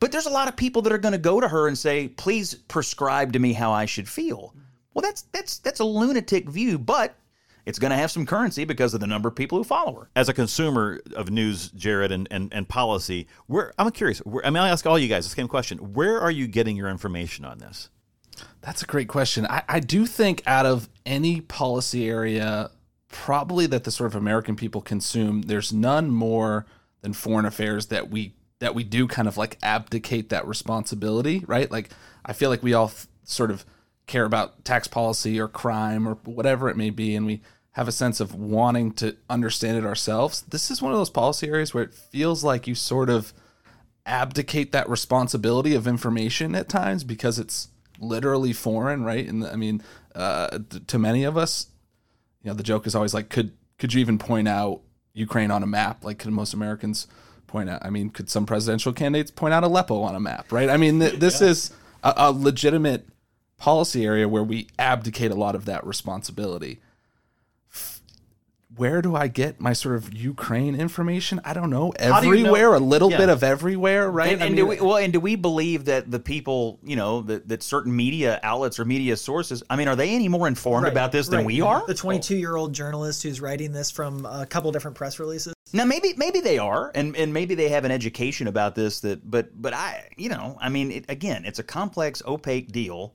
But 0.00 0.12
there's 0.12 0.26
a 0.26 0.30
lot 0.30 0.48
of 0.48 0.56
people 0.56 0.82
that 0.82 0.92
are 0.92 0.98
going 0.98 1.12
to 1.12 1.18
go 1.18 1.40
to 1.40 1.48
her 1.48 1.68
and 1.68 1.78
say, 1.78 2.08
please 2.08 2.54
prescribe 2.54 3.32
to 3.32 3.38
me 3.38 3.52
how 3.52 3.72
I 3.72 3.86
should 3.86 4.08
feel. 4.08 4.54
Well, 4.94 5.02
that's 5.02 5.22
that's 5.32 5.58
that's 5.58 5.80
a 5.80 5.84
lunatic 5.84 6.48
view, 6.48 6.78
but 6.78 7.14
it's 7.66 7.78
going 7.80 7.90
to 7.90 7.96
have 7.96 8.10
some 8.10 8.24
currency 8.24 8.64
because 8.64 8.94
of 8.94 9.00
the 9.00 9.06
number 9.06 9.28
of 9.28 9.34
people 9.34 9.58
who 9.58 9.64
follow 9.64 9.92
her. 10.00 10.08
as 10.14 10.28
a 10.28 10.32
consumer 10.32 11.00
of 11.14 11.30
news, 11.30 11.70
Jared, 11.70 12.12
and, 12.12 12.28
and, 12.30 12.52
and 12.54 12.68
policy, 12.68 13.26
where 13.46 13.72
I'm 13.78 13.90
curious. 13.90 14.20
Where, 14.20 14.46
I 14.46 14.50
mean, 14.50 14.62
I 14.62 14.68
ask 14.68 14.86
all 14.86 14.98
you 14.98 15.08
guys 15.08 15.28
the 15.28 15.34
same 15.34 15.48
question: 15.48 15.78
Where 15.92 16.20
are 16.20 16.30
you 16.30 16.46
getting 16.46 16.76
your 16.76 16.88
information 16.88 17.44
on 17.44 17.58
this? 17.58 17.90
That's 18.60 18.82
a 18.82 18.86
great 18.86 19.08
question. 19.08 19.46
I, 19.46 19.62
I 19.68 19.80
do 19.80 20.06
think 20.06 20.42
out 20.46 20.66
of 20.66 20.88
any 21.04 21.40
policy 21.40 22.08
area, 22.08 22.70
probably 23.08 23.66
that 23.66 23.84
the 23.84 23.90
sort 23.90 24.08
of 24.08 24.16
American 24.16 24.56
people 24.56 24.80
consume, 24.80 25.42
there's 25.42 25.72
none 25.72 26.10
more 26.10 26.66
than 27.00 27.12
foreign 27.12 27.46
affairs 27.46 27.86
that 27.86 28.10
we 28.10 28.34
that 28.58 28.74
we 28.74 28.84
do 28.84 29.06
kind 29.06 29.28
of 29.28 29.36
like 29.36 29.58
abdicate 29.62 30.30
that 30.30 30.46
responsibility, 30.46 31.44
right? 31.46 31.70
Like 31.70 31.90
I 32.24 32.32
feel 32.32 32.48
like 32.48 32.62
we 32.62 32.74
all 32.74 32.88
th- 32.88 33.06
sort 33.24 33.50
of 33.50 33.64
care 34.06 34.24
about 34.24 34.64
tax 34.64 34.88
policy 34.88 35.38
or 35.38 35.48
crime 35.48 36.06
or 36.06 36.14
whatever 36.24 36.68
it 36.68 36.76
may 36.76 36.90
be, 36.90 37.14
and 37.14 37.26
we 37.26 37.42
have 37.76 37.88
a 37.88 37.92
sense 37.92 38.20
of 38.20 38.34
wanting 38.34 38.90
to 38.90 39.14
understand 39.28 39.76
it 39.76 39.84
ourselves. 39.84 40.40
This 40.48 40.70
is 40.70 40.80
one 40.80 40.92
of 40.92 40.98
those 40.98 41.10
policy 41.10 41.46
areas 41.46 41.74
where 41.74 41.84
it 41.84 41.92
feels 41.92 42.42
like 42.42 42.66
you 42.66 42.74
sort 42.74 43.10
of 43.10 43.34
abdicate 44.06 44.72
that 44.72 44.88
responsibility 44.88 45.74
of 45.74 45.86
information 45.86 46.54
at 46.54 46.70
times 46.70 47.04
because 47.04 47.38
it's 47.38 47.68
literally 48.00 48.54
foreign, 48.54 49.04
right? 49.04 49.28
And 49.28 49.44
I 49.44 49.56
mean, 49.56 49.82
uh, 50.14 50.58
to 50.86 50.98
many 50.98 51.24
of 51.24 51.36
us, 51.36 51.66
you 52.42 52.48
know, 52.48 52.54
the 52.54 52.62
joke 52.62 52.86
is 52.86 52.94
always 52.94 53.12
like, 53.12 53.28
could 53.28 53.52
could 53.76 53.92
you 53.92 54.00
even 54.00 54.16
point 54.16 54.48
out 54.48 54.80
Ukraine 55.12 55.50
on 55.50 55.62
a 55.62 55.66
map? 55.66 56.02
Like, 56.02 56.18
could 56.18 56.32
most 56.32 56.54
Americans 56.54 57.06
point 57.46 57.68
out? 57.68 57.84
I 57.84 57.90
mean, 57.90 58.08
could 58.08 58.30
some 58.30 58.46
presidential 58.46 58.94
candidates 58.94 59.30
point 59.30 59.52
out 59.52 59.64
Aleppo 59.64 60.00
on 60.00 60.14
a 60.14 60.20
map? 60.20 60.50
Right? 60.50 60.70
I 60.70 60.78
mean, 60.78 60.98
th- 60.98 61.14
this 61.20 61.42
is 61.42 61.72
a, 62.02 62.14
a 62.16 62.32
legitimate 62.32 63.06
policy 63.58 64.06
area 64.06 64.26
where 64.26 64.42
we 64.42 64.68
abdicate 64.78 65.30
a 65.30 65.34
lot 65.34 65.54
of 65.54 65.66
that 65.66 65.86
responsibility. 65.86 66.80
Where 68.76 69.00
do 69.00 69.16
I 69.16 69.28
get 69.28 69.60
my 69.60 69.72
sort 69.72 69.96
of 69.96 70.12
Ukraine 70.12 70.74
information? 70.74 71.40
I 71.44 71.54
don't 71.54 71.70
know. 71.70 71.92
How 71.98 72.20
do 72.20 72.26
you 72.26 72.34
know- 72.44 72.50
Everywhere, 72.54 72.74
a 72.74 72.78
little 72.78 73.10
Yeah. 73.10 73.16
bit 73.18 73.28
of 73.30 73.42
everywhere, 73.42 74.10
right? 74.10 74.34
And, 74.34 74.42
I 74.42 74.46
mean, 74.48 74.56
do 74.56 74.66
we, 74.66 74.80
well, 74.80 74.96
and 74.98 75.12
do 75.12 75.20
we 75.20 75.34
believe 75.34 75.86
that 75.86 76.10
the 76.10 76.18
people, 76.20 76.78
you 76.84 76.94
know, 76.96 77.22
that, 77.22 77.48
that 77.48 77.62
certain 77.62 77.94
media 77.96 78.38
outlets 78.42 78.78
or 78.78 78.84
media 78.84 79.16
sources, 79.16 79.62
I 79.70 79.76
mean, 79.76 79.88
are 79.88 79.96
they 79.96 80.10
any 80.14 80.28
more 80.28 80.46
informed 80.46 80.84
Right, 80.84 80.92
about 80.92 81.10
this 81.12 81.28
than 81.28 81.38
right. 81.38 81.46
we 81.46 81.60
are? 81.62 81.84
The 81.86 81.94
22 81.94 82.36
year 82.36 82.56
old 82.56 82.74
journalist 82.74 83.22
who's 83.22 83.40
writing 83.40 83.72
this 83.72 83.90
from 83.90 84.26
a 84.26 84.44
couple 84.44 84.70
different 84.72 84.96
press 84.96 85.18
releases. 85.18 85.54
Now 85.72 85.84
maybe 85.84 86.14
maybe 86.16 86.40
they 86.40 86.58
are, 86.58 86.92
and 86.94 87.16
and 87.16 87.34
maybe 87.34 87.54
they 87.56 87.68
have 87.70 87.84
an 87.84 87.90
education 87.90 88.46
about 88.46 88.76
this 88.76 89.00
that, 89.00 89.28
but 89.28 89.50
but 89.60 89.74
I, 89.74 90.08
you 90.16 90.28
know, 90.28 90.56
I 90.60 90.68
mean, 90.68 90.92
it, 90.92 91.04
again, 91.08 91.44
it's 91.44 91.58
a 91.58 91.64
complex, 91.64 92.22
opaque 92.26 92.70
deal. 92.70 93.14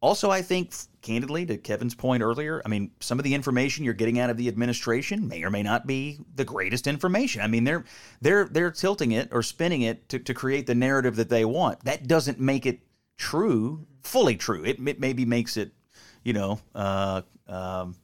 Also, 0.00 0.28
I 0.30 0.42
think, 0.42 0.74
candidly, 1.04 1.46
to 1.46 1.56
Kevin's 1.56 1.94
point 1.94 2.22
earlier, 2.22 2.60
I 2.64 2.68
mean, 2.68 2.90
some 2.98 3.20
of 3.20 3.24
the 3.24 3.34
information 3.34 3.84
you're 3.84 3.94
getting 3.94 4.18
out 4.18 4.30
of 4.30 4.36
the 4.36 4.48
administration 4.48 5.28
may 5.28 5.44
or 5.44 5.50
may 5.50 5.62
not 5.62 5.86
be 5.86 6.18
the 6.34 6.44
greatest 6.44 6.88
information. 6.88 7.42
I 7.42 7.46
mean, 7.46 7.62
they're 7.62 7.84
they're 8.20 8.46
they're 8.46 8.72
tilting 8.72 9.12
it 9.12 9.28
or 9.30 9.42
spinning 9.42 9.82
it 9.82 10.08
to, 10.08 10.18
to 10.18 10.34
create 10.34 10.66
the 10.66 10.74
narrative 10.74 11.14
that 11.16 11.28
they 11.28 11.44
want. 11.44 11.84
That 11.84 12.08
doesn't 12.08 12.40
make 12.40 12.66
it 12.66 12.80
true, 13.16 13.86
fully 14.02 14.36
true. 14.36 14.64
It, 14.64 14.80
it 14.88 14.98
maybe 14.98 15.24
makes 15.24 15.56
it, 15.56 15.70
you 16.24 16.32
know, 16.32 16.58
uh, 16.74 17.22
um, 17.46 17.94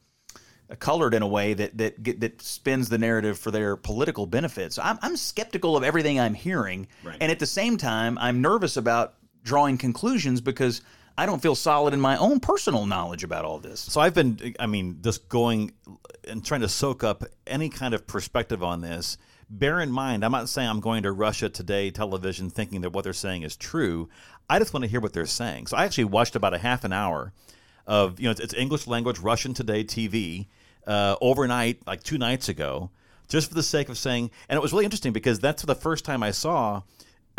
colored 0.79 1.13
in 1.13 1.21
a 1.21 1.27
way 1.27 1.53
that 1.53 1.77
that 1.77 2.01
get- 2.03 2.21
that 2.21 2.41
spins 2.41 2.87
the 2.87 2.97
narrative 2.97 3.37
for 3.37 3.51
their 3.51 3.75
political 3.75 4.25
benefits. 4.25 4.79
I'm, 4.79 4.97
I'm 5.01 5.17
skeptical 5.17 5.75
of 5.75 5.83
everything 5.83 6.19
I'm 6.19 6.35
hearing, 6.35 6.87
and 7.19 7.31
at 7.31 7.39
the 7.39 7.47
same 7.47 7.75
time, 7.77 8.17
I'm 8.19 8.41
nervous 8.41 8.77
about 8.77 9.15
drawing 9.43 9.77
conclusions 9.77 10.39
because 10.39 10.81
I 11.17 11.25
don't 11.25 11.41
feel 11.41 11.55
solid 11.55 11.93
in 11.93 11.99
my 11.99 12.17
own 12.17 12.39
personal 12.39 12.85
knowledge 12.85 13.23
about 13.23 13.45
all 13.45 13.59
this. 13.59 13.79
So 13.79 14.01
I've 14.01 14.13
been, 14.13 14.55
I 14.59 14.65
mean, 14.65 14.99
just 15.01 15.29
going 15.29 15.73
and 16.27 16.43
trying 16.43 16.61
to 16.61 16.69
soak 16.69 17.03
up 17.03 17.23
any 17.45 17.69
kind 17.69 17.93
of 17.93 18.07
perspective 18.07 18.63
on 18.63 18.81
this. 18.81 19.17
Bear 19.49 19.81
in 19.81 19.91
mind, 19.91 20.23
I'm 20.23 20.31
not 20.31 20.47
saying 20.47 20.69
I'm 20.69 20.79
going 20.79 21.03
to 21.03 21.11
Russia 21.11 21.49
Today 21.49 21.91
television 21.91 22.49
thinking 22.49 22.81
that 22.81 22.91
what 22.91 23.03
they're 23.03 23.13
saying 23.13 23.43
is 23.43 23.57
true. 23.57 24.09
I 24.49 24.59
just 24.59 24.73
want 24.73 24.83
to 24.83 24.89
hear 24.89 25.01
what 25.01 25.13
they're 25.13 25.25
saying. 25.25 25.67
So 25.67 25.77
I 25.77 25.85
actually 25.85 26.05
watched 26.05 26.35
about 26.35 26.53
a 26.53 26.57
half 26.57 26.83
an 26.83 26.93
hour 26.93 27.33
of, 27.85 28.19
you 28.19 28.25
know, 28.25 28.31
it's, 28.31 28.39
it's 28.39 28.53
English 28.53 28.87
language 28.87 29.19
Russian 29.19 29.53
Today 29.53 29.83
TV 29.83 30.47
uh, 30.87 31.15
overnight, 31.21 31.85
like 31.85 32.03
two 32.03 32.17
nights 32.17 32.47
ago, 32.49 32.89
just 33.27 33.49
for 33.49 33.53
the 33.53 33.63
sake 33.63 33.89
of 33.89 33.97
saying, 33.97 34.31
and 34.49 34.57
it 34.57 34.61
was 34.61 34.71
really 34.71 34.85
interesting 34.85 35.13
because 35.13 35.39
that's 35.39 35.63
the 35.63 35.75
first 35.75 36.05
time 36.05 36.23
I 36.23 36.31
saw. 36.31 36.81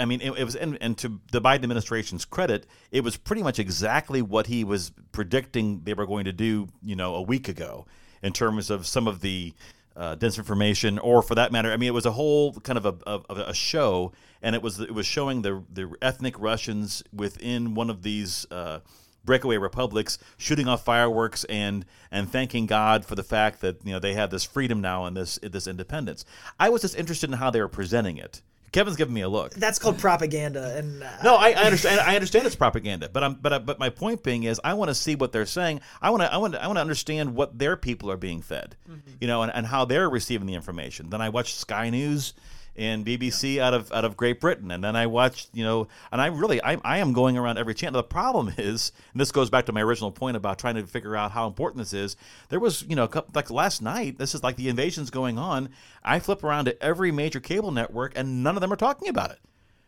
I 0.02 0.04
mean, 0.04 0.20
it, 0.20 0.32
it 0.36 0.44
was, 0.44 0.56
and, 0.56 0.76
and 0.80 0.98
to 0.98 1.20
the 1.30 1.40
Biden 1.40 1.62
administration's 1.62 2.24
credit, 2.24 2.66
it 2.90 3.02
was 3.04 3.16
pretty 3.16 3.42
much 3.42 3.58
exactly 3.58 4.20
what 4.20 4.48
he 4.48 4.64
was 4.64 4.90
predicting 5.12 5.82
they 5.84 5.94
were 5.94 6.06
going 6.06 6.24
to 6.24 6.32
do, 6.32 6.68
you 6.82 6.96
know, 6.96 7.14
a 7.14 7.22
week 7.22 7.48
ago 7.48 7.86
in 8.22 8.32
terms 8.32 8.68
of 8.68 8.86
some 8.86 9.06
of 9.06 9.20
the 9.20 9.54
uh, 9.96 10.16
disinformation, 10.16 10.98
or 11.02 11.22
for 11.22 11.34
that 11.34 11.52
matter, 11.52 11.70
I 11.70 11.76
mean, 11.76 11.88
it 11.88 11.94
was 11.94 12.06
a 12.06 12.12
whole 12.12 12.54
kind 12.54 12.78
of 12.78 12.86
a, 13.06 13.20
a 13.28 13.54
show, 13.54 14.12
and 14.42 14.54
it 14.54 14.62
was 14.62 14.80
it 14.80 14.94
was 14.94 15.06
showing 15.06 15.42
the 15.42 15.62
the 15.70 15.94
ethnic 16.00 16.38
Russians 16.38 17.02
within 17.12 17.74
one 17.74 17.90
of 17.90 18.02
these. 18.02 18.46
Uh, 18.50 18.80
breakaway 19.24 19.56
republics 19.56 20.18
shooting 20.36 20.66
off 20.66 20.84
fireworks 20.84 21.44
and 21.44 21.86
and 22.10 22.28
thanking 22.28 22.66
God 22.66 23.04
for 23.04 23.14
the 23.14 23.22
fact 23.22 23.60
that 23.60 23.76
you 23.84 23.92
know 23.92 24.00
they 24.00 24.14
have 24.14 24.30
this 24.30 24.42
freedom 24.42 24.80
now 24.80 25.04
and 25.04 25.16
this 25.16 25.38
this 25.44 25.68
independence. 25.68 26.24
I 26.58 26.70
was 26.70 26.82
just 26.82 26.96
interested 26.96 27.30
in 27.30 27.36
how 27.36 27.48
they 27.50 27.60
were 27.60 27.68
presenting 27.68 28.16
it. 28.16 28.42
Kevin's 28.72 28.96
giving 28.96 29.14
me 29.14 29.20
a 29.20 29.28
look. 29.28 29.52
That's 29.52 29.78
called 29.78 29.98
propaganda. 29.98 30.76
And 30.76 31.02
uh, 31.02 31.08
No, 31.22 31.36
I, 31.36 31.50
I 31.50 31.64
understand. 31.64 32.00
I 32.00 32.14
understand 32.14 32.46
it's 32.46 32.56
propaganda, 32.56 33.08
but 33.10 33.22
I'm 33.22 33.34
but 33.34 33.52
I, 33.52 33.58
but 33.58 33.78
my 33.78 33.90
point 33.90 34.22
being 34.22 34.44
is, 34.44 34.60
I 34.64 34.74
want 34.74 34.88
to 34.88 34.94
see 34.94 35.14
what 35.14 35.32
they're 35.32 35.46
saying. 35.46 35.82
I 36.00 36.10
want 36.10 36.22
to 36.22 36.32
I 36.32 36.38
want 36.38 36.54
to 36.54 36.62
I 36.62 36.66
want 36.66 36.78
to 36.78 36.80
understand 36.80 37.34
what 37.34 37.58
their 37.58 37.76
people 37.76 38.10
are 38.10 38.16
being 38.16 38.40
fed, 38.40 38.76
you 39.20 39.28
know, 39.28 39.42
and, 39.42 39.52
and 39.54 39.66
how 39.66 39.84
they're 39.84 40.08
receiving 40.08 40.46
the 40.46 40.54
information. 40.54 41.10
Then 41.10 41.20
I 41.20 41.28
watch 41.28 41.54
Sky 41.54 41.90
News 41.90 42.32
and 42.76 43.04
BBC 43.04 43.58
out 43.58 43.74
of 43.74 43.92
out 43.92 44.04
of 44.04 44.16
Great 44.16 44.40
Britain, 44.40 44.70
and 44.70 44.82
then 44.82 44.96
I 44.96 45.06
watched 45.06 45.50
you 45.52 45.64
know, 45.64 45.88
and 46.10 46.20
I 46.20 46.26
really 46.26 46.62
I, 46.62 46.78
I 46.84 46.98
am 46.98 47.12
going 47.12 47.36
around 47.36 47.58
every 47.58 47.74
channel. 47.74 48.00
The 48.00 48.04
problem 48.04 48.52
is, 48.58 48.92
and 49.12 49.20
this 49.20 49.32
goes 49.32 49.50
back 49.50 49.66
to 49.66 49.72
my 49.72 49.82
original 49.82 50.10
point 50.10 50.36
about 50.36 50.58
trying 50.58 50.76
to 50.76 50.86
figure 50.86 51.16
out 51.16 51.32
how 51.32 51.46
important 51.46 51.78
this 51.78 51.92
is. 51.92 52.16
There 52.48 52.60
was 52.60 52.82
you 52.82 52.96
know 52.96 53.04
a 53.04 53.08
couple, 53.08 53.32
like 53.34 53.50
last 53.50 53.82
night. 53.82 54.18
This 54.18 54.34
is 54.34 54.42
like 54.42 54.56
the 54.56 54.68
invasion's 54.68 55.10
going 55.10 55.38
on. 55.38 55.68
I 56.02 56.18
flip 56.18 56.42
around 56.44 56.66
to 56.66 56.82
every 56.82 57.12
major 57.12 57.40
cable 57.40 57.70
network, 57.70 58.12
and 58.16 58.42
none 58.42 58.56
of 58.56 58.60
them 58.60 58.72
are 58.72 58.76
talking 58.76 59.08
about 59.08 59.30
it. 59.30 59.38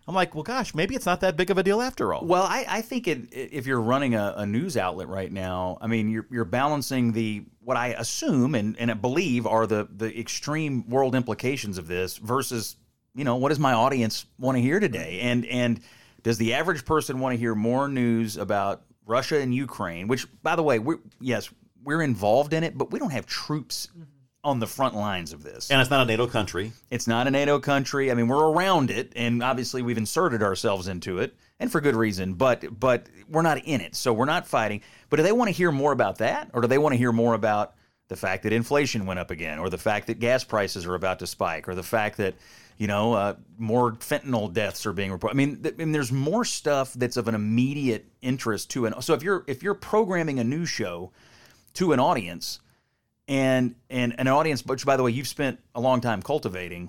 I'm 0.07 0.15
like, 0.15 0.35
well, 0.35 0.43
gosh, 0.45 0.75
maybe 0.75 0.95
it's 0.95 1.07
not 1.07 1.21
that 1.21 1.37
big 1.37 1.51
of 1.51 1.57
a 1.57 1.63
deal 1.63 1.81
after 1.81 2.13
all. 2.13 2.27
Well, 2.27 2.43
I, 2.43 2.67
I 2.69 2.81
think 2.83 3.09
it, 3.09 3.33
if 3.33 3.67
you're 3.67 3.81
running 3.81 4.15
a, 4.15 4.35
a 4.37 4.47
news 4.47 4.77
outlet 4.77 5.09
right 5.09 5.33
now, 5.33 5.79
I 5.81 5.87
mean, 5.87 6.11
you're, 6.11 6.27
you're 6.31 6.45
balancing 6.45 7.13
the 7.13 7.45
what 7.61 7.77
I 7.79 7.89
assume 7.89 8.55
and, 8.55 8.79
and 8.79 8.91
I 8.91 8.95
believe 8.95 9.47
are 9.47 9.67
the 9.67 9.89
the 9.91 10.19
extreme 10.19 10.89
world 10.89 11.15
implications 11.15 11.79
of 11.79 11.87
this 11.87 12.19
versus 12.19 12.77
you 13.15 13.25
know 13.25 13.37
what 13.37 13.49
does 13.49 13.59
my 13.59 13.73
audience 13.73 14.27
want 14.39 14.57
to 14.57 14.63
hear 14.63 14.81
today, 14.81 15.21
and 15.21 15.47
and 15.47 15.81
does 16.23 16.37
the 16.37 16.55
average 16.55 16.85
person 16.85 17.21
want 17.21 17.33
to 17.33 17.39
hear 17.39 17.55
more 17.55 17.89
news 17.89 18.37
about 18.37 18.83
Russia 19.07 19.39
and 19.41 19.55
Ukraine? 19.55 20.09
Which, 20.09 20.27
by 20.43 20.57
the 20.57 20.63
way, 20.63 20.79
we're 20.79 20.99
yes 21.21 21.49
we're 21.83 22.03
involved 22.03 22.53
in 22.53 22.65
it, 22.65 22.77
but 22.77 22.91
we 22.91 22.99
don't 22.99 23.13
have 23.13 23.27
troops 23.27 23.89
on 24.45 24.61
the 24.61 24.67
front 24.67 24.95
lines 24.95 25.33
of 25.33 25.43
this. 25.43 25.71
And 25.71 25.81
it's 25.81 25.91
not 25.91 26.03
a 26.03 26.05
NATO 26.05 26.27
country. 26.27 26.73
It's 26.91 27.07
not 27.07 27.27
a 27.27 27.31
NATO 27.31 27.59
country. 27.59 28.11
I 28.11 28.15
mean, 28.15 28.29
we're 28.29 28.51
around 28.51 28.91
it, 28.91 29.13
and 29.17 29.43
obviously 29.43 29.83
we've 29.83 29.99
inserted 29.99 30.43
ourselves 30.43 30.87
into 30.87 31.19
it, 31.19 31.35
and 31.59 31.73
for 31.73 31.81
good 31.81 31.97
reason. 31.97 32.35
But 32.35 32.79
but 32.79 33.09
we're 33.29 33.43
not 33.43 33.65
in 33.65 33.81
it, 33.81 33.97
so 33.97 34.13
we're 34.13 34.27
not 34.27 34.47
fighting. 34.47 34.83
But 35.09 35.17
do 35.17 35.23
they 35.23 35.33
want 35.33 35.49
to 35.49 35.53
hear 35.53 35.73
more 35.73 35.93
about 35.93 36.19
that, 36.19 36.51
or 36.53 36.61
do 36.61 36.69
they 36.69 36.79
want 36.79 36.93
to 36.93 36.99
hear 36.99 37.13
more 37.13 37.35
about 37.35 37.75
the 38.09 38.17
fact 38.17 38.43
that 38.43 38.53
inflation 38.53 39.07
went 39.07 39.19
up 39.19 39.31
again, 39.31 39.59
or 39.59 39.71
the 39.71 39.79
fact 39.79 40.09
that 40.09 40.21
gas 40.21 40.45
prices 40.45 40.85
are 40.85 40.95
about 40.95 41.21
to 41.21 41.27
spike, 41.27 41.67
or 41.67 41.75
the 41.75 41.83
fact 41.83 42.19
that 42.19 42.35
you 42.77 42.87
know 42.87 43.15
uh, 43.15 43.35
more 43.57 43.93
fentanyl 43.93 44.53
deaths 44.53 44.85
are 44.85 44.93
being 44.93 45.11
reported? 45.11 45.35
I 45.35 45.39
mean, 45.39 45.63
th- 45.63 45.75
I 45.75 45.79
mean, 45.79 45.93
there's 45.93 46.13
more 46.13 46.45
stuff 46.45 46.93
that's 46.93 47.17
of 47.17 47.29
an 47.29 47.35
immediate 47.35 48.07
interest 48.21 48.71
to 48.71 48.85
an. 48.85 49.01
So 49.01 49.15
if 49.15 49.23
you're 49.23 49.45
if 49.47 49.63
you're 49.63 49.75
programming 49.75 50.39
a 50.39 50.45
news 50.45 50.69
show 50.69 51.13
to 51.75 51.93
an 51.93 51.99
audience 51.99 52.61
and 53.29 53.75
and 53.91 54.15
an 54.19 54.29
audience 54.29 54.65
which 54.65 54.85
by 54.85 54.97
the 54.97 55.03
way 55.03 55.11
you've 55.11 55.29
spent 55.29 55.59
a 55.75 55.81
long 55.81 56.01
time 56.01 56.23
cultivating 56.23 56.89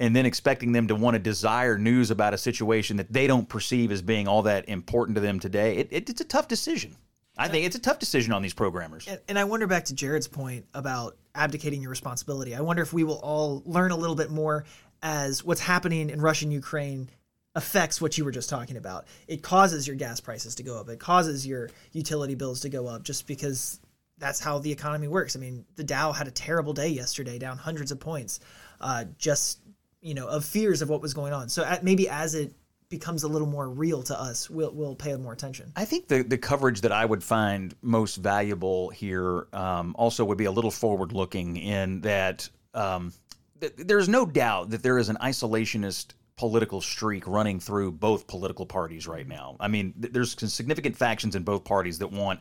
and 0.00 0.16
then 0.16 0.26
expecting 0.26 0.72
them 0.72 0.88
to 0.88 0.94
want 0.94 1.14
to 1.14 1.18
desire 1.18 1.78
news 1.78 2.10
about 2.10 2.34
a 2.34 2.38
situation 2.38 2.96
that 2.96 3.12
they 3.12 3.26
don't 3.26 3.48
perceive 3.48 3.92
as 3.92 4.02
being 4.02 4.26
all 4.28 4.42
that 4.42 4.68
important 4.68 5.16
to 5.16 5.20
them 5.20 5.40
today 5.40 5.76
it, 5.78 5.88
it, 5.90 6.08
it's 6.08 6.20
a 6.20 6.24
tough 6.24 6.46
decision 6.46 6.96
i 7.38 7.48
think 7.48 7.66
it's 7.66 7.76
a 7.76 7.80
tough 7.80 7.98
decision 7.98 8.32
on 8.32 8.42
these 8.42 8.54
programmers 8.54 9.06
And, 9.08 9.20
and 9.28 9.38
I 9.38 9.44
wonder 9.44 9.66
back 9.66 9.86
to 9.86 9.94
Jared's 9.94 10.28
point 10.28 10.66
about 10.74 11.16
abdicating 11.34 11.80
your 11.80 11.90
responsibility. 11.90 12.54
I 12.54 12.60
wonder 12.60 12.82
if 12.82 12.92
we 12.92 13.04
will 13.04 13.20
all 13.20 13.62
learn 13.64 13.90
a 13.90 13.96
little 13.96 14.16
bit 14.16 14.30
more 14.30 14.64
as 15.02 15.42
what's 15.42 15.60
happening 15.60 16.10
in 16.10 16.20
Russia 16.20 16.44
and 16.44 16.52
Ukraine 16.52 17.08
affects 17.54 18.00
what 18.00 18.16
you 18.16 18.24
were 18.24 18.30
just 18.30 18.48
talking 18.48 18.76
about. 18.76 19.06
It 19.28 19.42
causes 19.42 19.86
your 19.86 19.96
gas 19.96 20.20
prices 20.20 20.54
to 20.56 20.62
go 20.62 20.78
up. 20.78 20.88
It 20.88 21.00
causes 21.00 21.46
your 21.46 21.70
utility 21.92 22.34
bills 22.34 22.60
to 22.60 22.68
go 22.68 22.86
up 22.86 23.02
just 23.02 23.26
because 23.26 23.80
that's 24.22 24.38
how 24.38 24.60
the 24.60 24.70
economy 24.70 25.08
works. 25.08 25.34
I 25.34 25.40
mean, 25.40 25.64
the 25.74 25.82
Dow 25.82 26.12
had 26.12 26.28
a 26.28 26.30
terrible 26.30 26.72
day 26.72 26.88
yesterday, 26.88 27.38
down 27.38 27.58
hundreds 27.58 27.90
of 27.90 27.98
points, 27.98 28.38
uh, 28.80 29.04
just 29.18 29.58
you 30.00 30.14
know, 30.14 30.28
of 30.28 30.44
fears 30.44 30.80
of 30.80 30.88
what 30.88 31.02
was 31.02 31.12
going 31.12 31.32
on. 31.32 31.48
So 31.48 31.64
at, 31.64 31.84
maybe 31.84 32.08
as 32.08 32.34
it 32.34 32.52
becomes 32.88 33.24
a 33.24 33.28
little 33.28 33.48
more 33.48 33.68
real 33.68 34.02
to 34.04 34.20
us, 34.20 34.48
we'll 34.48 34.72
we'll 34.72 34.94
pay 34.94 35.16
more 35.16 35.32
attention. 35.32 35.72
I 35.74 35.84
think 35.84 36.06
the, 36.06 36.22
the 36.22 36.38
coverage 36.38 36.82
that 36.82 36.92
I 36.92 37.04
would 37.04 37.24
find 37.24 37.74
most 37.82 38.16
valuable 38.16 38.90
here 38.90 39.48
um, 39.52 39.96
also 39.98 40.24
would 40.24 40.38
be 40.38 40.44
a 40.44 40.52
little 40.52 40.70
forward 40.70 41.12
looking 41.12 41.56
in 41.56 42.00
that 42.02 42.48
um, 42.74 43.12
th- 43.60 43.72
there's 43.76 44.08
no 44.08 44.24
doubt 44.24 44.70
that 44.70 44.84
there 44.84 44.98
is 44.98 45.08
an 45.08 45.16
isolationist 45.20 46.14
political 46.36 46.80
streak 46.80 47.26
running 47.26 47.58
through 47.58 47.92
both 47.92 48.26
political 48.26 48.66
parties 48.66 49.08
right 49.08 49.26
now. 49.26 49.56
I 49.58 49.68
mean, 49.68 49.94
th- 50.00 50.12
there's 50.12 50.52
significant 50.52 50.96
factions 50.96 51.34
in 51.34 51.42
both 51.42 51.64
parties 51.64 51.98
that 51.98 52.12
want 52.12 52.40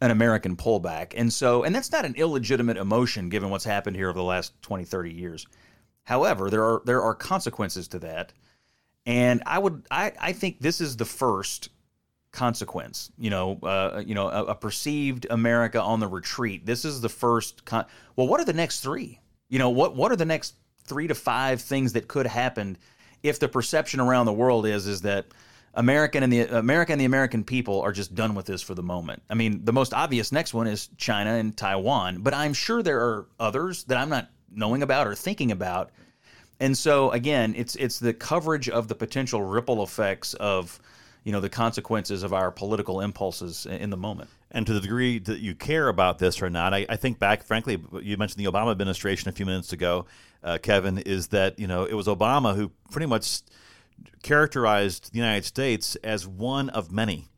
an 0.00 0.10
American 0.10 0.56
pullback. 0.56 1.14
And 1.16 1.32
so, 1.32 1.64
and 1.64 1.74
that's 1.74 1.92
not 1.92 2.04
an 2.04 2.14
illegitimate 2.16 2.76
emotion 2.76 3.28
given 3.28 3.50
what's 3.50 3.64
happened 3.64 3.96
here 3.96 4.08
over 4.08 4.18
the 4.18 4.24
last 4.24 4.60
20, 4.62 4.84
30 4.84 5.12
years. 5.12 5.46
However, 6.04 6.50
there 6.50 6.62
are 6.62 6.82
there 6.84 7.02
are 7.02 7.14
consequences 7.14 7.88
to 7.88 7.98
that. 8.00 8.32
And 9.06 9.42
I 9.46 9.58
would 9.58 9.86
I, 9.90 10.12
I 10.20 10.32
think 10.32 10.60
this 10.60 10.80
is 10.80 10.96
the 10.96 11.04
first 11.04 11.70
consequence. 12.30 13.10
You 13.18 13.30
know, 13.30 13.58
uh, 13.62 14.02
you 14.06 14.14
know, 14.14 14.28
a, 14.28 14.44
a 14.44 14.54
perceived 14.54 15.26
America 15.30 15.80
on 15.80 16.00
the 16.00 16.06
retreat. 16.06 16.66
This 16.66 16.84
is 16.84 17.00
the 17.00 17.08
first. 17.08 17.64
Con- 17.64 17.86
well, 18.14 18.28
what 18.28 18.40
are 18.40 18.44
the 18.44 18.52
next 18.52 18.80
three? 18.80 19.20
You 19.48 19.58
know, 19.58 19.70
what 19.70 19.96
what 19.96 20.12
are 20.12 20.16
the 20.16 20.24
next 20.24 20.54
three 20.84 21.08
to 21.08 21.14
five 21.14 21.60
things 21.60 21.94
that 21.94 22.06
could 22.06 22.26
happen 22.26 22.76
if 23.22 23.40
the 23.40 23.48
perception 23.48 23.98
around 23.98 24.26
the 24.26 24.32
world 24.32 24.66
is 24.66 24.86
is 24.86 25.02
that 25.02 25.26
American 25.76 26.22
and 26.22 26.32
the 26.32 26.40
America 26.58 26.92
and 26.92 27.00
the 27.00 27.04
American 27.04 27.44
people 27.44 27.82
are 27.82 27.92
just 27.92 28.14
done 28.14 28.34
with 28.34 28.46
this 28.46 28.62
for 28.62 28.74
the 28.74 28.82
moment. 28.82 29.22
I 29.28 29.34
mean, 29.34 29.64
the 29.64 29.72
most 29.72 29.92
obvious 29.92 30.32
next 30.32 30.54
one 30.54 30.66
is 30.66 30.88
China 30.96 31.34
and 31.34 31.56
Taiwan, 31.56 32.22
but 32.22 32.34
I'm 32.34 32.54
sure 32.54 32.82
there 32.82 32.98
are 33.00 33.26
others 33.38 33.84
that 33.84 33.98
I'm 33.98 34.08
not 34.08 34.30
knowing 34.50 34.82
about 34.82 35.06
or 35.06 35.14
thinking 35.14 35.52
about. 35.52 35.90
And 36.60 36.76
so 36.76 37.10
again, 37.10 37.54
it's 37.56 37.76
it's 37.76 37.98
the 37.98 38.14
coverage 38.14 38.70
of 38.70 38.88
the 38.88 38.94
potential 38.94 39.42
ripple 39.42 39.82
effects 39.82 40.32
of 40.34 40.80
you 41.24 41.32
know 41.32 41.40
the 41.40 41.50
consequences 41.50 42.22
of 42.22 42.32
our 42.32 42.50
political 42.50 43.02
impulses 43.02 43.66
in 43.66 43.90
the 43.90 43.96
moment. 43.98 44.30
And 44.52 44.66
to 44.66 44.72
the 44.72 44.80
degree 44.80 45.18
that 45.18 45.40
you 45.40 45.54
care 45.54 45.88
about 45.88 46.18
this 46.18 46.40
or 46.40 46.48
not, 46.48 46.72
I, 46.72 46.86
I 46.88 46.96
think 46.96 47.18
back, 47.18 47.42
frankly, 47.42 47.78
you 48.00 48.16
mentioned 48.16 48.42
the 48.42 48.50
Obama 48.50 48.70
administration 48.70 49.28
a 49.28 49.32
few 49.32 49.44
minutes 49.44 49.74
ago, 49.74 50.06
uh, 50.42 50.56
Kevin, 50.62 50.96
is 50.98 51.26
that 51.28 51.58
you 51.58 51.66
know 51.66 51.84
it 51.84 51.94
was 51.94 52.06
Obama 52.06 52.56
who 52.56 52.70
pretty 52.90 53.06
much 53.06 53.40
characterized 54.22 55.12
the 55.12 55.18
United 55.18 55.44
States 55.44 55.96
as 55.96 56.26
one 56.26 56.68
of 56.70 56.90
many. 56.90 57.28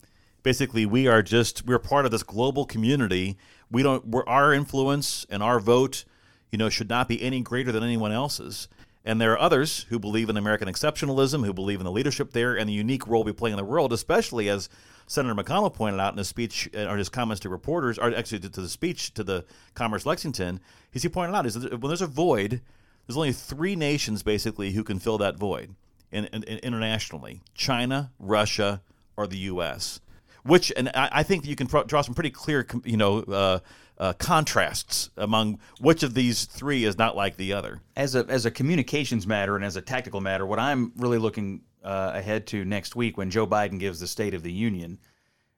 Basically, 0.43 0.87
we 0.87 1.07
are 1.07 1.23
just 1.23 1.67
we're 1.67 1.79
part 1.79 2.05
of 2.05 2.11
this 2.11 2.23
global 2.23 2.65
community. 2.65 3.37
We 3.71 3.83
don't 3.83 4.15
our 4.27 4.53
influence 4.55 5.27
and 5.29 5.43
our 5.43 5.61
vote, 5.61 6.05
you 6.51 6.59
know, 6.59 6.71
should 6.71 6.89
not 6.89 7.09
be 7.09 7.21
any 7.23 7.43
greater 7.43 7.73
than 7.73 7.83
anyone 7.83 8.13
else's. 8.13 8.69
And 9.05 9.21
there 9.21 9.33
are 9.33 9.39
others 9.39 9.87
who 9.89 9.99
believe 9.99 10.29
in 10.29 10.37
American 10.37 10.69
exceptionalism, 10.69 11.45
who 11.45 11.53
believe 11.53 11.81
in 11.81 11.85
the 11.85 11.93
leadership 11.93 12.33
there 12.33 12.57
and 12.57 12.69
the 12.69 12.75
unique 12.75 13.07
role 13.07 13.25
we 13.25 13.33
play 13.33 13.51
in 13.51 13.57
the 13.57 13.65
world, 13.65 13.93
especially 13.93 14.49
as 14.49 14.69
Senator 15.07 15.35
McConnell 15.35 15.73
pointed 15.73 16.01
out 16.01 16.13
in 16.13 16.19
his 16.19 16.29
speech 16.29 16.69
uh, 16.75 16.87
or 16.87 16.97
his 16.97 17.09
comments 17.09 17.41
to 17.41 17.49
reporters, 17.49 17.99
or 17.99 18.15
actually 18.15 18.41
to 18.41 18.49
the 18.49 18.69
speech 18.69 19.15
to 19.15 19.25
the 19.25 19.45
Commerce 19.75 20.05
Lexington, 20.05 20.61
is 20.93 21.03
he 21.03 21.09
pointed 21.09 21.35
out 21.35 21.47
is 21.47 21.55
that 21.55 21.81
when 21.81 21.89
there's 21.89 22.03
a 22.03 22.07
void, 22.07 22.61
there's 23.07 23.17
only 23.17 23.33
three 23.33 23.77
nations 23.77 24.23
basically 24.23 24.73
who 24.73 24.85
can 24.85 24.99
fill 24.99 25.19
that 25.19 25.37
void 25.37 25.75
in, 26.11 26.27
in, 26.27 26.43
internationally: 26.45 27.43
China, 27.55 28.13
Russia, 28.19 28.83
or 29.17 29.27
the 29.27 29.39
U.S. 29.39 30.01
Which, 30.45 30.73
and 30.77 30.89
I, 30.95 31.09
I 31.13 31.23
think 31.23 31.47
you 31.47 31.57
can 31.57 31.67
pro- 31.67 31.85
draw 31.85 32.01
some 32.01 32.15
pretty 32.15 32.31
clear, 32.31 32.67
you 32.85 32.97
know, 32.97 33.21
uh, 33.21 33.59
uh, 33.99 34.13
contrasts 34.15 35.11
among 35.17 35.59
which 35.81 36.03
of 36.03 36.15
these 36.15 36.45
three 36.45 36.85
is 36.85 36.97
not 36.97 37.17
like 37.17 37.37
the 37.37 37.53
other. 37.53 37.83
As 37.97 38.15
a 38.15 38.25
as 38.29 38.47
a 38.47 38.51
communications 38.51 39.27
matter 39.27 39.57
and 39.57 39.65
as 39.65 39.77
a 39.77 39.83
tactical 39.83 40.21
matter, 40.21 40.47
what 40.47 40.59
I'm 40.59 40.93
really 40.97 41.19
looking 41.19 41.63
uh, 41.83 42.13
ahead 42.15 42.47
to 42.49 42.65
next 42.65 42.97
week 42.97 43.17
when 43.17 43.31
Joe 43.31 43.47
Biden 43.47 43.79
gives 43.79 44.01
the 44.01 44.07
State 44.07 44.35
of 44.35 44.43
the 44.43 44.53
Union. 44.53 44.99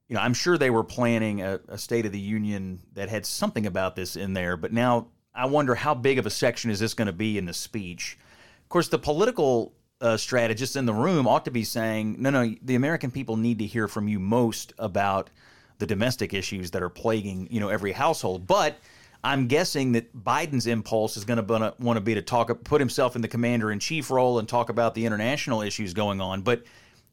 You 0.09 0.16
know, 0.16 0.22
I'm 0.22 0.34
sure 0.34 0.59
they 0.59 0.70
were 0.70 0.82
planning 0.82 1.42
a, 1.42 1.61
a 1.68 1.78
State 1.78 2.07
of 2.07 2.12
the 2.12 2.18
Union 2.18 2.80
that 2.94 3.09
had 3.09 3.24
something 3.24 3.66
about 3.66 3.94
this 3.94 4.16
in 4.16 4.32
there, 4.32 4.57
but 4.57 4.72
now 4.72 5.09
I 5.34 5.46
wonder 5.46 5.74
how 5.74 5.94
big 5.94 6.18
of 6.18 6.26
a 6.26 6.30
section 6.30 6.70
is 6.70 6.80
this 6.80 6.94
going 6.94 7.07
to 7.07 7.12
be 7.12 7.38
in 7.38 7.46
the 7.46 7.53
speech. 7.53 8.18
Of 8.62 8.68
course, 8.68 8.88
the 8.88 8.98
political 8.98 9.72
uh, 10.01 10.16
strategists 10.16 10.76
in 10.76 10.86
the 10.86 10.94
room 10.94 11.26
ought 11.26 11.44
to 11.44 11.51
be 11.51 11.64
saying, 11.64 12.16
no, 12.18 12.30
no, 12.30 12.55
the 12.62 12.74
American 12.74 13.11
people 13.11 13.36
need 13.36 13.59
to 13.59 13.66
hear 13.66 13.88
from 13.88 14.09
you 14.09 14.18
most 14.18 14.72
about 14.78 15.30
the 15.78 15.86
domestic 15.86 16.34
issues 16.34 16.70
that 16.70 16.82
are 16.82 16.88
plaguing 16.88 17.48
you 17.51 17.59
know 17.59 17.68
every 17.68 17.92
household. 17.92 18.46
But 18.46 18.76
I'm 19.22 19.48
guessing 19.48 19.92
that 19.92 20.16
Biden's 20.24 20.66
impulse 20.66 21.16
is 21.16 21.24
going 21.24 21.44
to 21.44 21.74
want 21.78 21.96
to 21.96 22.01
be 22.01 22.14
to 22.14 22.22
talk, 22.22 22.51
put 22.64 22.80
himself 22.80 23.16
in 23.16 23.22
the 23.22 23.28
commander 23.28 23.70
in 23.72 23.78
chief 23.78 24.11
role 24.11 24.38
and 24.38 24.48
talk 24.48 24.70
about 24.70 24.94
the 24.94 25.05
international 25.05 25.62
issues 25.62 25.92
going 25.92 26.20
on. 26.20 26.42
But 26.42 26.64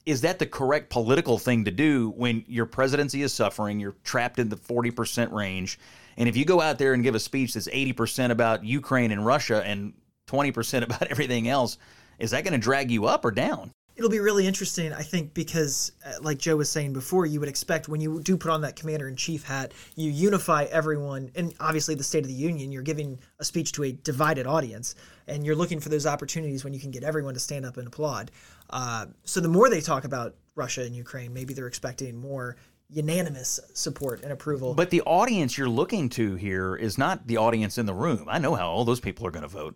is 0.05 0.21
that 0.21 0.39
the 0.39 0.45
correct 0.45 0.89
political 0.89 1.37
thing 1.37 1.65
to 1.65 1.71
do 1.71 2.13
when 2.15 2.45
your 2.47 2.65
presidency 2.65 3.23
is 3.23 3.33
suffering? 3.33 3.79
You're 3.79 3.95
trapped 4.05 4.39
in 4.39 4.47
the 4.47 4.55
40% 4.55 5.33
range. 5.33 5.79
And 6.15 6.29
if 6.29 6.37
you 6.37 6.45
go 6.45 6.61
out 6.61 6.77
there 6.77 6.93
and 6.93 7.03
give 7.03 7.13
a 7.13 7.19
speech 7.19 7.53
that's 7.55 7.67
80% 7.67 8.31
about 8.31 8.63
Ukraine 8.63 9.11
and 9.11 9.25
Russia 9.25 9.61
and 9.65 9.93
20% 10.27 10.83
about 10.83 11.07
everything 11.07 11.49
else, 11.49 11.77
is 12.19 12.31
that 12.31 12.43
going 12.43 12.53
to 12.53 12.59
drag 12.59 12.91
you 12.91 13.05
up 13.05 13.25
or 13.25 13.31
down? 13.31 13.71
It'll 13.95 14.11
be 14.11 14.19
really 14.19 14.45
interesting, 14.45 14.93
I 14.93 15.01
think, 15.01 15.33
because 15.33 15.91
uh, 16.05 16.13
like 16.21 16.37
Joe 16.37 16.55
was 16.55 16.69
saying 16.69 16.93
before, 16.93 17.25
you 17.25 17.39
would 17.39 17.49
expect 17.49 17.89
when 17.89 17.99
you 17.99 18.21
do 18.21 18.37
put 18.37 18.51
on 18.51 18.61
that 18.61 18.75
commander 18.75 19.07
in 19.07 19.15
chief 19.15 19.43
hat, 19.43 19.71
you 19.95 20.11
unify 20.11 20.65
everyone. 20.65 21.31
And 21.33 21.55
obviously, 21.59 21.95
the 21.95 22.03
State 22.03 22.23
of 22.23 22.27
the 22.27 22.33
Union, 22.33 22.71
you're 22.71 22.83
giving 22.83 23.17
a 23.39 23.43
speech 23.43 23.71
to 23.71 23.85
a 23.85 23.91
divided 23.91 24.45
audience, 24.45 24.93
and 25.27 25.43
you're 25.43 25.55
looking 25.55 25.79
for 25.79 25.89
those 25.89 26.05
opportunities 26.05 26.63
when 26.63 26.75
you 26.75 26.79
can 26.79 26.91
get 26.91 27.03
everyone 27.03 27.33
to 27.33 27.39
stand 27.39 27.65
up 27.65 27.77
and 27.77 27.87
applaud. 27.87 28.29
Uh, 28.69 29.07
so 29.23 29.39
the 29.39 29.47
more 29.47 29.67
they 29.67 29.81
talk 29.81 30.03
about 30.03 30.35
Russia 30.53 30.83
and 30.83 30.95
Ukraine, 30.95 31.33
maybe 31.33 31.55
they're 31.55 31.65
expecting 31.65 32.15
more 32.15 32.55
unanimous 32.89 33.59
support 33.73 34.21
and 34.21 34.31
approval. 34.31 34.75
But 34.75 34.91
the 34.91 35.01
audience 35.01 35.57
you're 35.57 35.67
looking 35.67 36.07
to 36.09 36.35
here 36.35 36.75
is 36.75 36.99
not 36.99 37.25
the 37.27 37.37
audience 37.37 37.79
in 37.79 37.87
the 37.87 37.93
room. 37.93 38.25
I 38.29 38.37
know 38.37 38.55
how 38.55 38.69
all 38.69 38.85
those 38.85 38.99
people 38.99 39.25
are 39.25 39.31
going 39.31 39.41
to 39.41 39.49
vote. 39.49 39.75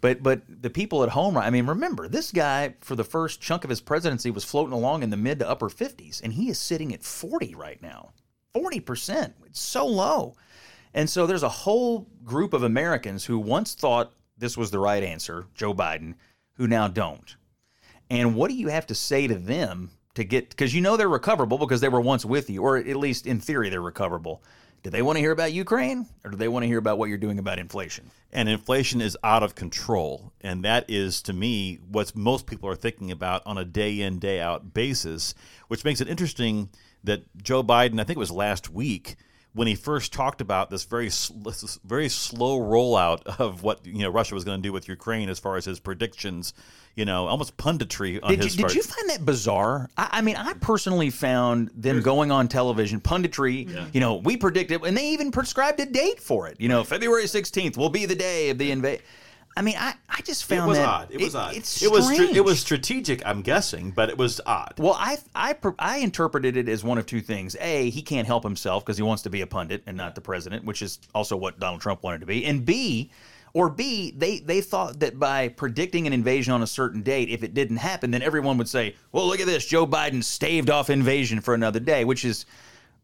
But 0.00 0.22
but 0.22 0.42
the 0.48 0.70
people 0.70 1.02
at 1.02 1.10
home, 1.10 1.36
I 1.36 1.50
mean, 1.50 1.66
remember 1.66 2.08
this 2.08 2.32
guy 2.32 2.74
for 2.80 2.94
the 2.94 3.04
first 3.04 3.40
chunk 3.40 3.64
of 3.64 3.70
his 3.70 3.80
presidency 3.80 4.30
was 4.30 4.44
floating 4.44 4.72
along 4.72 5.02
in 5.02 5.10
the 5.10 5.16
mid 5.16 5.38
to 5.38 5.48
upper 5.48 5.68
50s, 5.68 6.22
and 6.22 6.32
he 6.32 6.48
is 6.48 6.58
sitting 6.58 6.92
at 6.92 7.02
40 7.02 7.54
right 7.54 7.80
now. 7.82 8.10
40%. 8.54 9.32
It's 9.46 9.60
so 9.60 9.86
low. 9.86 10.34
And 10.92 11.08
so 11.08 11.26
there's 11.26 11.44
a 11.44 11.48
whole 11.48 12.08
group 12.24 12.52
of 12.52 12.64
Americans 12.64 13.24
who 13.24 13.38
once 13.38 13.74
thought 13.74 14.12
this 14.36 14.56
was 14.56 14.70
the 14.70 14.80
right 14.80 15.04
answer, 15.04 15.46
Joe 15.54 15.72
Biden, 15.72 16.14
who 16.54 16.66
now 16.66 16.88
don't. 16.88 17.36
And 18.10 18.34
what 18.34 18.50
do 18.50 18.56
you 18.56 18.68
have 18.68 18.86
to 18.88 18.94
say 18.94 19.28
to 19.28 19.36
them 19.36 19.90
to 20.14 20.24
get 20.24 20.50
because 20.50 20.74
you 20.74 20.80
know 20.80 20.96
they're 20.96 21.08
recoverable 21.08 21.58
because 21.58 21.80
they 21.80 21.88
were 21.88 22.00
once 22.00 22.24
with 22.24 22.50
you, 22.50 22.62
or 22.62 22.76
at 22.76 22.96
least 22.96 23.26
in 23.26 23.40
theory 23.40 23.68
they're 23.68 23.80
recoverable. 23.80 24.42
Do 24.82 24.88
they 24.88 25.02
want 25.02 25.16
to 25.16 25.20
hear 25.20 25.32
about 25.32 25.52
Ukraine 25.52 26.06
or 26.24 26.30
do 26.30 26.36
they 26.38 26.48
want 26.48 26.62
to 26.62 26.66
hear 26.66 26.78
about 26.78 26.96
what 26.96 27.10
you're 27.10 27.18
doing 27.18 27.38
about 27.38 27.58
inflation? 27.58 28.10
And 28.32 28.48
inflation 28.48 29.00
is 29.02 29.16
out 29.22 29.42
of 29.42 29.54
control. 29.54 30.32
And 30.40 30.64
that 30.64 30.86
is, 30.88 31.20
to 31.22 31.34
me, 31.34 31.80
what 31.90 32.16
most 32.16 32.46
people 32.46 32.68
are 32.68 32.76
thinking 32.76 33.10
about 33.10 33.42
on 33.44 33.58
a 33.58 33.64
day 33.64 34.00
in, 34.00 34.18
day 34.18 34.40
out 34.40 34.72
basis, 34.72 35.34
which 35.68 35.84
makes 35.84 36.00
it 36.00 36.08
interesting 36.08 36.70
that 37.04 37.24
Joe 37.36 37.62
Biden, 37.62 38.00
I 38.00 38.04
think 38.04 38.16
it 38.16 38.18
was 38.18 38.30
last 38.30 38.70
week, 38.70 39.16
when 39.52 39.66
he 39.66 39.74
first 39.74 40.12
talked 40.12 40.40
about 40.40 40.70
this 40.70 40.84
very 40.84 41.06
this 41.08 41.78
very 41.84 42.08
slow 42.08 42.60
rollout 42.60 43.22
of 43.40 43.62
what 43.62 43.84
you 43.84 44.02
know 44.02 44.10
Russia 44.10 44.34
was 44.34 44.44
going 44.44 44.60
to 44.60 44.62
do 44.62 44.72
with 44.72 44.88
Ukraine 44.88 45.28
as 45.28 45.38
far 45.38 45.56
as 45.56 45.64
his 45.64 45.80
predictions, 45.80 46.54
you 46.94 47.04
know, 47.04 47.26
almost 47.26 47.56
punditry 47.56 48.20
on 48.22 48.30
did 48.30 48.44
his 48.44 48.56
you, 48.56 48.62
part. 48.62 48.72
Did 48.72 48.76
you 48.76 48.82
find 48.82 49.10
that 49.10 49.24
bizarre? 49.24 49.88
I, 49.96 50.08
I 50.12 50.20
mean, 50.20 50.36
I 50.36 50.52
personally 50.54 51.10
found 51.10 51.70
them 51.74 52.00
going 52.00 52.30
on 52.30 52.46
television 52.46 53.00
punditry. 53.00 53.68
Yeah. 53.68 53.86
You 53.92 54.00
know, 54.00 54.16
we 54.16 54.36
predicted, 54.36 54.84
and 54.84 54.96
they 54.96 55.08
even 55.08 55.32
prescribed 55.32 55.80
a 55.80 55.86
date 55.86 56.20
for 56.20 56.46
it. 56.46 56.60
You 56.60 56.68
know, 56.68 56.84
February 56.84 57.26
sixteenth 57.26 57.76
will 57.76 57.90
be 57.90 58.06
the 58.06 58.14
day 58.16 58.50
of 58.50 58.58
the 58.58 58.70
invasion. 58.70 59.04
I 59.60 59.62
mean, 59.62 59.76
I, 59.78 59.92
I 60.08 60.22
just 60.22 60.46
found 60.46 60.64
it 60.64 60.68
was 60.68 60.78
that 60.78 60.88
odd. 60.88 61.08
It 61.10 61.20
was 61.20 61.34
it, 61.34 61.38
odd. 61.38 61.54
It's 61.54 61.82
it 61.82 61.92
was 61.92 62.06
strange. 62.06 62.34
it 62.34 62.42
was 62.42 62.58
strategic. 62.58 63.26
I'm 63.26 63.42
guessing, 63.42 63.90
but 63.90 64.08
it 64.08 64.16
was 64.16 64.40
odd. 64.46 64.72
Well, 64.78 64.96
I 64.98 65.18
I 65.34 65.54
I 65.78 65.98
interpreted 65.98 66.56
it 66.56 66.66
as 66.66 66.82
one 66.82 66.96
of 66.96 67.04
two 67.04 67.20
things. 67.20 67.56
A, 67.60 67.90
he 67.90 68.00
can't 68.00 68.26
help 68.26 68.42
himself 68.42 68.86
because 68.86 68.96
he 68.96 69.02
wants 69.02 69.22
to 69.24 69.28
be 69.28 69.42
a 69.42 69.46
pundit 69.46 69.82
and 69.86 69.98
not 69.98 70.14
the 70.14 70.22
president, 70.22 70.64
which 70.64 70.80
is 70.80 70.98
also 71.14 71.36
what 71.36 71.60
Donald 71.60 71.82
Trump 71.82 72.02
wanted 72.02 72.20
to 72.20 72.26
be. 72.26 72.46
And 72.46 72.64
B, 72.64 73.10
or 73.52 73.68
B, 73.68 74.14
they 74.16 74.38
they 74.38 74.62
thought 74.62 74.98
that 75.00 75.18
by 75.18 75.48
predicting 75.48 76.06
an 76.06 76.14
invasion 76.14 76.54
on 76.54 76.62
a 76.62 76.66
certain 76.66 77.02
date, 77.02 77.28
if 77.28 77.42
it 77.42 77.52
didn't 77.52 77.76
happen, 77.76 78.12
then 78.12 78.22
everyone 78.22 78.56
would 78.56 78.68
say, 78.68 78.96
"Well, 79.12 79.26
look 79.26 79.40
at 79.40 79.46
this, 79.46 79.66
Joe 79.66 79.86
Biden 79.86 80.24
staved 80.24 80.70
off 80.70 80.88
invasion 80.88 81.42
for 81.42 81.52
another 81.52 81.80
day," 81.80 82.06
which 82.06 82.24
is 82.24 82.46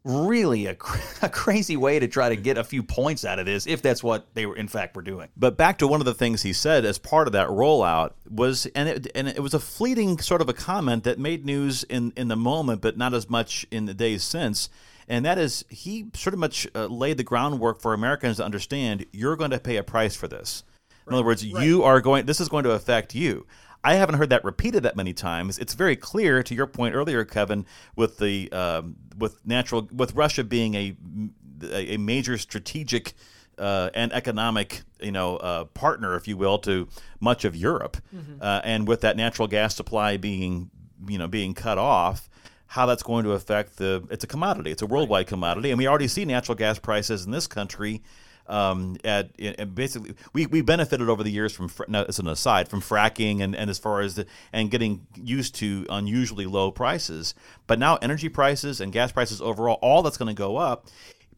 really 0.07 0.66
a, 0.66 0.76
a 1.22 1.28
crazy 1.28 1.76
way 1.76 1.98
to 1.98 2.09
try 2.09 2.28
to 2.28 2.36
get 2.36 2.57
a 2.57 2.64
few 2.64 2.82
points 2.82 3.24
out 3.24 3.38
of 3.38 3.46
this 3.46 3.66
if 3.66 3.82
that's 3.82 4.02
what 4.02 4.32
they 4.34 4.46
were 4.46 4.57
in 4.57 4.68
fact 4.68 4.94
were 4.94 5.02
doing. 5.02 5.28
But 5.36 5.57
back 5.57 5.78
to 5.78 5.88
one 5.88 6.00
of 6.00 6.04
the 6.04 6.14
things 6.14 6.42
he 6.42 6.52
said 6.52 6.84
as 6.84 6.98
part 6.98 7.26
of 7.26 7.32
that 7.32 7.48
rollout 7.48 8.12
was 8.30 8.66
and 8.66 8.88
it, 8.88 9.09
and 9.14 9.28
it 9.28 9.42
was 9.42 9.54
a 9.54 9.61
fleeting 9.61 10.18
sort 10.18 10.40
of 10.40 10.48
a 10.48 10.52
comment 10.52 11.04
that 11.04 11.18
made 11.18 11.44
news 11.44 11.82
in 11.84 12.12
in 12.16 12.28
the 12.28 12.36
moment 12.36 12.80
but 12.80 12.96
not 12.96 13.12
as 13.12 13.28
much 13.28 13.66
in 13.70 13.86
the 13.86 13.94
days 13.94 14.22
since. 14.22 14.68
And 15.09 15.24
that 15.24 15.38
is 15.38 15.64
he 15.68 16.07
sort 16.14 16.34
of 16.34 16.40
much 16.40 16.66
uh, 16.74 16.86
laid 16.86 17.16
the 17.16 17.24
groundwork 17.24 17.80
for 17.80 17.92
Americans 17.92 18.38
to 18.38 18.44
understand 18.44 19.07
you're 19.12 19.36
going 19.36 19.52
to 19.52 19.59
pay 19.59 19.76
a 19.76 19.82
price 19.82 20.16
for 20.16 20.28
this. 20.28 20.64
In 21.07 21.14
other 21.14 21.24
words 21.24 21.46
right. 21.46 21.64
you 21.64 21.84
are 21.84 22.00
going 22.00 22.26
this 22.26 22.40
is 22.40 22.48
going 22.48 22.64
to 22.64 22.72
affect 22.72 23.14
you 23.14 23.46
I 23.85 23.95
haven't 23.95 24.16
heard 24.16 24.31
that 24.31 24.45
repeated 24.45 24.83
that 24.83 24.97
many 24.97 25.12
times. 25.12 25.59
It's 25.59 25.74
very 25.74 25.97
clear, 25.97 26.43
to 26.43 26.55
your 26.55 26.66
point 26.66 26.95
earlier, 26.95 27.24
Kevin, 27.24 27.66
with 27.95 28.18
the 28.18 28.51
um, 28.53 28.97
with 29.16 29.45
natural 29.47 29.89
with 29.93 30.14
Russia 30.14 30.45
being 30.45 30.74
a 30.74 30.97
a 31.62 31.97
major 31.97 32.37
strategic 32.37 33.14
uh, 33.59 33.91
and 33.95 34.12
economic, 34.12 34.83
you 35.01 35.12
know, 35.12 35.37
uh, 35.37 35.64
partner, 35.64 36.14
if 36.14 36.29
you 36.29 36.37
will, 36.37 36.59
to 36.59 36.89
much 37.20 37.45
of 37.45 37.57
Europe, 37.57 37.97
mm-hmm. 38.14 38.35
uh, 38.41 38.61
and 38.64 38.87
with 38.87 39.01
that 39.01 39.16
natural 39.16 39.49
gas 39.49 39.74
supply 39.74 40.16
being, 40.16 40.70
you 41.09 41.18
know, 41.18 41.27
being 41.27 41.55
cut 41.55 41.79
off, 41.79 42.29
how 42.66 42.87
that's 42.87 43.03
going 43.03 43.24
to 43.24 43.33
affect 43.33 43.77
the. 43.77 44.07
It's 44.11 44.24
a 44.24 44.27
commodity. 44.27 44.70
It's 44.72 44.83
a 44.83 44.87
worldwide 44.87 45.20
right. 45.20 45.27
commodity, 45.27 45.70
and 45.70 45.79
we 45.79 45.87
already 45.87 46.09
see 46.09 46.24
natural 46.24 46.57
gas 46.57 46.79
prices 46.79 47.24
in 47.24 47.33
this 47.33 47.47
country 47.47 48.03
um, 48.49 48.97
at 49.05 49.30
and 49.38 49.74
basically 49.74 50.14
we, 50.32 50.47
we 50.47 50.61
benefited 50.61 51.09
over 51.09 51.22
the 51.22 51.30
years 51.30 51.53
from 51.53 51.70
as 51.92 52.18
an 52.18 52.28
aside 52.28 52.68
from 52.68 52.80
fracking 52.80 53.40
and, 53.40 53.55
and 53.55 53.70
as 53.70 53.78
far 53.78 54.01
as 54.01 54.14
the, 54.14 54.26
and 54.53 54.70
getting 54.70 55.07
used 55.14 55.55
to 55.57 55.86
unusually 55.90 56.47
low 56.47 56.70
prices. 56.70 57.34
But 57.66 57.78
now 57.78 57.97
energy 57.97 58.28
prices 58.28 58.80
and 58.80 58.92
gas 58.92 59.12
prices 59.12 59.40
overall 59.40 59.78
all 59.82 60.03
that's 60.03 60.16
going 60.16 60.34
to 60.34 60.38
go 60.38 60.57
up. 60.57 60.86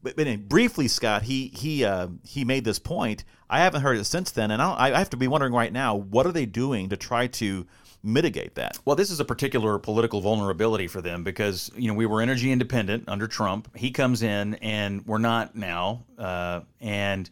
But, 0.01 0.15
but 0.15 0.47
briefly 0.47 0.87
Scott 0.87 1.23
he 1.23 1.47
he 1.55 1.83
uh, 1.83 2.07
he 2.23 2.45
made 2.45 2.63
this 2.63 2.79
point. 2.79 3.23
I 3.49 3.59
haven't 3.59 3.81
heard 3.81 3.97
it 3.97 4.05
since 4.05 4.31
then 4.31 4.51
and 4.51 4.61
I, 4.61 4.93
I 4.93 4.99
have 4.99 5.09
to 5.09 5.17
be 5.17 5.27
wondering 5.27 5.53
right 5.53 5.73
now 5.73 5.95
what 5.95 6.25
are 6.25 6.31
they 6.31 6.45
doing 6.45 6.89
to 6.89 6.97
try 6.97 7.27
to 7.27 7.65
mitigate 8.03 8.55
that? 8.55 8.79
Well, 8.85 8.95
this 8.95 9.09
is 9.09 9.19
a 9.19 9.25
particular 9.25 9.77
political 9.77 10.21
vulnerability 10.21 10.87
for 10.87 11.01
them 11.01 11.23
because 11.23 11.71
you 11.75 11.87
know 11.87 11.93
we 11.93 12.05
were 12.05 12.21
energy 12.21 12.51
independent 12.51 13.05
under 13.07 13.27
Trump. 13.27 13.75
He 13.75 13.91
comes 13.91 14.23
in 14.23 14.55
and 14.55 15.05
we're 15.05 15.17
not 15.17 15.55
now, 15.55 16.03
uh, 16.17 16.61
and 16.81 17.29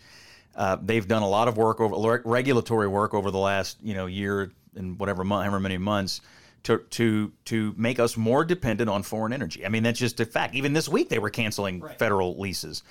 uh, 0.55 0.77
they've 0.81 1.07
done 1.07 1.23
a 1.23 1.29
lot 1.29 1.47
of 1.47 1.57
work 1.57 1.79
over 1.79 2.21
regulatory 2.25 2.87
work 2.87 3.13
over 3.13 3.31
the 3.31 3.37
last 3.37 3.77
you 3.81 3.93
know 3.93 4.05
year 4.05 4.51
and 4.75 4.99
whatever 4.99 5.23
month, 5.23 5.45
however 5.45 5.59
many 5.59 5.77
months 5.77 6.21
to 6.63 6.79
to 6.89 7.31
to 7.45 7.73
make 7.77 7.99
us 7.99 8.17
more 8.17 8.43
dependent 8.43 8.89
on 8.89 9.03
foreign 9.03 9.33
energy. 9.33 9.65
I 9.65 9.69
mean, 9.69 9.83
that's 9.83 9.99
just 9.99 10.19
a 10.19 10.25
fact. 10.25 10.55
Even 10.55 10.73
this 10.73 10.89
week, 10.89 11.09
they 11.09 11.19
were 11.19 11.29
canceling 11.29 11.81
federal 11.97 12.39
leases. 12.39 12.83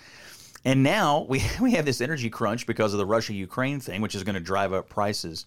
And 0.64 0.82
now 0.82 1.26
we, 1.28 1.44
we 1.60 1.72
have 1.72 1.84
this 1.84 2.00
energy 2.00 2.30
crunch 2.30 2.66
because 2.66 2.92
of 2.92 2.98
the 2.98 3.06
Russia 3.06 3.34
Ukraine 3.34 3.80
thing, 3.80 4.00
which 4.00 4.14
is 4.14 4.24
going 4.24 4.34
to 4.34 4.40
drive 4.40 4.72
up 4.72 4.88
prices. 4.88 5.46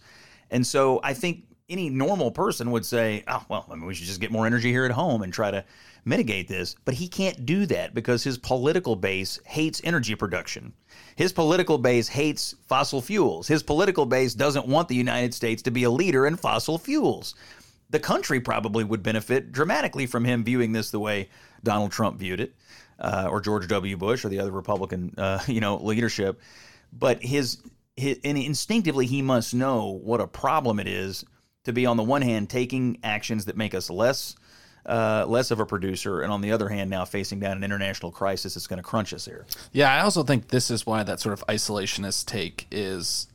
And 0.50 0.66
so 0.66 1.00
I 1.04 1.14
think 1.14 1.44
any 1.70 1.88
normal 1.88 2.30
person 2.30 2.70
would 2.72 2.84
say, 2.84 3.24
oh, 3.28 3.44
well, 3.48 3.66
I 3.70 3.74
mean, 3.74 3.86
we 3.86 3.94
should 3.94 4.06
just 4.06 4.20
get 4.20 4.32
more 4.32 4.46
energy 4.46 4.70
here 4.70 4.84
at 4.84 4.90
home 4.90 5.22
and 5.22 5.32
try 5.32 5.50
to 5.50 5.64
mitigate 6.04 6.48
this. 6.48 6.76
But 6.84 6.94
he 6.94 7.08
can't 7.08 7.46
do 7.46 7.66
that 7.66 7.94
because 7.94 8.24
his 8.24 8.38
political 8.38 8.96
base 8.96 9.38
hates 9.46 9.80
energy 9.84 10.14
production. 10.14 10.72
His 11.16 11.32
political 11.32 11.78
base 11.78 12.08
hates 12.08 12.54
fossil 12.66 13.00
fuels. 13.00 13.46
His 13.46 13.62
political 13.62 14.06
base 14.06 14.34
doesn't 14.34 14.66
want 14.66 14.88
the 14.88 14.94
United 14.94 15.34
States 15.34 15.62
to 15.62 15.70
be 15.70 15.84
a 15.84 15.90
leader 15.90 16.26
in 16.26 16.36
fossil 16.36 16.78
fuels. 16.78 17.34
The 17.90 18.00
country 18.00 18.40
probably 18.40 18.84
would 18.84 19.02
benefit 19.02 19.52
dramatically 19.52 20.06
from 20.06 20.24
him 20.24 20.44
viewing 20.44 20.72
this 20.72 20.90
the 20.90 21.00
way 21.00 21.28
Donald 21.62 21.92
Trump 21.92 22.18
viewed 22.18 22.40
it, 22.40 22.54
uh, 22.98 23.28
or 23.30 23.40
George 23.40 23.66
W. 23.68 23.96
Bush, 23.96 24.24
or 24.24 24.28
the 24.28 24.40
other 24.40 24.52
Republican, 24.52 25.14
uh, 25.18 25.40
you 25.46 25.60
know, 25.60 25.76
leadership. 25.76 26.40
But 26.92 27.22
his, 27.22 27.58
his, 27.96 28.18
and 28.24 28.38
instinctively, 28.38 29.06
he 29.06 29.22
must 29.22 29.54
know 29.54 30.00
what 30.02 30.20
a 30.20 30.26
problem 30.26 30.80
it 30.80 30.88
is 30.88 31.24
to 31.64 31.72
be 31.72 31.86
on 31.86 31.96
the 31.96 32.02
one 32.02 32.22
hand 32.22 32.48
taking 32.50 32.98
actions 33.02 33.44
that 33.46 33.56
make 33.56 33.74
us 33.74 33.90
less 33.90 34.34
uh, 34.86 35.24
less 35.28 35.50
of 35.50 35.60
a 35.60 35.66
producer, 35.66 36.22
and 36.22 36.32
on 36.32 36.40
the 36.40 36.52
other 36.52 36.68
hand, 36.68 36.90
now 36.90 37.04
facing 37.04 37.38
down 37.38 37.56
an 37.56 37.64
international 37.64 38.10
crisis 38.10 38.54
that's 38.54 38.66
going 38.66 38.78
to 38.78 38.82
crunch 38.82 39.12
us 39.12 39.26
here. 39.26 39.46
Yeah, 39.72 39.92
I 39.92 40.00
also 40.00 40.22
think 40.22 40.48
this 40.48 40.70
is 40.70 40.86
why 40.86 41.02
that 41.02 41.20
sort 41.20 41.32
of 41.34 41.46
isolationist 41.46 42.26
take 42.26 42.66
is 42.70 43.26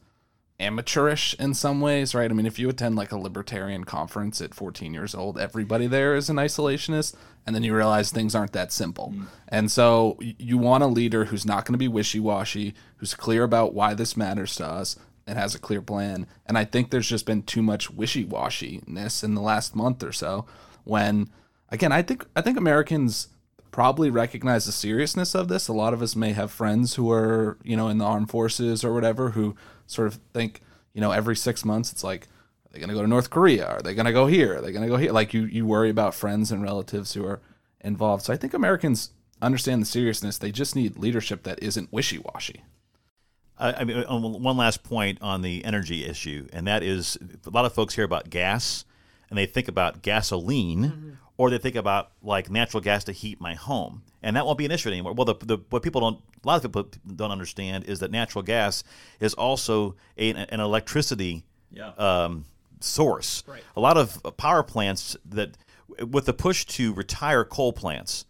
amateurish 0.59 1.35
in 1.37 1.53
some 1.53 1.81
ways, 1.81 2.15
right? 2.15 2.31
I 2.31 2.33
mean, 2.33 2.45
if 2.45 2.57
you 2.57 2.69
attend 2.69 2.95
like 2.95 3.11
a 3.11 3.17
libertarian 3.17 3.83
conference 3.83 4.41
at 4.41 4.55
14 4.55 4.93
years 4.93 5.13
old, 5.13 5.37
everybody 5.37 5.85
there 5.85 6.15
is 6.15 6.29
an 6.29 6.37
isolationist, 6.37 7.15
and 7.45 7.55
then 7.55 7.63
you 7.63 7.75
realize 7.75 8.11
things 8.11 8.33
aren't 8.33 8.53
that 8.53 8.71
simple. 8.71 9.13
Mm. 9.15 9.25
And 9.49 9.71
so 9.71 10.17
you 10.21 10.57
want 10.57 10.83
a 10.83 10.87
leader 10.87 11.25
who's 11.25 11.45
not 11.45 11.65
going 11.65 11.73
to 11.73 11.77
be 11.77 11.87
wishy 11.87 12.19
washy, 12.19 12.73
who's 12.97 13.13
clear 13.13 13.43
about 13.43 13.73
why 13.73 13.93
this 13.93 14.15
matters 14.15 14.55
to 14.55 14.65
us, 14.65 14.97
and 15.27 15.37
has 15.37 15.55
a 15.55 15.59
clear 15.59 15.81
plan. 15.81 16.27
And 16.45 16.57
I 16.57 16.65
think 16.65 16.89
there's 16.89 17.09
just 17.09 17.25
been 17.25 17.43
too 17.43 17.61
much 17.61 17.89
wishy 17.89 18.25
washiness 18.25 19.23
in 19.23 19.35
the 19.35 19.41
last 19.41 19.75
month 19.75 20.03
or 20.03 20.11
so 20.11 20.45
when 20.83 21.29
again 21.69 21.91
I 21.91 22.01
think 22.01 22.25
I 22.35 22.41
think 22.41 22.57
Americans 22.57 23.29
probably 23.71 24.09
recognize 24.09 24.65
the 24.65 24.71
seriousness 24.71 25.35
of 25.35 25.47
this. 25.47 25.67
A 25.67 25.73
lot 25.73 25.93
of 25.93 26.01
us 26.01 26.15
may 26.15 26.31
have 26.31 26.49
friends 26.49 26.95
who 26.95 27.11
are, 27.11 27.57
you 27.63 27.75
know, 27.75 27.89
in 27.89 27.97
the 27.97 28.05
armed 28.05 28.29
forces 28.29 28.85
or 28.85 28.93
whatever 28.93 29.31
who 29.31 29.55
sort 29.85 30.07
of 30.07 30.19
think, 30.33 30.61
you 30.93 31.01
know, 31.01 31.11
every 31.11 31.35
6 31.35 31.65
months 31.65 31.91
it's 31.91 32.03
like 32.03 32.27
are 32.65 32.69
they 32.71 32.79
going 32.79 32.89
to 32.89 32.95
go 32.95 33.01
to 33.01 33.07
North 33.07 33.29
Korea? 33.29 33.67
Are 33.67 33.81
they 33.81 33.95
going 33.95 34.05
to 34.05 34.13
go 34.13 34.27
here? 34.27 34.57
Are 34.57 34.61
they 34.61 34.71
going 34.71 34.83
to 34.83 34.89
go 34.89 34.97
here? 34.97 35.11
Like 35.11 35.33
you 35.33 35.43
you 35.45 35.65
worry 35.65 35.89
about 35.89 36.13
friends 36.13 36.51
and 36.51 36.61
relatives 36.61 37.13
who 37.13 37.25
are 37.25 37.41
involved. 37.81 38.23
So 38.23 38.33
I 38.33 38.37
think 38.37 38.53
Americans 38.53 39.11
understand 39.41 39.81
the 39.81 39.85
seriousness. 39.85 40.37
They 40.37 40.51
just 40.51 40.75
need 40.75 40.97
leadership 40.97 41.43
that 41.43 41.61
isn't 41.61 41.91
wishy-washy. 41.91 42.63
I 43.57 43.85
mean, 43.85 44.03
one 44.03 44.57
last 44.57 44.83
point 44.83 45.19
on 45.21 45.41
the 45.41 45.63
energy 45.63 46.03
issue, 46.03 46.47
and 46.51 46.67
that 46.67 46.83
is 46.83 47.17
a 47.45 47.49
lot 47.49 47.65
of 47.65 47.73
folks 47.73 47.95
hear 47.95 48.03
about 48.03 48.29
gas 48.29 48.83
and 49.29 49.37
they 49.37 49.45
think 49.45 49.67
about 49.67 50.01
gasoline 50.01 50.83
mm-hmm. 50.83 51.09
or 51.37 51.49
they 51.49 51.57
think 51.57 51.75
about 51.75 52.11
like 52.21 52.49
natural 52.49 52.81
gas 52.81 53.03
to 53.05 53.11
heat 53.11 53.39
my 53.41 53.53
home 53.53 54.03
and 54.23 54.35
that 54.35 54.45
won't 54.45 54.57
be 54.57 54.65
an 54.65 54.71
issue 54.71 54.89
anymore 54.89 55.13
well 55.13 55.25
the, 55.25 55.35
the 55.45 55.57
what 55.69 55.83
people 55.83 56.01
don't 56.01 56.19
a 56.43 56.47
lot 56.47 56.63
of 56.63 56.71
people 56.71 56.89
don't 57.15 57.31
understand 57.31 57.83
is 57.85 57.99
that 57.99 58.11
natural 58.11 58.43
gas 58.43 58.83
is 59.19 59.33
also 59.33 59.95
a, 60.17 60.31
an 60.31 60.59
electricity 60.59 61.43
yeah. 61.71 61.91
um, 61.97 62.45
source 62.79 63.43
right. 63.47 63.63
a 63.75 63.79
lot 63.79 63.97
of 63.97 64.21
power 64.37 64.63
plants 64.63 65.17
that 65.25 65.57
with 66.09 66.25
the 66.25 66.33
push 66.33 66.65
to 66.65 66.93
retire 66.93 67.43
coal 67.43 67.73
plants 67.73 68.25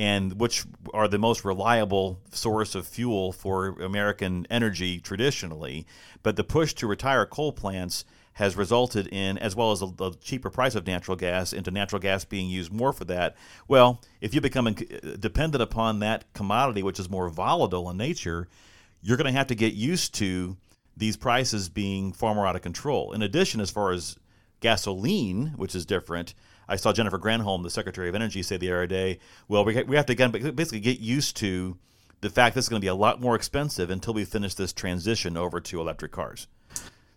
and 0.00 0.40
which 0.40 0.64
are 0.94 1.06
the 1.08 1.18
most 1.18 1.44
reliable 1.44 2.18
source 2.32 2.74
of 2.74 2.86
fuel 2.86 3.32
for 3.32 3.68
American 3.80 4.46
energy 4.48 4.98
traditionally 4.98 5.86
but 6.22 6.36
the 6.36 6.44
push 6.44 6.72
to 6.74 6.86
retire 6.86 7.26
coal 7.26 7.52
plants 7.52 8.04
has 8.34 8.56
resulted 8.56 9.06
in, 9.08 9.36
as 9.36 9.54
well 9.54 9.72
as 9.72 9.80
the, 9.80 10.16
cheaper 10.22 10.48
price 10.48 10.74
of 10.74 10.86
natural 10.86 11.16
gas, 11.16 11.52
into 11.52 11.70
natural 11.70 12.00
gas 12.00 12.24
being 12.24 12.48
used 12.48 12.72
more 12.72 12.92
for 12.92 13.04
that. 13.04 13.36
Well, 13.68 14.00
if 14.20 14.34
you 14.34 14.40
become 14.40 14.72
dependent 15.18 15.62
upon 15.62 15.98
that 15.98 16.32
commodity, 16.32 16.82
which 16.82 16.98
is 16.98 17.10
more 17.10 17.28
volatile 17.28 17.90
in 17.90 17.98
nature, 17.98 18.48
you're 19.02 19.18
going 19.18 19.30
to 19.30 19.38
have 19.38 19.48
to 19.48 19.54
get 19.54 19.74
used 19.74 20.14
to 20.14 20.56
these 20.96 21.16
prices 21.16 21.68
being 21.68 22.12
far 22.12 22.34
more 22.34 22.46
out 22.46 22.56
of 22.56 22.62
control. 22.62 23.12
In 23.12 23.20
addition, 23.20 23.60
as 23.60 23.70
far 23.70 23.92
as 23.92 24.16
gasoline, 24.60 25.48
which 25.56 25.74
is 25.74 25.84
different, 25.84 26.34
I 26.70 26.76
saw 26.76 26.92
Jennifer 26.92 27.18
Granholm, 27.18 27.64
the 27.64 27.70
Secretary 27.70 28.08
of 28.08 28.14
Energy, 28.14 28.42
say 28.42 28.56
the 28.56 28.70
other 28.72 28.86
day, 28.86 29.18
well, 29.48 29.64
we, 29.64 29.82
we 29.82 29.96
have 29.96 30.06
to 30.06 30.12
again 30.12 30.30
basically 30.30 30.78
get 30.78 31.00
used 31.00 31.36
to 31.38 31.76
the 32.20 32.30
fact 32.30 32.54
this 32.54 32.66
is 32.66 32.68
going 32.68 32.80
to 32.80 32.84
be 32.84 32.88
a 32.88 32.94
lot 32.94 33.20
more 33.20 33.34
expensive 33.34 33.90
until 33.90 34.14
we 34.14 34.24
finish 34.24 34.54
this 34.54 34.72
transition 34.72 35.36
over 35.36 35.60
to 35.60 35.80
electric 35.80 36.12
cars. 36.12 36.46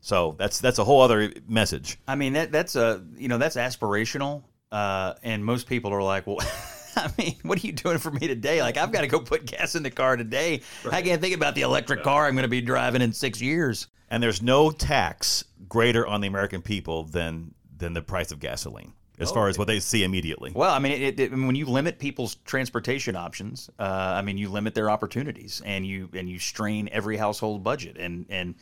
So 0.02 0.36
that's 0.38 0.60
that's 0.60 0.80
a 0.80 0.84
whole 0.84 1.02
other 1.02 1.32
message. 1.48 2.00
I 2.08 2.16
mean 2.16 2.34
that 2.34 2.52
that's 2.52 2.76
a 2.76 3.06
you 3.16 3.28
know 3.28 3.38
that's 3.38 3.56
aspirational, 3.56 4.44
uh, 4.72 5.14
and 5.24 5.46
most 5.46 5.68
people 5.68 5.94
are 5.94 6.04
like, 6.04 6.28
well. 6.28 6.40
I 6.96 7.12
mean, 7.18 7.38
what 7.42 7.58
are 7.58 7.66
you 7.66 7.74
doing 7.74 7.98
for 7.98 8.12
me 8.12 8.28
today? 8.28 8.62
Like, 8.62 8.78
I've 8.78 8.92
got 8.92 9.02
to 9.02 9.08
go 9.08 9.20
put 9.20 9.48
gas 9.48 9.74
in 9.74 9.82
the 9.82 9.90
car 9.90 10.16
today. 10.16 10.62
Right. 10.86 10.94
I 10.94 11.02
can't 11.02 11.20
think 11.20 11.34
about 11.34 11.56
the 11.56 11.62
electric 11.62 12.04
car 12.04 12.28
I'm 12.28 12.36
going 12.36 12.44
to 12.44 12.48
be 12.48 12.62
driving 12.62 13.02
in 13.02 13.14
six 13.14 13.42
years. 13.42 13.88
And 14.12 14.22
there's 14.22 14.44
no 14.44 14.70
tax 14.70 15.44
greater 15.68 16.06
on 16.06 16.22
the 16.22 16.28
American 16.28 16.62
people 16.62 17.06
than 17.06 17.56
than 17.76 17.94
the 17.94 18.04
price 18.04 18.32
of 18.32 18.40
gasoline 18.40 18.94
as 19.20 19.32
oh, 19.32 19.34
far 19.34 19.48
as 19.48 19.58
what 19.58 19.68
they 19.68 19.80
see 19.80 20.04
immediately. 20.04 20.52
Well, 20.54 20.72
I 20.72 20.80
mean, 20.80 20.94
it, 20.94 21.20
it, 21.20 21.32
when 21.32 21.56
you 21.56 21.66
limit 21.66 22.00
people's 22.00 22.36
transportation 22.46 23.16
options, 23.16 23.70
uh, 23.80 23.84
I 23.84 24.22
mean, 24.22 24.38
you 24.38 24.50
limit 24.50 24.74
their 24.74 24.90
opportunities, 24.90 25.62
and 25.66 25.86
you 25.86 26.10
and 26.14 26.30
you 26.30 26.40
strain 26.40 26.90
every 26.92 27.18
household 27.18 27.64
budget, 27.64 27.98
and 27.98 28.26
and 28.30 28.56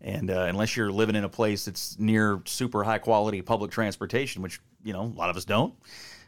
and 0.00 0.30
uh, 0.30 0.46
unless 0.48 0.76
you're 0.76 0.90
living 0.90 1.14
in 1.14 1.24
a 1.24 1.28
place 1.28 1.64
that's 1.64 1.98
near 1.98 2.42
super 2.44 2.82
high 2.82 2.98
quality 2.98 3.42
public 3.42 3.70
transportation, 3.70 4.42
which 4.42 4.60
you 4.82 4.92
know 4.92 5.02
a 5.02 5.18
lot 5.18 5.30
of 5.30 5.36
us 5.36 5.44
don't, 5.44 5.74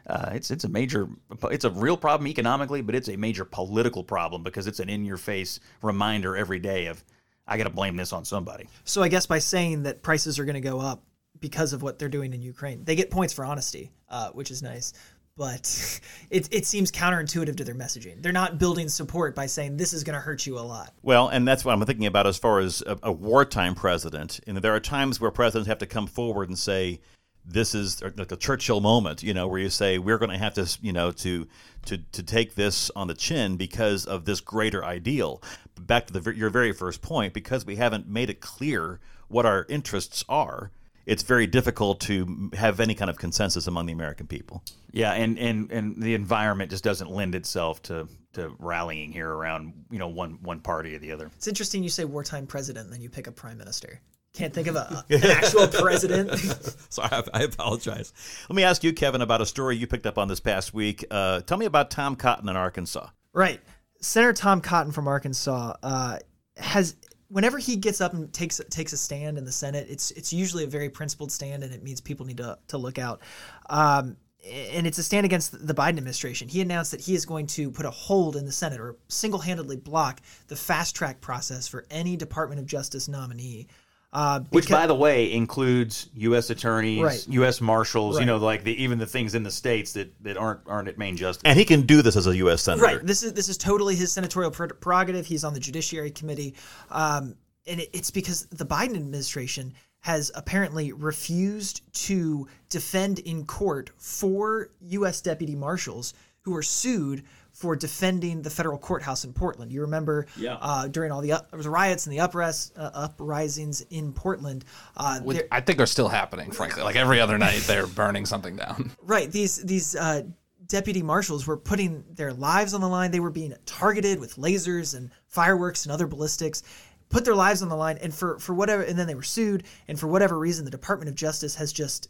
uh, 0.07 0.31
it's 0.33 0.51
it's 0.51 0.63
a 0.63 0.69
major 0.69 1.09
it's 1.43 1.65
a 1.65 1.69
real 1.69 1.97
problem 1.97 2.27
economically, 2.27 2.81
but 2.81 2.95
it's 2.95 3.09
a 3.09 3.17
major 3.17 3.43
political 3.43 4.03
problem 4.03 4.43
because 4.43 4.67
it's 4.67 4.79
an 4.79 4.89
in 4.89 5.03
your 5.05 5.17
face 5.17 5.59
reminder 5.81 6.37
every 6.37 6.59
day 6.59 6.87
of 6.87 7.03
I 7.47 7.57
got 7.57 7.65
to 7.65 7.69
blame 7.69 7.95
this 7.95 8.13
on 8.13 8.25
somebody. 8.25 8.67
So 8.85 9.03
I 9.03 9.07
guess 9.07 9.25
by 9.25 9.39
saying 9.39 9.83
that 9.83 10.01
prices 10.01 10.39
are 10.39 10.45
going 10.45 10.55
to 10.55 10.61
go 10.61 10.79
up 10.79 11.03
because 11.45 11.73
of 11.73 11.83
what 11.83 11.99
they're 11.99 12.09
doing 12.09 12.33
in 12.33 12.41
Ukraine, 12.41 12.83
they 12.83 12.95
get 12.95 13.11
points 13.11 13.31
for 13.31 13.45
honesty, 13.45 13.91
uh, 14.09 14.31
which 14.31 14.49
is 14.49 14.63
nice 14.63 14.93
but 15.37 15.99
it, 16.29 16.47
it 16.51 16.65
seems 16.65 16.91
counterintuitive 16.91 17.57
to 17.57 17.63
their 17.63 17.75
messaging. 17.75 18.21
They're 18.21 18.31
not 18.31 18.57
building 18.57 18.89
support 18.89 19.35
by 19.35 19.47
saying 19.47 19.77
this 19.77 19.93
is 19.93 20.03
going 20.03 20.13
to 20.13 20.19
hurt 20.21 20.45
you 20.45 20.57
a 20.57 20.61
lot. 20.61 20.93
Well, 21.03 21.27
and 21.27 21.47
that's 21.47 21.65
what 21.65 21.73
I'm 21.73 21.85
thinking 21.85 22.05
about 22.05 22.25
as 22.25 22.37
far 22.37 22.59
as 22.59 22.81
a, 22.81 22.97
a 23.03 23.11
wartime 23.11 23.75
president. 23.75 24.39
And 24.47 24.57
there 24.57 24.73
are 24.73 24.79
times 24.79 25.19
where 25.19 25.31
presidents 25.31 25.67
have 25.67 25.79
to 25.79 25.85
come 25.85 26.07
forward 26.07 26.49
and 26.49 26.57
say, 26.57 27.01
this 27.47 27.75
is 27.75 28.01
like 28.01 28.31
a 28.31 28.37
Churchill 28.37 28.81
moment, 28.81 29.21
you 29.21 29.33
know, 29.33 29.47
where 29.47 29.59
you 29.59 29.69
say 29.69 29.99
we're 29.99 30.17
going 30.17 30.31
to 30.31 30.37
have 30.37 30.55
to, 30.55 30.65
you 30.81 30.91
know, 30.91 31.11
to 31.11 31.47
to 31.85 31.99
to 32.13 32.23
take 32.23 32.55
this 32.55 32.89
on 32.95 33.05
the 33.05 33.13
chin 33.13 33.55
because 33.55 34.07
of 34.07 34.25
this 34.25 34.41
greater 34.41 34.83
ideal. 34.83 35.43
Back 35.79 36.07
to 36.07 36.19
the, 36.19 36.35
your 36.35 36.49
very 36.49 36.71
first 36.71 37.03
point, 37.03 37.33
because 37.33 37.63
we 37.63 37.75
haven't 37.75 38.07
made 38.07 38.31
it 38.31 38.41
clear 38.41 38.99
what 39.27 39.45
our 39.45 39.67
interests 39.69 40.23
are 40.27 40.71
it's 41.05 41.23
very 41.23 41.47
difficult 41.47 41.99
to 42.01 42.51
have 42.53 42.79
any 42.79 42.95
kind 42.95 43.09
of 43.09 43.17
consensus 43.17 43.67
among 43.67 43.85
the 43.85 43.93
American 43.93 44.27
people. 44.27 44.63
Yeah, 44.91 45.13
and, 45.13 45.37
and, 45.37 45.71
and 45.71 46.01
the 46.01 46.15
environment 46.15 46.71
just 46.71 46.83
doesn't 46.83 47.11
lend 47.11 47.35
itself 47.35 47.81
to, 47.83 48.07
to 48.33 48.55
rallying 48.59 49.11
here 49.11 49.29
around 49.29 49.73
you 49.91 49.99
know 49.99 50.07
one 50.07 50.39
one 50.41 50.59
party 50.59 50.95
or 50.95 50.99
the 50.99 51.11
other. 51.11 51.29
It's 51.35 51.47
interesting 51.47 51.83
you 51.83 51.89
say 51.89 52.05
wartime 52.05 52.47
president, 52.47 52.85
and 52.85 52.93
then 52.93 53.01
you 53.01 53.09
pick 53.09 53.27
a 53.27 53.31
prime 53.31 53.57
minister. 53.57 53.99
Can't 54.33 54.53
think 54.53 54.67
of 54.67 54.75
a, 54.75 55.05
an 55.09 55.23
actual 55.23 55.67
president. 55.67 56.37
Sorry, 56.89 57.09
I, 57.09 57.23
I, 57.33 57.43
apologize. 57.43 58.11
Let 58.49 58.55
me 58.55 58.63
ask 58.63 58.83
you, 58.83 58.91
Kevin, 58.91 59.21
about 59.21 59.39
a 59.39 59.45
story 59.45 59.77
you 59.77 59.87
picked 59.87 60.05
up 60.05 60.17
on 60.17 60.27
this 60.27 60.41
past 60.41 60.73
week. 60.73 61.05
Uh, 61.09 61.39
tell 61.39 61.57
me 61.57 61.65
about 61.65 61.89
Tom 61.89 62.17
Cotton 62.17 62.49
in 62.49 62.57
Arkansas. 62.57 63.07
Right, 63.31 63.61
Senator 64.01 64.33
Tom 64.33 64.59
Cotton 64.59 64.91
from 64.91 65.07
Arkansas 65.07 65.75
uh, 65.81 66.19
has 66.57 66.97
whenever 67.29 67.57
he 67.57 67.75
gets 67.75 68.01
up 68.01 68.13
and 68.13 68.31
takes 68.31 68.61
takes 68.69 68.93
a 68.93 68.97
stand 68.97 69.37
in 69.37 69.45
the 69.45 69.51
Senate, 69.51 69.87
it's 69.89 70.11
it's 70.11 70.31
usually 70.31 70.63
a 70.63 70.67
very 70.67 70.89
principled 70.89 71.31
stand, 71.31 71.63
and 71.63 71.73
it 71.73 71.83
means 71.83 72.01
people 72.01 72.25
need 72.25 72.37
to 72.37 72.57
to 72.69 72.77
look 72.77 72.99
out. 72.99 73.21
Um, 73.69 74.17
and 74.47 74.85
it's 74.85 74.99
a 74.99 75.03
stand 75.03 75.25
against 75.25 75.67
the 75.67 75.73
Biden 75.73 75.97
administration. 75.97 76.47
He 76.47 76.61
announced 76.61 76.91
that 76.91 77.01
he 77.01 77.15
is 77.15 77.25
going 77.25 77.47
to 77.47 77.71
put 77.71 77.85
a 77.85 77.89
hold 77.89 78.35
in 78.35 78.45
the 78.45 78.51
Senate 78.51 78.79
or 78.79 78.95
single 79.07 79.39
handedly 79.39 79.75
block 79.75 80.21
the 80.47 80.55
fast 80.55 80.95
track 80.95 81.19
process 81.19 81.67
for 81.67 81.85
any 81.89 82.15
Department 82.15 82.61
of 82.61 82.67
Justice 82.67 83.07
nominee 83.07 83.67
uh, 84.15 84.39
Which, 84.49 84.69
by 84.69 84.87
the 84.87 84.95
way, 84.95 85.33
includes 85.33 86.09
U.S. 86.13 86.49
attorneys, 86.49 87.03
right. 87.03 87.27
U.S. 87.31 87.59
marshals. 87.59 88.15
Right. 88.15 88.21
You 88.21 88.25
know, 88.25 88.37
like 88.37 88.63
the, 88.63 88.81
even 88.81 88.97
the 88.97 89.05
things 89.05 89.35
in 89.35 89.43
the 89.43 89.51
states 89.51 89.91
that, 89.91 90.13
that 90.23 90.37
aren't 90.37 90.61
aren't 90.67 90.87
at 90.87 90.97
Main 90.97 91.17
Justice. 91.17 91.41
And 91.43 91.59
he 91.59 91.65
can 91.65 91.81
do 91.81 92.01
this 92.01 92.15
as 92.15 92.25
a 92.25 92.35
U.S. 92.37 92.61
senator. 92.61 92.85
Right. 92.85 93.05
This 93.05 93.23
is 93.23 93.33
this 93.33 93.49
is 93.49 93.57
totally 93.57 93.93
his 93.93 94.13
senatorial 94.13 94.51
prerogative. 94.51 95.25
He's 95.25 95.43
on 95.43 95.53
the 95.53 95.59
Judiciary 95.59 96.11
Committee, 96.11 96.55
um, 96.91 97.35
and 97.67 97.81
it, 97.81 97.89
it's 97.91 98.09
because 98.09 98.45
the 98.45 98.65
Biden 98.65 98.95
administration 98.95 99.73
has 99.99 100.31
apparently 100.33 100.93
refused 100.93 101.81
to 102.05 102.47
defend 102.69 103.19
in 103.19 103.45
court 103.45 103.91
four 103.97 104.69
U.S. 104.79 105.19
deputy 105.19 105.55
marshals 105.55 106.13
who 106.43 106.51
were 106.51 106.63
sued 106.63 107.25
for 107.55 107.73
defending 107.75 108.41
the 108.41 108.49
federal 108.49 108.77
courthouse 108.77 109.23
in 109.23 109.31
Portland. 109.31 109.71
You 109.71 109.81
remember 109.81 110.27
Yeah. 110.35 110.57
uh, 110.59 110.87
during 110.89 111.11
all 111.13 111.21
the 111.21 111.31
up, 111.31 111.49
there 111.49 111.57
was 111.57 111.65
riots 111.67 112.05
and 112.05 112.11
the 112.13 112.19
upres, 112.19 112.71
uh, 112.77 112.91
uprisings 112.93 113.79
in 113.89 114.11
Portland. 114.11 114.65
Uh, 114.97 115.21
With- 115.23 115.37
there- 115.37 115.47
I 115.53 115.61
think 115.61 115.77
they're 115.77 115.87
still 115.87 116.09
happening, 116.09 116.51
frankly. 116.51 116.83
Like 116.83 116.97
every 116.97 117.21
other 117.21 117.37
night, 117.37 117.63
they're 117.65 117.87
burning 117.87 118.25
something 118.25 118.57
down. 118.57 118.91
Right. 119.01 119.31
These 119.31 119.57
these 119.63 119.95
uh, 119.95 120.23
deputy 120.67 121.01
marshals 121.01 121.47
were 121.47 121.55
putting 121.57 122.03
their 122.13 122.33
lives 122.33 122.73
on 122.73 122.81
the 122.81 122.89
line. 122.89 123.11
They 123.11 123.19
were 123.21 123.29
being 123.29 123.53
targeted 123.65 124.19
with 124.19 124.35
lasers 124.35 124.93
and 124.95 125.09
fireworks 125.27 125.85
and 125.85 125.93
other 125.93 126.07
ballistics. 126.07 126.61
Put 127.07 127.23
their 127.23 127.35
lives 127.35 127.61
on 127.61 127.69
the 127.69 127.75
line, 127.77 127.99
and 128.01 128.13
for 128.13 128.37
for 128.39 128.53
whatever, 128.53 128.81
and 128.83 128.97
then 128.99 129.05
they 129.07 129.15
were 129.15 129.21
sued. 129.23 129.63
And 129.87 129.97
for 129.97 130.07
whatever 130.07 130.37
reason, 130.37 130.65
the 130.65 130.71
Department 130.71 131.07
of 131.07 131.15
Justice 131.15 131.55
has 131.55 131.71
just 131.71 132.09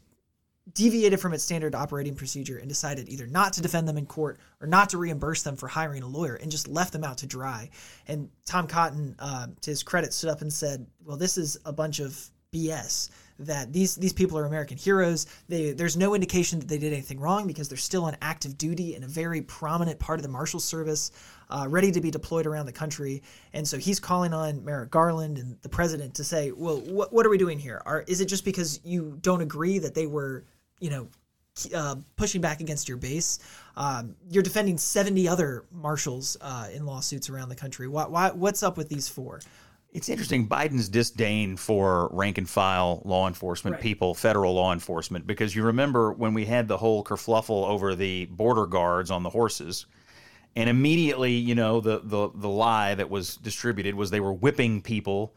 deviated 0.73 1.19
from 1.19 1.33
its 1.33 1.43
standard 1.43 1.75
operating 1.75 2.15
procedure 2.15 2.57
and 2.57 2.67
decided 2.67 3.07
either 3.07 3.27
not 3.27 3.53
to 3.53 3.61
defend 3.61 3.87
them 3.87 3.97
in 3.97 4.05
court 4.05 4.39
or 4.59 4.67
not 4.67 4.89
to 4.89 4.97
reimburse 4.97 5.43
them 5.43 5.55
for 5.55 5.67
hiring 5.67 6.01
a 6.01 6.07
lawyer 6.07 6.35
and 6.35 6.49
just 6.49 6.67
left 6.67 6.91
them 6.91 7.03
out 7.03 7.19
to 7.19 7.27
dry. 7.27 7.69
And 8.07 8.29
Tom 8.45 8.67
Cotton, 8.67 9.15
uh, 9.19 9.47
to 9.61 9.69
his 9.69 9.83
credit, 9.83 10.13
stood 10.13 10.29
up 10.29 10.41
and 10.41 10.51
said, 10.51 10.85
"Well, 11.03 11.17
this 11.17 11.37
is 11.37 11.57
a 11.65 11.73
bunch 11.73 11.99
of 11.99 12.29
BS. 12.55 13.09
That 13.37 13.73
these 13.73 13.95
these 13.95 14.13
people 14.13 14.37
are 14.37 14.45
American 14.45 14.77
heroes. 14.77 15.25
They, 15.49 15.73
there's 15.73 15.97
no 15.97 16.15
indication 16.15 16.57
that 16.59 16.69
they 16.69 16.77
did 16.77 16.93
anything 16.93 17.19
wrong 17.19 17.47
because 17.47 17.67
they're 17.67 17.77
still 17.77 18.05
on 18.05 18.15
active 18.21 18.57
duty 18.57 18.95
in 18.95 19.03
a 19.03 19.07
very 19.07 19.41
prominent 19.41 19.99
part 19.99 20.19
of 20.19 20.23
the 20.23 20.29
Marshal 20.29 20.61
Service, 20.61 21.11
uh, 21.49 21.65
ready 21.69 21.91
to 21.91 21.99
be 21.99 22.09
deployed 22.09 22.45
around 22.45 22.65
the 22.65 22.71
country. 22.71 23.21
And 23.51 23.67
so 23.67 23.77
he's 23.77 23.99
calling 23.99 24.33
on 24.33 24.63
Merrick 24.63 24.89
Garland 24.89 25.37
and 25.37 25.57
the 25.63 25.69
president 25.69 26.15
to 26.15 26.23
say, 26.23 26.51
well, 26.51 26.79
what, 26.79 27.11
what 27.11 27.25
are 27.25 27.29
we 27.29 27.37
doing 27.37 27.59
here? 27.59 27.81
Are, 27.85 28.05
is 28.07 28.21
it 28.21 28.27
just 28.27 28.45
because 28.45 28.79
you 28.85 29.17
don't 29.21 29.41
agree 29.41 29.79
that 29.79 29.93
they 29.93 30.07
were, 30.07 30.45
you 30.79 30.89
know, 30.89 31.07
uh, 31.73 31.95
pushing 32.15 32.41
back 32.41 32.59
against 32.59 32.87
your 32.89 32.97
base. 32.97 33.39
Um, 33.77 34.15
you're 34.29 34.43
defending 34.43 34.77
70 34.77 35.27
other 35.27 35.65
marshals 35.71 36.37
uh, 36.41 36.67
in 36.73 36.85
lawsuits 36.85 37.29
around 37.29 37.49
the 37.49 37.55
country. 37.55 37.87
Why, 37.87 38.05
why, 38.05 38.31
what's 38.31 38.63
up 38.63 38.77
with 38.77 38.89
these 38.89 39.07
four? 39.07 39.39
It's 39.95 40.09
interesting 40.09 40.49
Biden's 40.49 40.89
disdain 40.89 41.55
for 41.55 42.09
rank 42.11 42.37
and 42.37 42.49
file 42.49 43.01
law 43.05 43.29
enforcement 43.29 43.79
people, 43.79 44.13
federal 44.13 44.53
law 44.53 44.73
enforcement, 44.73 45.25
because 45.25 45.55
you 45.55 45.63
remember 45.63 46.11
when 46.11 46.33
we 46.33 46.43
had 46.43 46.67
the 46.67 46.75
whole 46.75 47.01
kerfluffle 47.01 47.65
over 47.69 47.95
the 47.95 48.25
border 48.25 48.65
guards 48.65 49.09
on 49.09 49.23
the 49.23 49.29
horses, 49.29 49.85
and 50.53 50.69
immediately, 50.69 51.31
you 51.31 51.55
know, 51.55 51.79
the 51.79 52.01
the 52.03 52.29
the 52.35 52.49
lie 52.49 52.93
that 52.95 53.09
was 53.09 53.37
distributed 53.37 53.95
was 53.95 54.09
they 54.09 54.19
were 54.19 54.33
whipping 54.33 54.81
people, 54.81 55.33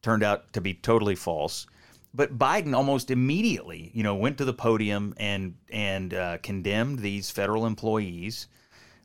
turned 0.00 0.22
out 0.22 0.52
to 0.52 0.60
be 0.60 0.74
totally 0.74 1.16
false. 1.16 1.66
But 2.14 2.38
Biden 2.38 2.74
almost 2.74 3.10
immediately, 3.10 3.90
you 3.94 4.02
know, 4.02 4.14
went 4.14 4.38
to 4.38 4.44
the 4.44 4.54
podium 4.54 5.14
and 5.16 5.54
and 5.70 6.14
uh, 6.14 6.38
condemned 6.38 7.00
these 7.00 7.30
federal 7.30 7.66
employees 7.66 8.48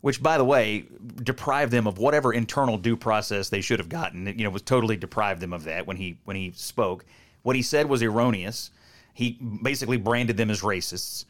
which 0.03 0.21
by 0.21 0.37
the 0.37 0.43
way 0.43 0.83
deprived 1.23 1.71
them 1.71 1.87
of 1.87 1.97
whatever 1.97 2.33
internal 2.33 2.77
due 2.77 2.97
process 2.97 3.47
they 3.47 3.61
should 3.61 3.79
have 3.79 3.87
gotten. 3.87 4.27
You 4.27 4.43
know 4.43 4.49
was 4.49 4.61
totally 4.61 4.97
deprived 4.97 5.39
them 5.39 5.53
of 5.53 5.63
that 5.63 5.87
when 5.87 5.95
he 5.95 6.17
when 6.25 6.35
he 6.35 6.51
spoke. 6.55 7.05
What 7.43 7.55
he 7.55 7.61
said 7.61 7.87
was 7.87 8.03
erroneous. 8.03 8.71
He 9.13 9.39
basically 9.61 9.95
branded 9.95 10.35
them 10.35 10.49
as 10.49 10.59
racists 10.59 11.23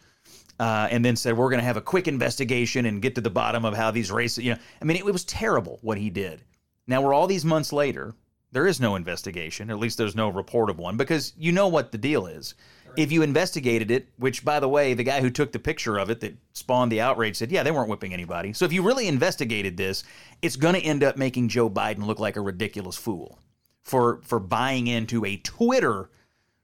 uh, 0.60 0.88
and 0.90 1.06
then 1.06 1.16
said 1.16 1.38
we're 1.38 1.52
going 1.52 1.60
to 1.60 1.66
have 1.66 1.78
a 1.78 1.82
quick 1.82 2.08
investigation 2.08 2.88
and 2.88 3.00
get 3.00 3.14
to 3.14 3.22
the 3.22 3.30
bottom 3.30 3.64
of 3.64 3.76
how 3.76 3.92
these 3.92 4.12
races 4.12 4.44
you 4.44 4.54
know 4.54 4.60
i 4.82 4.86
mean 4.86 4.98
it, 4.98 5.06
was 5.06 5.24
terrible 5.26 5.78
what 5.82 6.00
he 6.00 6.10
did. 6.10 6.42
Now 6.88 7.04
we're 7.04 7.14
all 7.14 7.28
these 7.28 7.46
months 7.46 7.72
later 7.72 8.16
there 8.54 8.68
is 8.68 8.80
no 8.80 8.96
investigation 8.96 9.70
or 9.70 9.74
at 9.74 9.80
least 9.80 9.98
there's 9.98 10.16
no 10.16 10.30
report 10.30 10.70
of 10.70 10.80
one 10.80 10.96
because 10.96 11.34
you 11.38 11.52
know 11.52 11.68
what 11.68 11.92
the 11.92 11.98
deal 11.98 12.28
is 12.28 12.56
if 12.96 13.12
you 13.12 13.22
investigated 13.22 13.92
it, 13.92 14.08
which 14.18 14.46
by 14.46 14.60
the 14.60 14.70
way, 14.70 14.94
the 14.94 15.04
guy 15.04 15.22
who 15.22 15.30
took 15.30 15.52
the 15.52 15.60
picture 15.60 15.98
of 15.98 16.10
it 16.10 16.20
that 16.20 16.36
spawned 16.54 16.92
the 16.92 17.02
outrage 17.02 17.38
said, 17.38 17.52
yeah, 17.52 17.64
they 17.64 17.72
weren't 17.72 17.90
whipping 17.90 18.14
anybody. 18.14 18.54
So 18.54 18.66
if 18.66 18.74
you 18.74 18.84
really 18.84 19.08
investigated 19.08 19.78
this, 19.78 20.04
it's 20.42 20.56
going 20.56 20.76
to 20.76 20.82
end 20.82 21.04
up 21.04 21.18
making 21.18 21.50
Joe 21.50 21.70
Biden 21.70 22.06
look 22.06 22.20
like 22.20 22.36
a 22.36 22.42
ridiculous 22.42 22.96
fool 22.96 23.40
for 23.82 24.22
for 24.24 24.40
buying 24.40 24.88
into 24.88 25.26
a 25.26 25.38
Twitter, 25.38 26.10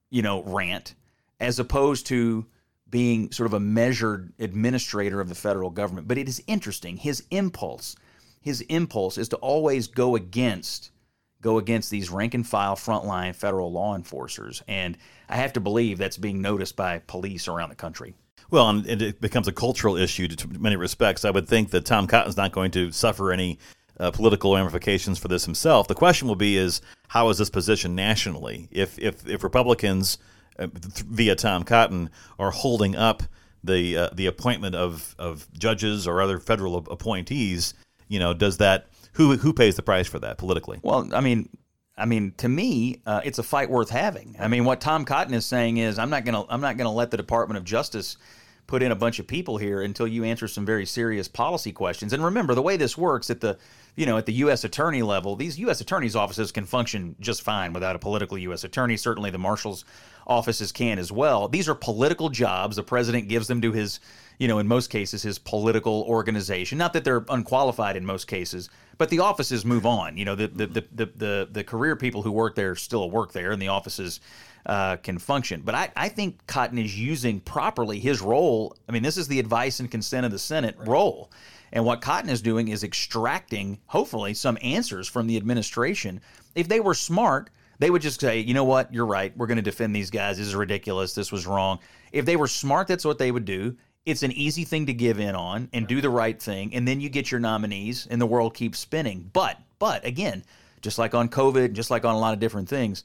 you 0.09 0.21
know, 0.21 0.43
rant 0.43 0.95
as 1.39 1.59
opposed 1.59 2.05
to 2.07 2.45
being 2.89 3.31
sort 3.31 3.47
of 3.47 3.53
a 3.53 3.59
measured 3.59 4.33
administrator 4.39 5.21
of 5.21 5.29
the 5.29 5.35
federal 5.35 5.69
government. 5.69 6.07
But 6.07 6.17
it 6.17 6.27
is 6.27 6.43
interesting. 6.47 6.97
His 6.97 7.23
impulse, 7.31 7.95
his 8.41 8.61
impulse 8.61 9.17
is 9.17 9.29
to 9.29 9.35
always 9.37 9.87
go 9.87 10.15
against 10.15 10.91
go 11.41 11.57
against 11.57 11.89
these 11.89 12.09
rank 12.09 12.33
and 12.33 12.45
file 12.45 12.75
frontline 12.75 13.35
federal 13.35 13.71
law 13.71 13.95
enforcers. 13.95 14.61
And 14.67 14.97
I 15.29 15.37
have 15.37 15.53
to 15.53 15.59
believe 15.59 15.97
that's 15.97 16.17
being 16.17 16.41
noticed 16.41 16.75
by 16.75 16.99
police 16.99 17.47
around 17.47 17.69
the 17.69 17.75
country. 17.75 18.15
Well, 18.51 18.67
and 18.69 18.85
it 18.87 19.21
becomes 19.21 19.47
a 19.47 19.51
cultural 19.51 19.95
issue 19.95 20.27
to 20.27 20.47
many 20.59 20.75
respects. 20.75 21.23
I 21.23 21.29
would 21.29 21.47
think 21.47 21.69
that 21.69 21.85
Tom 21.85 22.07
Cotton's 22.07 22.37
not 22.37 22.51
going 22.51 22.71
to 22.71 22.91
suffer 22.91 23.31
any 23.31 23.59
uh, 23.99 24.11
political 24.11 24.55
ramifications 24.55 25.19
for 25.19 25.27
this 25.27 25.45
himself. 25.45 25.87
The 25.87 25.95
question 25.95 26.27
will 26.27 26.35
be: 26.35 26.57
is 26.57 26.81
how 27.09 27.29
is 27.29 27.37
this 27.37 27.49
positioned 27.49 27.95
nationally? 27.95 28.67
If 28.71 28.97
if 28.97 29.27
if 29.27 29.43
Republicans 29.43 30.17
uh, 30.57 30.67
th- 30.67 31.05
via 31.05 31.35
Tom 31.35 31.63
Cotton 31.63 32.09
are 32.39 32.51
holding 32.51 32.95
up 32.95 33.21
the 33.63 33.97
uh, 33.97 34.09
the 34.13 34.25
appointment 34.25 34.73
of 34.73 35.15
of 35.19 35.47
judges 35.53 36.07
or 36.07 36.21
other 36.21 36.39
federal 36.39 36.77
appointees, 36.77 37.75
you 38.07 38.17
know, 38.17 38.33
does 38.33 38.57
that 38.57 38.88
who 39.13 39.37
who 39.37 39.53
pays 39.53 39.75
the 39.75 39.81
price 39.81 40.07
for 40.07 40.19
that 40.19 40.37
politically? 40.37 40.79
Well, 40.83 41.09
I 41.13 41.21
mean, 41.21 41.49
I 41.97 42.05
mean, 42.05 42.33
to 42.37 42.47
me, 42.47 43.01
uh, 43.05 43.21
it's 43.23 43.39
a 43.39 43.43
fight 43.43 43.69
worth 43.69 43.89
having. 43.89 44.35
I 44.39 44.47
mean, 44.47 44.63
what 44.63 44.79
Tom 44.79 45.05
Cotton 45.05 45.33
is 45.33 45.45
saying 45.45 45.77
is, 45.77 45.99
I'm 45.99 46.09
not 46.09 46.25
gonna 46.25 46.45
I'm 46.49 46.61
not 46.61 46.77
gonna 46.77 46.93
let 46.93 47.11
the 47.11 47.17
Department 47.17 47.57
of 47.57 47.65
Justice 47.65 48.17
put 48.67 48.83
in 48.83 48.91
a 48.91 48.95
bunch 48.95 49.17
of 49.17 49.25
people 49.25 49.57
here 49.57 49.81
until 49.81 50.07
you 50.07 50.23
answer 50.23 50.47
some 50.47 50.63
very 50.63 50.85
serious 50.85 51.27
policy 51.27 51.71
questions. 51.71 52.13
And 52.13 52.23
remember, 52.23 52.53
the 52.53 52.61
way 52.61 52.77
this 52.77 52.95
works 52.95 53.29
at 53.29 53.41
the 53.41 53.57
you 53.95 54.05
know 54.05 54.17
at 54.17 54.25
the 54.25 54.33
U.S. 54.33 54.63
attorney 54.63 55.01
level, 55.01 55.35
these 55.35 55.59
U.S. 55.59 55.81
attorneys' 55.81 56.15
offices 56.15 56.51
can 56.51 56.65
function 56.65 57.15
just 57.19 57.41
fine 57.41 57.73
without 57.73 57.95
a 57.95 57.99
political 57.99 58.37
U.S. 58.37 58.63
attorney. 58.63 58.95
Certainly, 58.95 59.31
the 59.31 59.37
marshals' 59.37 59.83
offices 60.25 60.71
can 60.71 60.99
as 60.99 61.11
well. 61.11 61.49
These 61.49 61.67
are 61.67 61.75
political 61.75 62.29
jobs. 62.29 62.77
The 62.77 62.83
president 62.83 63.27
gives 63.27 63.47
them 63.47 63.61
to 63.61 63.73
his 63.73 63.99
you 64.39 64.47
know, 64.47 64.57
in 64.57 64.67
most 64.67 64.89
cases, 64.89 65.21
his 65.21 65.37
political 65.37 66.03
organization. 66.07 66.77
Not 66.77 66.93
that 66.93 67.03
they're 67.03 67.25
unqualified 67.29 67.95
in 67.95 68.05
most 68.05 68.27
cases, 68.27 68.69
but 68.97 69.09
the 69.09 69.19
offices 69.19 69.65
move 69.65 69.85
on. 69.85 70.17
You 70.17 70.25
know, 70.25 70.35
the 70.35 70.47
the 70.47 70.67
the 70.67 70.85
the, 70.91 71.05
the, 71.05 71.49
the 71.51 71.63
career 71.63 71.95
people 71.95 72.23
who 72.23 72.31
work 72.31 72.55
there 72.55 72.75
still 72.75 73.11
work 73.11 73.33
there, 73.33 73.51
and 73.51 73.61
the 73.61 73.67
offices 73.67 74.21
uh, 74.65 74.95
can 74.97 75.19
function. 75.19 75.61
But 75.61 75.75
I, 75.75 75.91
I 75.95 76.09
think 76.09 76.45
Cotton 76.47 76.77
is 76.77 76.97
using 76.97 77.41
properly 77.41 77.99
his 77.99 78.21
role. 78.21 78.75
I 78.87 78.93
mean, 78.93 79.03
this 79.03 79.17
is 79.17 79.27
the 79.27 79.39
advice 79.39 79.79
and 79.79 79.91
consent 79.91 80.25
of 80.25 80.31
the 80.31 80.39
Senate 80.39 80.75
role. 80.79 81.31
And 81.71 81.85
what 81.85 82.01
Cotton 82.01 82.29
is 82.29 82.41
doing 82.41 82.69
is 82.69 82.83
extracting, 82.83 83.77
hopefully, 83.87 84.33
some 84.33 84.57
answers 84.61 85.07
from 85.07 85.27
the 85.27 85.37
administration. 85.37 86.21
If 86.55 86.67
they 86.67 86.79
were 86.79 86.95
smart, 86.95 87.51
they 87.77 87.89
would 87.89 88.01
just 88.01 88.19
say, 88.19 88.39
you 88.39 88.53
know 88.53 88.63
what, 88.63 88.93
you're 88.93 89.05
right. 89.05 89.35
We're 89.37 89.47
going 89.47 89.57
to 89.57 89.61
defend 89.61 89.95
these 89.95 90.09
guys. 90.09 90.37
This 90.37 90.47
is 90.47 90.55
ridiculous. 90.55 91.13
This 91.13 91.31
was 91.31 91.45
wrong. 91.45 91.79
If 92.11 92.25
they 92.25 92.35
were 92.35 92.47
smart, 92.47 92.87
that's 92.87 93.05
what 93.05 93.19
they 93.19 93.31
would 93.31 93.45
do. 93.45 93.77
It's 94.09 94.23
an 94.23 94.31
easy 94.31 94.63
thing 94.63 94.87
to 94.87 94.93
give 94.93 95.19
in 95.19 95.35
on 95.35 95.69
and 95.71 95.87
do 95.87 96.01
the 96.01 96.09
right 96.09 96.41
thing, 96.41 96.73
and 96.73 96.87
then 96.87 96.99
you 96.99 97.09
get 97.09 97.31
your 97.31 97.39
nominees, 97.39 98.07
and 98.09 98.19
the 98.19 98.25
world 98.25 98.53
keeps 98.53 98.79
spinning. 98.79 99.29
But, 99.33 99.57
but 99.77 100.05
again, 100.05 100.43
just 100.81 100.97
like 100.97 101.13
on 101.13 101.29
COVID, 101.29 101.73
just 101.73 101.91
like 101.91 102.05
on 102.05 102.15
a 102.15 102.19
lot 102.19 102.33
of 102.33 102.39
different 102.39 102.69
things, 102.69 103.03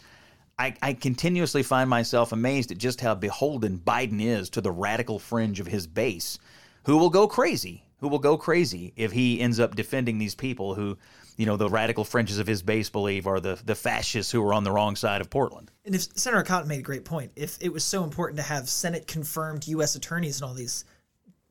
I, 0.58 0.74
I 0.80 0.92
continuously 0.92 1.62
find 1.62 1.90
myself 1.90 2.32
amazed 2.32 2.70
at 2.70 2.78
just 2.78 3.00
how 3.00 3.14
beholden 3.14 3.78
Biden 3.78 4.22
is 4.22 4.50
to 4.50 4.60
the 4.60 4.70
radical 4.70 5.18
fringe 5.18 5.60
of 5.60 5.66
his 5.66 5.86
base, 5.86 6.38
who 6.84 6.96
will 6.96 7.10
go 7.10 7.26
crazy, 7.26 7.84
who 7.98 8.08
will 8.08 8.18
go 8.18 8.36
crazy 8.36 8.92
if 8.96 9.12
he 9.12 9.40
ends 9.40 9.58
up 9.58 9.74
defending 9.74 10.18
these 10.18 10.34
people 10.34 10.74
who, 10.74 10.96
you 11.36 11.46
know, 11.46 11.56
the 11.56 11.68
radical 11.68 12.04
fringes 12.04 12.38
of 12.38 12.46
his 12.46 12.62
base 12.62 12.88
believe 12.88 13.26
are 13.26 13.40
the 13.40 13.58
the 13.64 13.74
fascists 13.74 14.30
who 14.30 14.42
are 14.46 14.54
on 14.54 14.62
the 14.62 14.70
wrong 14.70 14.94
side 14.94 15.20
of 15.20 15.30
Portland. 15.30 15.70
And 15.84 15.94
if 15.94 16.02
Senator 16.16 16.44
Cotton 16.44 16.68
made 16.68 16.78
a 16.78 16.82
great 16.82 17.04
point, 17.04 17.32
if 17.34 17.58
it 17.60 17.72
was 17.72 17.82
so 17.82 18.04
important 18.04 18.36
to 18.36 18.44
have 18.44 18.68
Senate 18.68 19.06
confirmed 19.06 19.66
U.S. 19.68 19.96
attorneys 19.96 20.40
and 20.40 20.48
all 20.48 20.54
these 20.54 20.84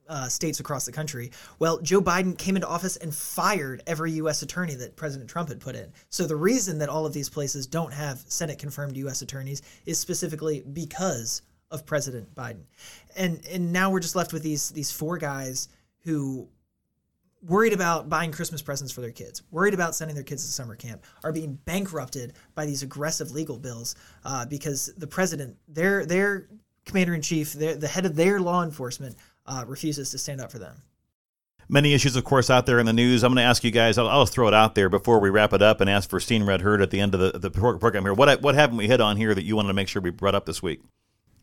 uh, 0.09 0.27
states 0.27 0.59
across 0.59 0.85
the 0.85 0.91
country. 0.91 1.31
Well, 1.59 1.79
Joe 1.79 2.01
Biden 2.01 2.37
came 2.37 2.55
into 2.55 2.67
office 2.67 2.97
and 2.97 3.13
fired 3.13 3.81
every 3.87 4.11
U.S. 4.13 4.41
attorney 4.41 4.75
that 4.75 4.95
President 4.95 5.29
Trump 5.29 5.49
had 5.49 5.59
put 5.59 5.75
in. 5.75 5.91
So 6.09 6.25
the 6.25 6.35
reason 6.35 6.77
that 6.79 6.89
all 6.89 7.05
of 7.05 7.13
these 7.13 7.29
places 7.29 7.67
don't 7.67 7.93
have 7.93 8.23
Senate 8.27 8.59
confirmed 8.59 8.97
U.S. 8.97 9.21
attorneys 9.21 9.61
is 9.85 9.97
specifically 9.97 10.63
because 10.73 11.41
of 11.71 11.85
President 11.85 12.33
Biden. 12.35 12.63
And 13.15 13.45
and 13.51 13.73
now 13.73 13.89
we're 13.89 13.99
just 13.99 14.15
left 14.15 14.31
with 14.31 14.43
these 14.43 14.69
these 14.69 14.91
four 14.91 15.17
guys 15.17 15.69
who 16.03 16.47
worried 17.45 17.73
about 17.73 18.09
buying 18.09 18.31
Christmas 18.31 18.61
presents 18.61 18.93
for 18.93 19.01
their 19.01 19.11
kids, 19.11 19.43
worried 19.51 19.73
about 19.73 19.95
sending 19.95 20.15
their 20.15 20.23
kids 20.23 20.45
to 20.45 20.51
summer 20.51 20.75
camp, 20.75 21.03
are 21.23 21.33
being 21.33 21.55
bankrupted 21.65 22.33
by 22.55 22.65
these 22.65 22.83
aggressive 22.83 23.31
legal 23.31 23.57
bills 23.57 23.95
uh, 24.23 24.45
because 24.45 24.93
the 24.97 25.07
president, 25.07 25.57
their 25.67 26.05
their 26.05 26.47
commander 26.85 27.13
in 27.13 27.21
chief, 27.21 27.53
the 27.53 27.87
head 27.87 28.05
of 28.05 28.15
their 28.15 28.39
law 28.39 28.63
enforcement, 28.63 29.15
uh, 29.45 29.65
refuses 29.67 30.11
to 30.11 30.17
stand 30.17 30.41
up 30.41 30.51
for 30.51 30.59
them. 30.59 30.81
Many 31.69 31.93
issues, 31.93 32.15
of 32.15 32.23
course, 32.23 32.49
out 32.49 32.65
there 32.65 32.79
in 32.79 32.85
the 32.85 32.93
news. 32.93 33.23
I'm 33.23 33.31
going 33.31 33.43
to 33.43 33.49
ask 33.49 33.63
you 33.63 33.71
guys. 33.71 33.97
I'll, 33.97 34.09
I'll 34.09 34.25
throw 34.25 34.47
it 34.47 34.53
out 34.53 34.75
there 34.75 34.89
before 34.89 35.19
we 35.19 35.29
wrap 35.29 35.53
it 35.53 35.61
up, 35.61 35.79
and 35.79 35.89
ask 35.89 36.09
for 36.09 36.19
seen 36.19 36.43
read 36.43 36.61
heard 36.61 36.81
at 36.81 36.91
the 36.91 36.99
end 36.99 37.15
of 37.15 37.19
the, 37.19 37.39
the 37.39 37.49
program 37.49 38.03
here. 38.03 38.13
What 38.13 38.41
what 38.41 38.55
haven't 38.55 38.77
we 38.77 38.87
hit 38.87 38.99
on 38.99 39.17
here 39.17 39.33
that 39.33 39.43
you 39.43 39.55
wanted 39.55 39.69
to 39.69 39.73
make 39.73 39.87
sure 39.87 40.01
we 40.01 40.09
brought 40.09 40.35
up 40.35 40.45
this 40.45 40.61
week? 40.61 40.81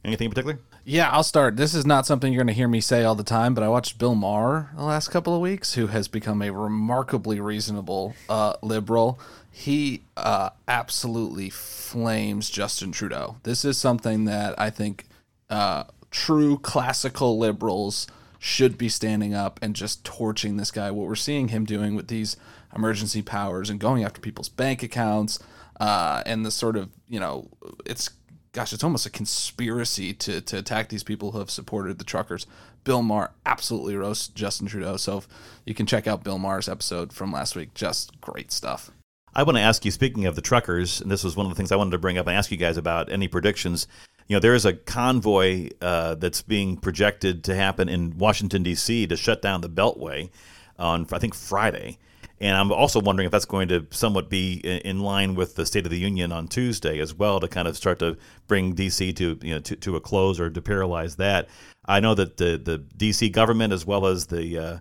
Anything 0.05 0.26
in 0.26 0.30
particular? 0.30 0.59
Yeah, 0.84 1.11
I'll 1.11 1.22
start. 1.22 1.57
This 1.57 1.74
is 1.74 1.84
not 1.84 2.07
something 2.07 2.32
you're 2.32 2.42
going 2.42 2.55
to 2.55 2.55
hear 2.55 2.68
me 2.68 2.80
say 2.80 3.05
all 3.05 3.14
the 3.14 3.22
time, 3.22 3.55
but 3.55 3.62
I 3.62 3.68
watched 3.68 3.98
Bill 3.98 4.14
Maher 4.14 4.70
the 4.74 4.82
last 4.82 5.09
couple 5.09 5.34
of 5.34 5.42
weeks, 5.42 5.74
who 5.74 5.88
has 5.88 6.09
become 6.09 6.40
a 6.40 6.51
remarkably 6.51 7.38
reasonable 7.38 8.14
uh, 8.28 8.55
liberal. 8.62 9.20
He 9.51 10.05
uh, 10.16 10.51
absolutely 10.66 11.51
flames 11.51 12.48
Justin 12.48 12.92
Trudeau. 12.92 13.36
This 13.42 13.62
is 13.64 13.76
something 13.76 14.24
that 14.24 14.59
I 14.59 14.70
think 14.70 15.05
uh, 15.51 15.84
true 16.11 16.58
classical 16.58 17.38
liberals 17.38 18.06
should 18.38 18.78
be 18.78 18.88
standing 18.88 19.34
up 19.34 19.61
and 19.62 19.76
just 19.76 20.04
torching 20.04 20.56
this 20.56 20.70
guy. 20.70 20.90
What 20.90 21.06
we're 21.06 21.14
seeing 21.14 21.48
him 21.48 21.64
doing 21.64 21.94
with 21.94 22.08
these 22.08 22.36
emergency 22.74 23.22
powers 23.22 23.68
and 23.68 23.78
going 23.78 24.02
after 24.02 24.20
people's 24.20 24.48
bank 24.48 24.82
accounts 24.82 25.38
uh, 25.78 26.22
and 26.24 26.44
the 26.44 26.50
sort 26.50 26.76
of, 26.76 26.90
you 27.08 27.20
know, 27.20 27.48
it's 27.84 28.11
gosh, 28.52 28.72
it's 28.72 28.82
almost 28.82 29.06
a 29.06 29.11
conspiracy 29.11 30.12
to 30.14 30.40
to 30.40 30.58
attack 30.58 30.88
these 30.88 31.04
people 31.04 31.32
who 31.32 31.38
have 31.38 31.50
supported 31.50 31.98
the 31.98 32.04
truckers. 32.04 32.46
Bill 32.82 33.02
Maher 33.02 33.32
absolutely 33.44 33.94
roasts 33.94 34.28
Justin 34.28 34.66
Trudeau. 34.66 34.96
So 34.96 35.18
if 35.18 35.28
you 35.66 35.74
can 35.74 35.86
check 35.86 36.06
out 36.06 36.24
Bill 36.24 36.38
Maher's 36.38 36.68
episode 36.68 37.12
from 37.12 37.30
last 37.30 37.54
week. 37.54 37.74
Just 37.74 38.20
great 38.20 38.50
stuff. 38.50 38.90
I 39.32 39.44
want 39.44 39.58
to 39.58 39.62
ask 39.62 39.84
you, 39.84 39.92
speaking 39.92 40.26
of 40.26 40.34
the 40.34 40.40
truckers, 40.40 41.00
and 41.00 41.11
this 41.11 41.22
was 41.22 41.36
one 41.36 41.46
of 41.46 41.50
the 41.50 41.56
things 41.56 41.70
I 41.70 41.76
wanted 41.76 41.92
to 41.92 41.98
bring 41.98 42.18
up 42.18 42.26
and 42.26 42.36
ask 42.36 42.50
you 42.50 42.56
guys 42.56 42.76
about 42.76 43.12
any 43.12 43.28
predictions. 43.28 43.86
You 44.31 44.37
know, 44.37 44.41
there 44.41 44.55
is 44.55 44.64
a 44.64 44.74
convoy 44.74 45.70
uh, 45.81 46.14
that's 46.14 46.41
being 46.41 46.76
projected 46.76 47.43
to 47.45 47.55
happen 47.57 47.89
in 47.89 48.16
Washington, 48.16 48.62
D.C. 48.62 49.09
to 49.09 49.16
shut 49.16 49.43
down 49.43 49.61
the 49.61 49.68
Beltway 49.68 50.31
on, 50.78 51.05
I 51.11 51.18
think, 51.18 51.35
Friday. 51.35 51.99
And 52.41 52.57
I'm 52.57 52.70
also 52.70 53.01
wondering 53.01 53.26
if 53.26 53.33
that's 53.33 53.45
going 53.45 53.66
to 53.70 53.89
somewhat 53.91 54.31
be 54.31 54.61
in 54.85 55.01
line 55.01 55.35
with 55.35 55.57
the 55.57 55.66
State 55.66 55.85
of 55.85 55.91
the 55.91 55.99
Union 55.99 56.31
on 56.31 56.47
Tuesday 56.47 57.01
as 57.01 57.12
well 57.12 57.41
to 57.41 57.49
kind 57.49 57.66
of 57.66 57.76
start 57.76 57.99
to 57.99 58.18
bring 58.47 58.76
DC 58.76 59.16
to 59.16 59.37
you 59.43 59.55
know 59.55 59.61
to, 59.62 59.74
to 59.74 59.97
a 59.97 60.01
close 60.01 60.39
or 60.39 60.49
to 60.49 60.62
paralyze 60.62 61.16
that. 61.16 61.49
I 61.87 61.99
know 61.99 62.14
that 62.14 62.37
the 62.37 62.57
the 62.57 62.78
DC 62.78 63.33
government 63.33 63.72
as 63.72 63.85
well 63.85 64.07
as 64.07 64.26
the 64.26 64.59
uh, 64.59 64.78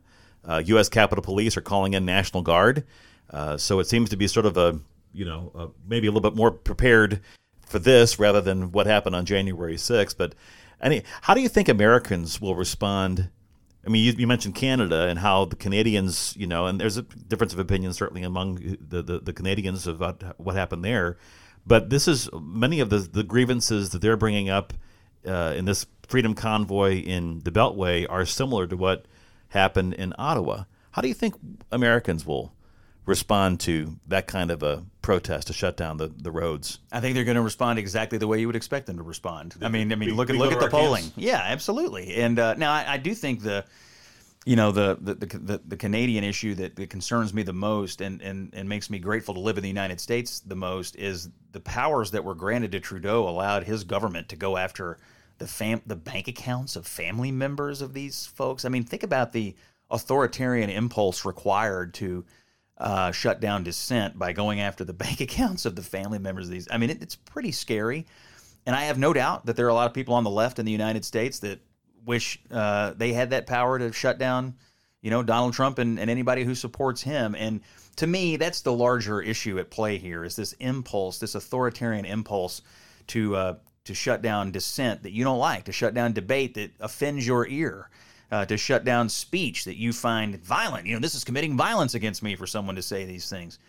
uh, 0.47 0.61
U.S. 0.63 0.89
Capitol 0.89 1.23
Police 1.23 1.57
are 1.57 1.61
calling 1.61 1.95
in 1.95 2.05
National 2.05 2.43
Guard, 2.43 2.85
uh, 3.31 3.57
so 3.57 3.79
it 3.79 3.87
seems 3.87 4.11
to 4.11 4.15
be 4.15 4.27
sort 4.27 4.45
of 4.45 4.57
a 4.57 4.79
you 5.11 5.25
know 5.25 5.73
maybe 5.87 6.05
a 6.05 6.11
little 6.11 6.29
bit 6.29 6.37
more 6.37 6.51
prepared 6.51 7.21
for 7.69 7.79
this 7.79 8.19
rather 8.19 8.41
than 8.41 8.71
what 8.71 8.87
happened 8.87 9.15
on 9.15 9.25
January 9.25 9.75
6th. 9.75 10.17
But 10.17 10.35
any, 10.81 11.03
how 11.21 11.33
do 11.33 11.41
you 11.41 11.49
think 11.49 11.69
Americans 11.69 12.41
will 12.41 12.55
respond? 12.55 13.29
I 13.85 13.89
mean, 13.89 14.03
you, 14.03 14.13
you, 14.17 14.27
mentioned 14.27 14.55
Canada 14.55 15.07
and 15.07 15.19
how 15.19 15.45
the 15.45 15.55
Canadians, 15.55 16.35
you 16.37 16.47
know, 16.47 16.65
and 16.65 16.79
there's 16.79 16.97
a 16.97 17.03
difference 17.03 17.53
of 17.53 17.59
opinion 17.59 17.93
certainly 17.93 18.23
among 18.23 18.77
the, 18.81 19.01
the, 19.01 19.19
the 19.19 19.33
Canadians 19.33 19.87
about 19.87 20.23
what 20.37 20.55
happened 20.55 20.83
there. 20.83 21.17
But 21.65 21.89
this 21.89 22.07
is 22.07 22.29
many 22.33 22.79
of 22.79 22.89
the, 22.89 22.99
the 22.99 23.23
grievances 23.23 23.91
that 23.91 24.01
they're 24.01 24.17
bringing 24.17 24.49
up 24.49 24.73
uh, 25.25 25.53
in 25.55 25.65
this 25.65 25.85
freedom 26.07 26.33
convoy 26.33 26.95
in 26.95 27.41
the 27.41 27.51
Beltway 27.51 28.05
are 28.09 28.25
similar 28.25 28.65
to 28.67 28.75
what 28.75 29.05
happened 29.49 29.93
in 29.93 30.13
Ottawa. 30.17 30.63
How 30.91 31.01
do 31.01 31.07
you 31.07 31.13
think 31.13 31.35
Americans 31.71 32.25
will 32.25 32.53
respond 33.05 33.59
to 33.61 33.97
that 34.07 34.27
kind 34.27 34.51
of 34.51 34.63
a 34.63 34.83
protest 35.01 35.47
to 35.47 35.53
shut 35.53 35.77
down 35.77 35.97
the, 35.97 36.07
the 36.07 36.31
roads? 36.31 36.79
I 36.91 36.99
think 36.99 37.15
they're 37.15 37.23
going 37.23 37.35
to 37.35 37.41
respond 37.41 37.79
exactly 37.79 38.17
the 38.17 38.27
way 38.27 38.39
you 38.39 38.47
would 38.47 38.55
expect 38.55 38.85
them 38.85 38.97
to 38.97 39.03
respond. 39.03 39.55
I 39.61 39.69
mean, 39.69 39.91
I 39.91 39.95
mean, 39.95 40.15
look 40.15 40.29
at 40.29 40.35
look 40.35 40.51
at 40.51 40.59
the 40.59 40.69
polling. 40.69 41.03
Camps. 41.03 41.17
Yeah, 41.17 41.41
absolutely. 41.43 42.15
And 42.15 42.37
uh, 42.37 42.53
now 42.55 42.71
I, 42.71 42.93
I, 42.93 42.97
do 42.97 43.13
think 43.13 43.41
the, 43.41 43.65
you 44.45 44.55
know, 44.55 44.71
the 44.71 44.97
the, 44.99 45.15
the 45.15 45.61
the 45.67 45.77
Canadian 45.77 46.23
issue 46.23 46.55
that, 46.55 46.75
that 46.75 46.89
concerns 46.89 47.33
me 47.33 47.43
the 47.43 47.53
most 47.53 48.01
and, 48.01 48.21
and 48.21 48.53
and 48.53 48.69
makes 48.69 48.89
me 48.89 48.99
grateful 48.99 49.33
to 49.33 49.39
live 49.39 49.57
in 49.57 49.63
the 49.63 49.69
United 49.69 49.99
States 49.99 50.39
the 50.41 50.55
most 50.55 50.95
is 50.95 51.29
the 51.51 51.59
powers 51.59 52.11
that 52.11 52.23
were 52.23 52.35
granted 52.35 52.71
to 52.73 52.79
Trudeau 52.79 53.27
allowed 53.27 53.63
his 53.63 53.83
government 53.83 54.29
to 54.29 54.35
go 54.35 54.57
after 54.57 54.97
the 55.39 55.47
fam 55.47 55.81
the 55.87 55.95
bank 55.95 56.27
accounts 56.27 56.75
of 56.75 56.85
family 56.85 57.31
members 57.31 57.81
of 57.81 57.93
these 57.93 58.27
folks. 58.27 58.65
I 58.65 58.69
mean, 58.69 58.83
think 58.83 59.03
about 59.03 59.31
the 59.31 59.55
authoritarian 59.89 60.69
impulse 60.69 61.25
required 61.25 61.95
to 61.95 62.25
uh, 62.79 63.11
shut 63.11 63.39
down 63.39 63.63
dissent 63.63 64.17
by 64.17 64.31
going 64.31 64.61
after 64.61 64.83
the 64.83 64.93
bank 65.05 65.21
accounts 65.21 65.65
of 65.65 65.75
the 65.75 65.81
family 65.81 66.19
members 66.19 66.45
of 66.45 66.51
these. 66.51 66.67
I 66.71 66.77
mean, 66.77 66.89
it, 66.89 67.01
it's 67.01 67.15
pretty 67.15 67.51
scary. 67.51 68.05
And 68.65 68.75
I 68.75 68.83
have 68.83 68.97
no 68.97 69.13
doubt 69.13 69.45
that 69.45 69.55
there 69.55 69.65
are 69.65 69.69
a 69.69 69.73
lot 69.73 69.87
of 69.87 69.93
people 69.93 70.13
on 70.13 70.23
the 70.23 70.29
left 70.29 70.59
in 70.59 70.65
the 70.65 70.71
United 70.71 71.05
States 71.05 71.39
that 71.39 71.59
wish 72.05 72.39
uh, 72.51 72.93
they 72.95 73.13
had 73.13 73.31
that 73.31 73.47
power 73.47 73.79
to 73.79 73.91
shut 73.91 74.17
down, 74.19 74.55
you 75.01 75.09
know, 75.09 75.23
Donald 75.23 75.53
Trump 75.53 75.79
and, 75.79 75.99
and 75.99 76.09
anybody 76.09 76.43
who 76.43 76.55
supports 76.55 77.01
him. 77.01 77.35
And 77.35 77.61
to 77.95 78.07
me, 78.07 78.35
that's 78.35 78.61
the 78.61 78.73
larger 78.73 79.21
issue 79.21 79.59
at 79.59 79.69
play 79.69 79.97
here 79.97 80.23
is 80.23 80.35
this 80.35 80.53
impulse, 80.53 81.19
this 81.19 81.35
authoritarian 81.35 82.05
impulse 82.05 82.61
to 83.07 83.35
uh, 83.35 83.55
to 83.85 83.93
shut 83.95 84.21
down 84.21 84.51
dissent 84.51 85.01
that 85.03 85.11
you 85.11 85.23
don't 85.23 85.39
like, 85.39 85.63
to 85.65 85.71
shut 85.71 85.93
down 85.95 86.13
debate 86.13 86.53
that 86.53 86.71
offends 86.79 87.25
your 87.25 87.47
ear 87.47 87.89
uh, 88.31 88.45
to 88.45 88.57
shut 88.57 88.85
down 88.85 89.09
speech 89.09 89.65
that 89.65 89.77
you 89.77 89.91
find 89.93 90.43
violent. 90.43 90.85
You 90.85 90.93
know, 90.93 90.99
this 90.99 91.15
is 91.15 91.23
committing 91.23 91.57
violence 91.57 91.93
against 91.93 92.21
me 92.21 92.35
for 92.35 92.47
someone 92.47 92.75
to 92.75 92.81
say 92.81 93.05
these 93.05 93.29
things. 93.29 93.59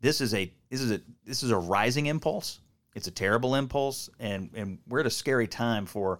This 0.00 0.20
is 0.20 0.34
a 0.34 0.52
this 0.70 0.80
is 0.80 0.90
a 0.90 1.00
this 1.24 1.42
is 1.42 1.50
a 1.50 1.56
rising 1.56 2.06
impulse. 2.06 2.60
It's 2.94 3.06
a 3.06 3.12
terrible 3.12 3.54
impulse, 3.54 4.10
and 4.18 4.50
and 4.54 4.78
we're 4.88 5.00
at 5.00 5.06
a 5.06 5.10
scary 5.10 5.46
time 5.46 5.86
for, 5.86 6.18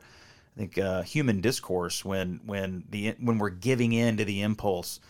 I 0.56 0.60
think, 0.60 0.78
uh, 0.78 1.02
human 1.02 1.40
discourse 1.40 2.04
when 2.04 2.40
when 2.46 2.84
the 2.90 3.14
when 3.20 3.38
we're 3.38 3.50
giving 3.50 3.92
in 3.92 4.16
to 4.16 4.24
the 4.24 4.42
impulse 4.42 5.00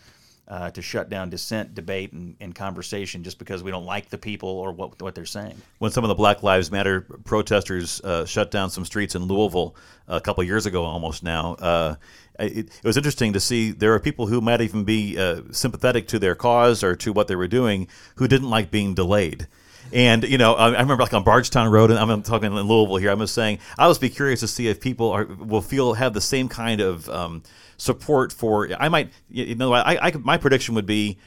uh, 0.47 0.69
to 0.71 0.81
shut 0.81 1.09
down 1.09 1.29
dissent, 1.29 1.73
debate, 1.73 2.11
and, 2.11 2.35
and, 2.41 2.53
conversation 2.53 3.23
just 3.23 3.39
because 3.39 3.63
we 3.63 3.71
don't 3.71 3.85
like 3.85 4.09
the 4.09 4.17
people 4.17 4.49
or 4.49 4.73
what 4.73 5.01
what 5.01 5.15
they're 5.15 5.25
saying. 5.25 5.55
When 5.79 5.91
some 5.91 6.03
of 6.03 6.09
the 6.09 6.15
Black 6.15 6.43
Lives 6.43 6.69
Matter 6.69 7.01
protesters 7.01 8.01
uh, 8.01 8.25
shut 8.25 8.51
down 8.51 8.69
some 8.69 8.83
streets 8.83 9.15
in 9.15 9.23
Louisville 9.23 9.75
a 10.07 10.19
couple 10.19 10.43
years 10.43 10.65
ago, 10.65 10.83
almost 10.83 11.23
now, 11.23 11.53
uh, 11.55 11.95
it, 12.39 12.67
it, 12.67 12.83
was 12.83 12.97
interesting 12.97 13.33
to 13.33 13.39
see 13.39 13.71
there 13.71 13.93
are 13.93 13.99
people 13.99 14.27
who 14.27 14.41
might 14.41 14.59
even 14.59 14.83
be 14.83 15.17
uh, 15.17 15.43
sympathetic 15.51 16.07
to 16.09 16.19
their 16.19 16.35
cause 16.35 16.83
or 16.83 16.95
to 16.97 17.13
what 17.13 17.29
they 17.29 17.37
were 17.37 17.47
doing 17.47 17.87
who 18.15 18.27
didn't 18.27 18.49
like 18.49 18.69
being 18.69 18.93
delayed. 18.93 19.47
And 19.93 20.23
you 20.23 20.37
know, 20.37 20.55
I, 20.55 20.69
I 20.69 20.81
remember 20.81 21.03
like 21.03 21.13
on 21.13 21.23
Bardstown 21.23 21.71
Road, 21.71 21.89
and 21.89 21.99
I'm 21.99 22.21
talking 22.21 22.51
in 22.51 22.61
Louisville 22.67 22.97
here. 22.97 23.11
I'm 23.11 23.19
just 23.19 23.33
saying, 23.33 23.59
I'll 23.77 23.89
just 23.89 24.01
be 24.01 24.09
curious 24.09 24.41
to 24.41 24.47
see 24.47 24.67
if 24.67 24.81
people 24.81 25.11
are 25.11 25.25
will 25.25 25.61
feel 25.61 25.93
have 25.93 26.13
the 26.13 26.21
same 26.21 26.49
kind 26.49 26.81
of 26.81 27.09
um, 27.09 27.43
support 27.77 28.31
for. 28.33 28.69
I 28.79 28.89
might, 28.89 29.11
you 29.29 29.55
know, 29.55 29.73
I, 29.73 30.07
I 30.07 30.11
my 30.17 30.37
prediction 30.37 30.75
would 30.75 30.85
be 30.85 31.17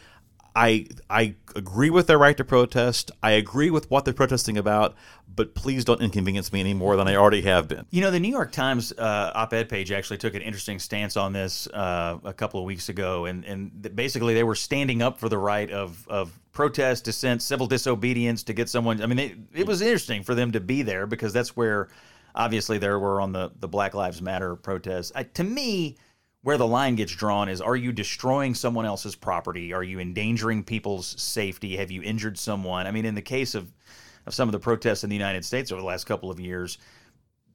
I 0.56 0.86
I 1.10 1.34
agree 1.54 1.90
with 1.90 2.06
their 2.06 2.16
right 2.16 2.36
to 2.38 2.42
protest. 2.44 3.10
I 3.22 3.32
agree 3.32 3.68
with 3.68 3.90
what 3.90 4.06
they're 4.06 4.14
protesting 4.14 4.56
about, 4.56 4.94
but 5.32 5.54
please 5.54 5.84
don't 5.84 6.00
inconvenience 6.00 6.50
me 6.50 6.60
any 6.60 6.72
more 6.72 6.96
than 6.96 7.06
I 7.06 7.14
already 7.14 7.42
have 7.42 7.68
been. 7.68 7.84
You 7.90 8.00
know, 8.00 8.10
the 8.10 8.18
New 8.18 8.30
York 8.30 8.52
Times 8.52 8.90
uh, 8.92 9.32
op-ed 9.34 9.68
page 9.68 9.92
actually 9.92 10.16
took 10.16 10.34
an 10.34 10.40
interesting 10.40 10.78
stance 10.78 11.14
on 11.14 11.34
this 11.34 11.66
uh, 11.68 12.18
a 12.24 12.32
couple 12.32 12.58
of 12.58 12.64
weeks 12.64 12.88
ago, 12.88 13.26
and 13.26 13.44
and 13.44 13.94
basically 13.94 14.32
they 14.32 14.44
were 14.44 14.54
standing 14.54 15.02
up 15.02 15.20
for 15.20 15.28
the 15.28 15.38
right 15.38 15.70
of 15.70 16.08
of 16.08 16.40
protest, 16.52 17.04
dissent, 17.04 17.42
civil 17.42 17.66
disobedience 17.66 18.42
to 18.44 18.54
get 18.54 18.70
someone. 18.70 19.02
I 19.02 19.06
mean, 19.06 19.18
it, 19.18 19.36
it 19.52 19.66
was 19.66 19.82
interesting 19.82 20.22
for 20.22 20.34
them 20.34 20.52
to 20.52 20.60
be 20.60 20.80
there 20.80 21.06
because 21.06 21.34
that's 21.34 21.54
where 21.54 21.88
obviously 22.34 22.78
there 22.78 22.98
were 22.98 23.20
on 23.20 23.32
the 23.32 23.52
the 23.60 23.68
Black 23.68 23.92
Lives 23.92 24.22
Matter 24.22 24.56
protests. 24.56 25.12
I, 25.14 25.24
to 25.24 25.44
me 25.44 25.98
where 26.46 26.56
the 26.56 26.64
line 26.64 26.94
gets 26.94 27.10
drawn 27.12 27.48
is 27.48 27.60
are 27.60 27.74
you 27.74 27.90
destroying 27.90 28.54
someone 28.54 28.86
else's 28.86 29.16
property? 29.16 29.72
Are 29.72 29.82
you 29.82 29.98
endangering 29.98 30.62
people's 30.62 31.20
safety? 31.20 31.76
Have 31.76 31.90
you 31.90 32.02
injured 32.04 32.38
someone? 32.38 32.86
I 32.86 32.92
mean, 32.92 33.04
in 33.04 33.16
the 33.16 33.20
case 33.20 33.56
of, 33.56 33.72
of 34.26 34.32
some 34.32 34.48
of 34.48 34.52
the 34.52 34.60
protests 34.60 35.02
in 35.02 35.10
the 35.10 35.16
United 35.16 35.44
States 35.44 35.72
over 35.72 35.80
the 35.80 35.86
last 35.88 36.04
couple 36.04 36.30
of 36.30 36.38
years, 36.38 36.78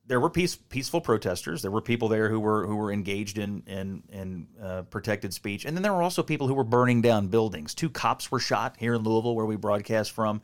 there 0.08 0.20
were 0.20 0.30
peace, 0.30 0.58
peaceful 0.58 1.00
protesters. 1.00 1.62
There 1.62 1.72
were 1.72 1.80
people 1.80 2.10
there 2.10 2.28
who 2.28 2.42
were 2.42 2.68
who 2.68 2.76
were 2.76 2.92
engaged 2.92 3.38
in 3.38 3.64
in, 3.66 4.04
in 4.12 4.48
uh, 4.62 4.82
protected 4.82 5.34
speech, 5.34 5.64
and 5.64 5.74
then 5.74 5.84
there 5.84 5.94
were 5.94 6.04
also 6.04 6.22
people 6.22 6.50
who 6.50 6.54
were 6.54 6.66
burning 6.66 7.02
down 7.02 7.30
buildings. 7.30 7.74
Two 7.74 7.89
cops 7.89 8.30
were 8.30 8.42
shot 8.42 8.76
here 8.78 8.96
in 8.96 9.04
Louisville, 9.04 9.36
where 9.36 9.46
we 9.46 9.56
broadcast 9.56 10.12
from 10.12 10.42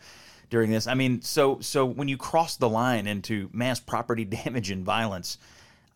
during 0.49 0.71
this. 0.71 0.87
I 0.87 0.93
mean, 0.93 1.21
so 1.21 1.59
so 1.59 1.85
when 1.85 2.07
you 2.07 2.15
cross 2.15 2.55
the 2.55 2.69
line 2.69 3.07
into 3.07 3.49
mass 3.51 3.81
property 3.81 4.23
damage 4.45 4.71
and 4.71 4.85
violence, 4.85 5.37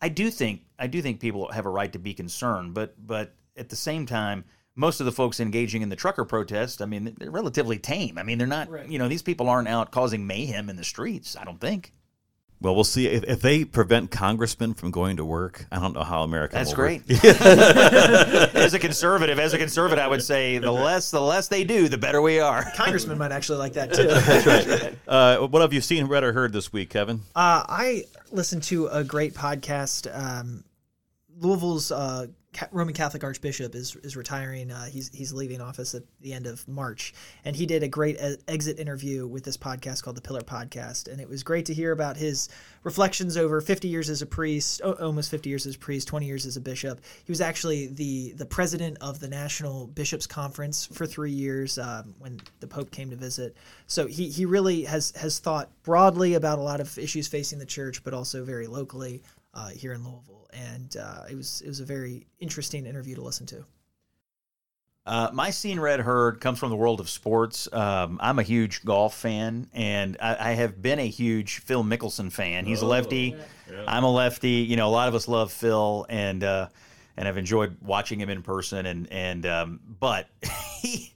I 0.02 0.08
do 0.08 0.30
think 0.30 0.62
I 0.78 0.88
do 0.88 1.00
think 1.00 1.20
people 1.20 1.50
have 1.52 1.64
a 1.64 1.70
right 1.70 1.92
to 1.92 1.98
be 1.98 2.12
concerned, 2.12 2.74
but 2.74 2.94
but 2.98 3.34
at 3.56 3.68
the 3.68 3.76
same 3.76 4.04
time, 4.04 4.44
most 4.74 5.00
of 5.00 5.06
the 5.06 5.12
folks 5.12 5.38
engaging 5.38 5.82
in 5.82 5.88
the 5.88 5.96
trucker 5.96 6.24
protest, 6.24 6.82
I 6.82 6.86
mean, 6.86 7.14
they're 7.18 7.30
relatively 7.30 7.78
tame. 7.78 8.18
I 8.18 8.22
mean, 8.22 8.38
they're 8.38 8.46
not, 8.46 8.68
right. 8.68 8.88
you 8.88 8.98
know, 8.98 9.08
these 9.08 9.22
people 9.22 9.48
aren't 9.48 9.68
out 9.68 9.92
causing 9.92 10.26
mayhem 10.26 10.68
in 10.70 10.76
the 10.76 10.84
streets. 10.84 11.36
I 11.36 11.44
don't 11.44 11.60
think. 11.60 11.92
Well, 12.62 12.76
we'll 12.76 12.84
see 12.84 13.08
if, 13.08 13.24
if 13.24 13.40
they 13.42 13.64
prevent 13.64 14.12
congressmen 14.12 14.74
from 14.74 14.92
going 14.92 15.16
to 15.16 15.24
work. 15.24 15.66
I 15.72 15.80
don't 15.80 15.94
know 15.94 16.04
how 16.04 16.22
America. 16.22 16.54
That's 16.54 16.72
great. 16.72 17.02
as 17.24 18.72
a 18.72 18.78
conservative, 18.78 19.40
as 19.40 19.52
a 19.52 19.58
conservative, 19.58 19.98
I 19.98 20.06
would 20.06 20.22
say 20.22 20.58
the 20.58 20.70
less 20.70 21.10
the 21.10 21.20
less 21.20 21.48
they 21.48 21.64
do, 21.64 21.88
the 21.88 21.98
better 21.98 22.22
we 22.22 22.38
are. 22.38 22.64
Congressmen 22.76 23.18
might 23.18 23.32
actually 23.32 23.58
like 23.58 23.72
that 23.72 23.92
too. 23.92 24.04
That's 24.04 24.46
right. 24.46 24.94
Uh, 25.08 25.46
what 25.48 25.62
have 25.62 25.72
you 25.72 25.80
seen, 25.80 26.06
read, 26.06 26.22
or 26.22 26.32
heard 26.32 26.52
this 26.52 26.72
week, 26.72 26.90
Kevin? 26.90 27.22
Uh, 27.34 27.64
I 27.68 28.04
listened 28.32 28.62
to 28.64 28.86
a 28.88 29.04
great 29.04 29.34
podcast. 29.34 30.08
Um, 30.12 30.64
Louisville's 31.38 31.90
uh, 31.92 32.26
Roman 32.70 32.92
Catholic 32.92 33.24
Archbishop 33.24 33.74
is 33.74 33.96
is 33.96 34.14
retiring. 34.14 34.70
Uh, 34.70 34.84
he's 34.84 35.10
he's 35.14 35.32
leaving 35.32 35.60
office 35.60 35.94
at 35.94 36.02
the 36.20 36.34
end 36.34 36.46
of 36.46 36.66
March, 36.68 37.14
and 37.44 37.56
he 37.56 37.64
did 37.64 37.82
a 37.82 37.88
great 37.88 38.18
exit 38.46 38.78
interview 38.78 39.26
with 39.26 39.42
this 39.42 39.56
podcast 39.56 40.02
called 40.02 40.16
the 40.16 40.20
Pillar 40.20 40.42
Podcast, 40.42 41.10
and 41.10 41.20
it 41.20 41.28
was 41.28 41.42
great 41.42 41.64
to 41.66 41.74
hear 41.74 41.92
about 41.92 42.16
his 42.16 42.50
reflections 42.82 43.36
over 43.36 43.60
50 43.60 43.88
years 43.88 44.10
as 44.10 44.20
a 44.20 44.26
priest, 44.26 44.82
almost 44.82 45.30
50 45.30 45.48
years 45.48 45.66
as 45.66 45.76
a 45.76 45.78
priest, 45.78 46.08
20 46.08 46.26
years 46.26 46.44
as 46.44 46.56
a 46.56 46.60
bishop. 46.60 47.00
He 47.24 47.32
was 47.32 47.40
actually 47.40 47.86
the 47.86 48.32
the 48.32 48.46
president 48.46 48.98
of 49.00 49.18
the 49.18 49.28
National 49.28 49.86
Bishops 49.86 50.26
Conference 50.26 50.86
for 50.86 51.06
three 51.06 51.32
years 51.32 51.78
um, 51.78 52.14
when 52.18 52.38
the 52.60 52.66
Pope 52.66 52.90
came 52.90 53.08
to 53.10 53.16
visit. 53.16 53.56
So 53.86 54.06
he 54.06 54.28
he 54.28 54.44
really 54.44 54.84
has 54.84 55.12
has 55.12 55.38
thought 55.38 55.70
broadly 55.84 56.34
about 56.34 56.58
a 56.58 56.62
lot 56.62 56.80
of 56.80 56.98
issues 56.98 57.28
facing 57.28 57.58
the 57.58 57.66
church, 57.66 58.04
but 58.04 58.12
also 58.12 58.44
very 58.44 58.66
locally 58.66 59.22
uh, 59.54 59.68
here 59.68 59.92
in 59.92 60.02
Louisville 60.04 60.42
and 60.52 60.96
uh, 60.96 61.24
it 61.30 61.34
was 61.34 61.62
it 61.62 61.68
was 61.68 61.80
a 61.80 61.84
very 61.84 62.26
interesting 62.40 62.86
interview 62.86 63.14
to 63.14 63.22
listen 63.22 63.46
to. 63.46 63.64
Uh, 65.04 65.30
my 65.32 65.50
seen 65.50 65.80
read 65.80 65.98
heard 65.98 66.40
comes 66.40 66.60
from 66.60 66.70
the 66.70 66.76
world 66.76 67.00
of 67.00 67.10
sports. 67.10 67.68
Um, 67.72 68.18
I'm 68.22 68.38
a 68.38 68.44
huge 68.44 68.84
golf 68.84 69.16
fan, 69.16 69.68
and 69.72 70.16
I, 70.20 70.50
I, 70.50 70.52
have 70.52 70.80
been 70.80 71.00
a 71.00 71.08
huge 71.08 71.58
Phil 71.58 71.82
Mickelson 71.82 72.30
fan. 72.30 72.66
He's 72.66 72.82
a 72.82 72.86
lefty. 72.86 73.36
Yeah. 73.68 73.84
I'm 73.88 74.04
a 74.04 74.12
lefty. 74.12 74.50
You 74.50 74.76
know, 74.76 74.86
a 74.86 74.90
lot 74.92 75.08
of 75.08 75.16
us 75.16 75.26
love 75.26 75.50
Phil, 75.50 76.06
and 76.08 76.44
uh, 76.44 76.68
and 77.16 77.26
I've 77.26 77.36
enjoyed 77.36 77.78
watching 77.82 78.20
him 78.20 78.30
in 78.30 78.42
person. 78.42 78.86
And 78.86 79.10
and 79.10 79.44
um, 79.44 79.80
but 79.98 80.28
he 80.80 81.12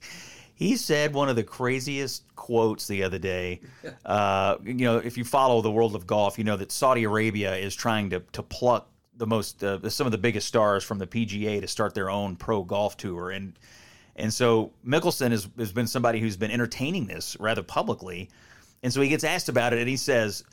he 0.57 0.75
said 0.75 1.13
one 1.13 1.29
of 1.29 1.35
the 1.35 1.43
craziest 1.43 2.23
quotes 2.35 2.87
the 2.87 3.03
other 3.03 3.19
day. 3.19 3.61
Uh, 4.05 4.57
you 4.63 4.73
know, 4.73 4.97
if 4.97 5.17
you 5.17 5.25
follow 5.25 5.61
the 5.61 5.71
world 5.71 5.93
of 5.93 6.07
golf, 6.07 6.37
you 6.37 6.43
know 6.45 6.55
that 6.55 6.71
Saudi 6.71 7.03
Arabia 7.03 7.55
is 7.55 7.75
trying 7.75 8.09
to 8.09 8.21
to 8.31 8.41
pluck 8.41 8.89
the 9.17 9.27
most 9.27 9.63
uh, 9.63 9.89
some 9.89 10.07
of 10.07 10.11
the 10.11 10.17
biggest 10.17 10.47
stars 10.47 10.83
from 10.83 10.97
the 10.97 11.07
PGA 11.07 11.59
to 11.59 11.67
start 11.67 11.93
their 11.93 12.09
own 12.09 12.35
pro 12.35 12.63
golf 12.63 12.95
tour 12.95 13.31
and 13.31 13.53
and 14.15 14.33
so 14.33 14.71
Mickelson 14.85 15.31
has, 15.31 15.47
has 15.57 15.71
been 15.71 15.87
somebody 15.87 16.19
who's 16.19 16.37
been 16.37 16.51
entertaining 16.51 17.05
this 17.05 17.35
rather 17.39 17.63
publicly 17.63 18.29
and 18.81 18.93
so 18.93 19.01
he 19.01 19.09
gets 19.09 19.23
asked 19.23 19.49
about 19.49 19.73
it 19.73 19.79
and 19.79 19.89
he 19.89 19.97
says 19.97 20.43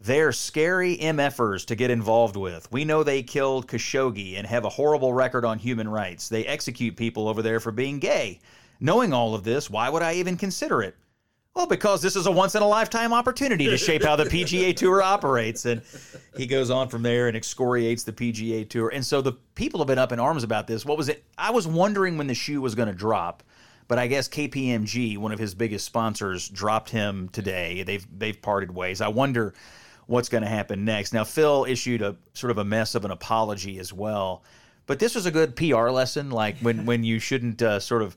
they're 0.00 0.32
scary 0.32 0.96
MFers 0.96 1.64
to 1.66 1.74
get 1.74 1.90
involved 1.90 2.36
with. 2.36 2.70
We 2.70 2.84
know 2.84 3.02
they 3.02 3.22
killed 3.22 3.66
Khashoggi 3.66 4.36
and 4.36 4.46
have 4.46 4.64
a 4.64 4.68
horrible 4.68 5.12
record 5.12 5.44
on 5.44 5.58
human 5.58 5.88
rights. 5.88 6.28
They 6.28 6.46
execute 6.46 6.96
people 6.96 7.28
over 7.28 7.42
there 7.42 7.58
for 7.58 7.72
being 7.72 7.98
gay. 7.98 8.38
Knowing 8.80 9.12
all 9.12 9.34
of 9.34 9.44
this, 9.44 9.68
why 9.68 9.88
would 9.88 10.02
I 10.02 10.14
even 10.14 10.36
consider 10.36 10.82
it? 10.82 10.96
Well, 11.54 11.66
because 11.66 12.00
this 12.02 12.14
is 12.14 12.26
a 12.26 12.30
once 12.30 12.54
in 12.54 12.62
a 12.62 12.68
lifetime 12.68 13.12
opportunity 13.12 13.64
to 13.66 13.76
shape 13.76 14.04
how 14.04 14.14
the 14.14 14.24
PGA 14.26 14.76
Tour 14.76 15.02
operates. 15.02 15.64
And 15.64 15.82
he 16.36 16.46
goes 16.46 16.70
on 16.70 16.88
from 16.88 17.02
there 17.02 17.26
and 17.26 17.36
excoriates 17.36 18.04
the 18.04 18.12
PGA 18.12 18.68
Tour. 18.68 18.90
And 18.90 19.04
so 19.04 19.20
the 19.20 19.32
people 19.56 19.80
have 19.80 19.88
been 19.88 19.98
up 19.98 20.12
in 20.12 20.20
arms 20.20 20.44
about 20.44 20.68
this. 20.68 20.84
What 20.84 20.96
was 20.96 21.08
it? 21.08 21.24
I 21.36 21.50
was 21.50 21.66
wondering 21.66 22.16
when 22.16 22.28
the 22.28 22.34
shoe 22.34 22.60
was 22.60 22.76
going 22.76 22.86
to 22.86 22.94
drop, 22.94 23.42
but 23.88 23.98
I 23.98 24.06
guess 24.06 24.28
KPMG, 24.28 25.18
one 25.18 25.32
of 25.32 25.40
his 25.40 25.52
biggest 25.52 25.84
sponsors, 25.84 26.48
dropped 26.48 26.90
him 26.90 27.28
today. 27.30 27.82
They've 27.82 28.06
they've 28.16 28.40
parted 28.40 28.72
ways. 28.72 29.00
I 29.00 29.08
wonder 29.08 29.52
what's 30.06 30.28
going 30.28 30.44
to 30.44 30.48
happen 30.48 30.84
next. 30.84 31.12
Now 31.12 31.24
Phil 31.24 31.64
issued 31.64 32.02
a 32.02 32.14
sort 32.34 32.52
of 32.52 32.58
a 32.58 32.64
mess 32.64 32.94
of 32.94 33.04
an 33.04 33.10
apology 33.10 33.80
as 33.80 33.92
well. 33.92 34.44
But 34.86 35.00
this 35.00 35.16
was 35.16 35.26
a 35.26 35.30
good 35.32 35.56
PR 35.56 35.90
lesson, 35.90 36.30
like 36.30 36.56
when 36.60 36.86
when 36.86 37.02
you 37.02 37.18
shouldn't 37.18 37.60
uh, 37.62 37.80
sort 37.80 38.02
of 38.02 38.16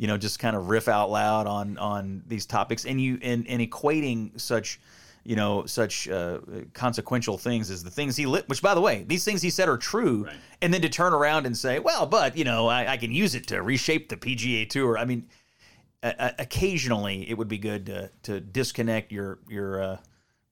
you 0.00 0.06
know, 0.06 0.16
just 0.16 0.38
kind 0.38 0.56
of 0.56 0.70
riff 0.70 0.88
out 0.88 1.10
loud 1.10 1.46
on 1.46 1.76
on 1.76 2.22
these 2.26 2.46
topics, 2.46 2.86
and 2.86 2.98
you 2.98 3.18
and, 3.20 3.46
and 3.46 3.60
equating 3.60 4.40
such 4.40 4.80
you 5.24 5.36
know 5.36 5.66
such 5.66 6.08
uh, 6.08 6.38
consequential 6.72 7.36
things 7.36 7.70
as 7.70 7.84
the 7.84 7.90
things 7.90 8.16
he 8.16 8.24
lit 8.24 8.48
which 8.48 8.62
by 8.62 8.74
the 8.74 8.80
way 8.80 9.04
these 9.06 9.22
things 9.22 9.42
he 9.42 9.50
said 9.50 9.68
are 9.68 9.76
true 9.76 10.24
right. 10.24 10.34
and 10.62 10.72
then 10.72 10.80
to 10.80 10.88
turn 10.88 11.12
around 11.12 11.44
and 11.44 11.54
say 11.54 11.78
well 11.78 12.06
but 12.06 12.34
you 12.38 12.44
know 12.44 12.66
I, 12.68 12.92
I 12.92 12.96
can 12.96 13.12
use 13.12 13.34
it 13.34 13.46
to 13.48 13.60
reshape 13.60 14.08
the 14.08 14.16
pga 14.16 14.66
tour. 14.70 14.96
I 14.96 15.04
mean 15.04 15.28
uh, 16.02 16.30
occasionally 16.38 17.28
it 17.28 17.36
would 17.36 17.48
be 17.48 17.58
good 17.58 17.84
to, 17.84 18.10
to 18.22 18.40
disconnect 18.40 19.12
your 19.12 19.40
your 19.50 19.82
uh, 19.82 19.96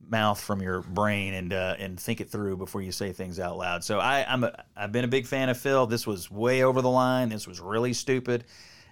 mouth 0.06 0.38
from 0.38 0.60
your 0.60 0.82
brain 0.82 1.32
and 1.32 1.54
uh, 1.54 1.76
and 1.78 1.98
think 1.98 2.20
it 2.20 2.28
through 2.28 2.58
before 2.58 2.82
you 2.82 2.92
say 2.92 3.12
things 3.14 3.40
out 3.40 3.56
loud. 3.56 3.82
So 3.82 3.98
i 3.98 4.30
i'm 4.30 4.44
a, 4.44 4.64
i've 4.76 4.92
been 4.92 5.06
a 5.06 5.08
big 5.08 5.26
fan 5.26 5.48
of 5.48 5.56
phil. 5.56 5.86
This 5.86 6.06
was 6.06 6.30
way 6.30 6.62
over 6.64 6.82
the 6.82 6.90
line. 6.90 7.30
This 7.30 7.48
was 7.48 7.58
really 7.58 7.94
stupid 7.94 8.44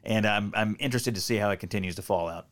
and 0.06 0.24
I'm 0.24 0.52
I'm 0.54 0.76
interested 0.78 1.14
to 1.16 1.20
see 1.20 1.36
how 1.36 1.50
it 1.50 1.58
continues 1.58 1.96
to 1.96 2.02
fall 2.02 2.28
out. 2.28 2.46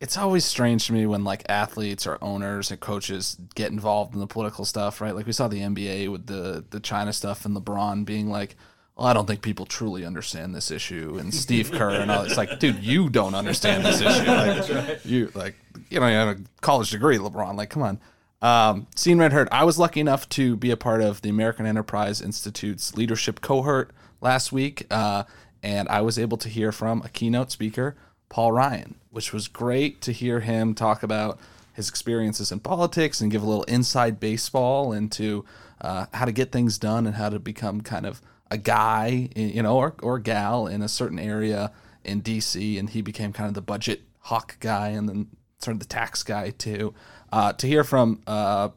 It's 0.00 0.16
always 0.16 0.46
strange 0.46 0.86
to 0.86 0.94
me 0.94 1.06
when 1.06 1.24
like 1.24 1.44
athletes 1.48 2.06
or 2.06 2.18
owners 2.22 2.70
and 2.70 2.80
coaches 2.80 3.36
get 3.54 3.70
involved 3.70 4.14
in 4.14 4.20
the 4.20 4.26
political 4.26 4.64
stuff, 4.64 5.00
right? 5.00 5.14
Like 5.14 5.26
we 5.26 5.32
saw 5.32 5.46
the 5.46 5.60
NBA 5.60 6.10
with 6.10 6.26
the 6.26 6.64
the 6.70 6.80
China 6.80 7.12
stuff 7.12 7.44
and 7.44 7.54
LeBron 7.54 8.06
being 8.06 8.30
like, 8.30 8.56
well, 8.96 9.06
I 9.06 9.12
don't 9.12 9.26
think 9.26 9.42
people 9.42 9.66
truly 9.66 10.04
understand 10.04 10.54
this 10.54 10.70
issue, 10.70 11.18
and 11.20 11.32
Steve 11.46 11.70
Kerr 11.70 11.90
and 11.90 12.10
all. 12.10 12.22
It's 12.22 12.38
like, 12.38 12.58
dude, 12.58 12.82
you 12.82 13.10
don't 13.10 13.34
understand 13.34 13.84
this 13.84 14.00
issue. 14.00 14.30
Like, 14.30 14.68
right. 14.68 15.06
You 15.06 15.30
like, 15.34 15.54
you 15.90 16.00
know, 16.00 16.06
you 16.06 16.14
have 16.14 16.38
a 16.38 16.40
college 16.62 16.90
degree, 16.90 17.18
LeBron. 17.18 17.56
Like, 17.56 17.70
come 17.70 17.82
on. 17.82 18.00
Um, 18.42 18.86
seen 18.96 19.18
Red 19.18 19.32
Heard. 19.34 19.48
I 19.52 19.64
was 19.64 19.78
lucky 19.78 20.00
enough 20.00 20.26
to 20.30 20.56
be 20.56 20.70
a 20.70 20.76
part 20.76 21.02
of 21.02 21.20
the 21.20 21.28
American 21.28 21.66
Enterprise 21.66 22.22
Institute's 22.22 22.96
leadership 22.96 23.42
cohort 23.42 23.90
last 24.22 24.50
week, 24.50 24.86
uh, 24.90 25.24
and 25.62 25.88
I 25.88 26.00
was 26.00 26.18
able 26.18 26.36
to 26.38 26.48
hear 26.48 26.72
from 26.72 27.02
a 27.02 27.08
keynote 27.08 27.50
speaker, 27.50 27.96
Paul 28.28 28.52
Ryan, 28.52 28.94
which 29.10 29.32
was 29.32 29.48
great 29.48 30.00
to 30.02 30.12
hear 30.12 30.40
him 30.40 30.74
talk 30.74 31.02
about 31.02 31.38
his 31.72 31.88
experiences 31.88 32.52
in 32.52 32.60
politics 32.60 33.20
and 33.20 33.30
give 33.30 33.42
a 33.42 33.46
little 33.46 33.64
inside 33.64 34.20
baseball 34.20 34.92
into 34.92 35.44
uh, 35.80 36.06
how 36.12 36.24
to 36.24 36.32
get 36.32 36.52
things 36.52 36.78
done 36.78 37.06
and 37.06 37.16
how 37.16 37.28
to 37.28 37.38
become 37.38 37.80
kind 37.80 38.06
of 38.06 38.20
a 38.50 38.58
guy, 38.58 39.28
you 39.34 39.62
know, 39.62 39.76
or, 39.76 39.94
or 40.02 40.18
gal 40.18 40.66
in 40.66 40.82
a 40.82 40.88
certain 40.88 41.18
area 41.18 41.72
in 42.04 42.22
DC. 42.22 42.78
And 42.78 42.90
he 42.90 43.02
became 43.02 43.32
kind 43.32 43.48
of 43.48 43.54
the 43.54 43.62
budget 43.62 44.02
hawk 44.20 44.58
guy 44.60 44.88
and 44.88 45.08
then 45.08 45.28
sort 45.58 45.74
of 45.74 45.80
the 45.80 45.86
tax 45.86 46.22
guy 46.22 46.50
too. 46.50 46.94
Uh, 47.32 47.52
to 47.52 47.66
hear 47.66 47.84
from 47.84 48.20
uh, 48.26 48.70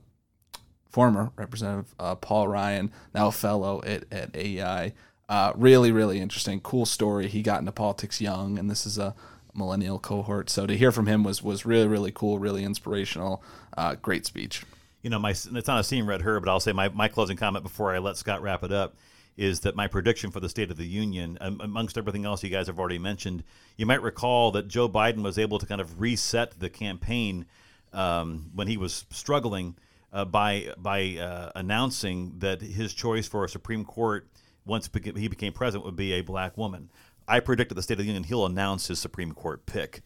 former 0.90 1.32
Representative 1.36 1.94
uh, 2.00 2.16
Paul 2.16 2.48
Ryan, 2.48 2.92
now 3.14 3.28
a 3.28 3.32
fellow 3.32 3.82
at, 3.84 4.06
at 4.12 4.36
AEI, 4.36 4.94
uh, 5.34 5.52
really, 5.56 5.92
really 5.92 6.20
interesting, 6.20 6.60
cool 6.60 6.86
story. 6.86 7.28
He 7.28 7.42
got 7.42 7.60
into 7.60 7.72
politics 7.72 8.22
young, 8.22 8.60
and 8.60 8.70
this 8.70 8.86
is 8.86 9.00
a 9.00 9.16
millennial 9.56 9.98
cohort. 9.98 10.48
So 10.48 10.68
to 10.68 10.78
hear 10.78 10.92
from 10.92 11.08
him 11.08 11.24
was 11.24 11.42
was 11.42 11.66
really, 11.66 11.88
really 11.88 12.12
cool, 12.12 12.38
really 12.38 12.64
inspirational. 12.64 13.42
Uh, 13.76 13.96
great 13.96 14.28
speech. 14.28 14.64
You 15.02 15.10
know, 15.10 15.18
my 15.18 15.32
it's 15.32 15.68
not 15.68 15.80
a 15.80 15.84
scene 15.84 16.06
read 16.06 16.22
her, 16.22 16.40
but 16.40 16.50
I'll 16.50 16.60
say 16.60 16.72
my, 16.72 16.90
my 16.90 17.08
closing 17.08 17.36
comment 17.36 17.64
before 17.64 17.96
I 17.96 17.98
let 17.98 18.16
Scott 18.16 18.44
wrap 18.44 18.64
it 18.64 18.72
up 18.72 18.94
is 19.36 19.62
that 19.62 19.76
my 19.76 19.88
prediction 19.88 20.30
for 20.30 20.40
the 20.40 20.50
State 20.50 20.70
of 20.70 20.78
the 20.78 20.86
Union, 20.86 21.40
amongst 21.42 21.98
everything 21.98 22.26
else 22.26 22.44
you 22.44 22.52
guys 22.52 22.68
have 22.68 22.78
already 22.78 23.00
mentioned, 23.00 23.44
you 23.76 23.88
might 23.88 24.04
recall 24.04 24.52
that 24.52 24.68
Joe 24.68 24.88
Biden 24.88 25.24
was 25.24 25.40
able 25.40 25.58
to 25.58 25.66
kind 25.66 25.82
of 25.82 26.00
reset 26.00 26.60
the 26.60 26.70
campaign 26.70 27.48
um, 27.92 28.52
when 28.54 28.68
he 28.68 28.78
was 28.78 29.08
struggling 29.10 29.76
uh, 30.12 30.26
by 30.26 30.72
by 30.78 31.18
uh, 31.18 31.52
announcing 31.56 32.36
that 32.38 32.62
his 32.62 32.94
choice 32.94 33.28
for 33.28 33.44
a 33.44 33.50
Supreme 33.50 33.84
Court 33.84 34.28
once 34.66 34.90
he 34.94 35.28
became 35.28 35.54
president, 35.54 35.86
would 35.86 35.96
be 35.96 36.14
a 36.14 36.22
black 36.22 36.58
woman. 36.58 36.90
I 37.28 37.40
predict 37.40 37.72
at 37.72 37.76
the 37.76 37.82
State 37.82 37.96
of 37.96 38.00
the 38.00 38.06
Union 38.06 38.24
he'll 38.24 38.46
announce 38.46 38.88
his 38.88 39.00
Supreme 39.00 39.32
Court 39.32 39.66
pick 39.66 40.02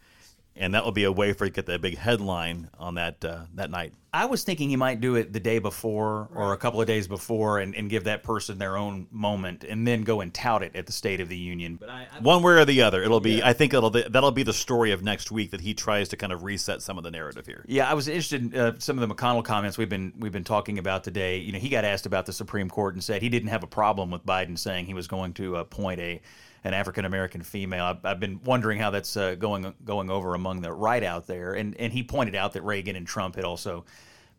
and 0.58 0.74
that 0.74 0.84
will 0.84 0.91
be 0.91 1.03
a 1.03 1.12
way 1.12 1.34
for 1.34 1.45
you 1.45 1.51
to 1.51 1.55
get 1.55 1.66
that 1.68 1.82
big 1.82 1.97
headline 1.97 2.70
on 2.80 2.95
that 2.95 3.24
uh, 3.24 3.41
that 3.55 3.70
night. 3.70 3.93
I 4.14 4.26
was 4.26 4.43
thinking 4.43 4.70
he 4.70 4.78
might 4.78 4.99
do 4.99 5.16
it 5.16 5.32
the 5.32 5.39
day 5.39 5.60
before 5.60 6.30
or 6.34 6.53
a 6.53 6.58
couple 6.58 6.82
of 6.82 6.88
days 6.88 7.08
before, 7.08 7.60
and, 7.60 7.76
and 7.76 7.89
give 7.89 8.05
that 8.05 8.24
person 8.24 8.58
their 8.58 8.76
own 8.76 9.08
moment, 9.12 9.64
and 9.64 9.86
then 9.88 10.01
go 10.01 10.22
and 10.22 10.34
tout 10.34 10.64
it 10.64 10.76
at 10.76 10.88
the 10.88 10.91
State 10.91 11.20
of 11.20 11.30
the 11.30 11.38
Union. 11.38 11.76
But 11.76 11.89
I, 11.89 12.08
I, 12.12 12.20
one 12.20 12.41
way 12.41 12.53
or 12.53 12.66
the 12.66 12.82
other, 12.82 13.03
it'll 13.03 13.20
be. 13.20 13.36
Yeah. 13.36 13.47
I 13.47 13.53
think 13.53 13.74
it'll 13.74 13.91
that'll 13.91 14.32
be 14.32 14.43
the 14.43 14.53
story 14.53 14.91
of 14.91 15.03
next 15.03 15.32
week 15.32 15.51
that 15.51 15.62
he 15.62 15.74
tries 15.74 16.10
to 16.10 16.18
kind 16.18 16.34
of 16.34 16.43
reset 16.43 16.82
some 16.82 16.97
of 16.97 17.03
the 17.03 17.12
narrative 17.12 17.45
here. 17.45 17.64
Yeah, 17.68 17.89
I 17.89 17.93
was 17.93 18.08
interested 18.08 18.41
in 18.53 18.60
uh, 18.60 18.74
some 18.80 18.97
of 18.97 19.08
the 19.08 19.14
McConnell 19.14 19.43
comments 19.43 19.78
we've 19.78 19.89
been 19.89 20.14
we've 20.18 20.32
been 20.32 20.43
talking 20.43 20.80
about 20.80 21.03
today. 21.03 21.38
You 21.38 21.51
know, 21.51 21.60
he 21.60 21.70
got 21.70 21.86
asked 21.86 22.05
about 22.05 22.26
the 22.26 22.34
Supreme 22.34 22.70
Court 22.70 22.95
and 22.95 23.03
said 23.03 23.22
he 23.22 23.30
didn't 23.30 23.49
have 23.49 23.64
a 23.64 23.68
problem 23.68 24.10
with 24.10 24.26
Biden 24.26 24.58
saying 24.58 24.86
he 24.86 24.93
was 24.93 25.08
going 25.08 25.34
to 25.34 25.58
appoint 25.58 25.99
a 25.99 26.22
an 26.64 26.74
African 26.74 27.05
American 27.05 27.41
female. 27.41 27.86
I've, 27.86 28.05
I've, 28.05 28.20
been 28.20 28.39
wondering 28.43 28.80
how 28.80 28.89
that's 28.89 29.16
uh, 29.16 29.36
going 29.36 29.74
going 29.84 30.10
over 30.10 30.34
among 30.34 30.62
the 30.62 30.72
right 30.72 31.03
out 31.03 31.28
there, 31.28 31.53
and 31.53 31.76
and 31.78 31.91
he 31.93 32.03
pointed 32.03 32.36
out 32.36 32.53
that 32.53 32.64
Reagan 32.64 32.95
and 32.95 33.08
Trump 33.08 33.36
had 33.36 33.45
also 33.45 33.86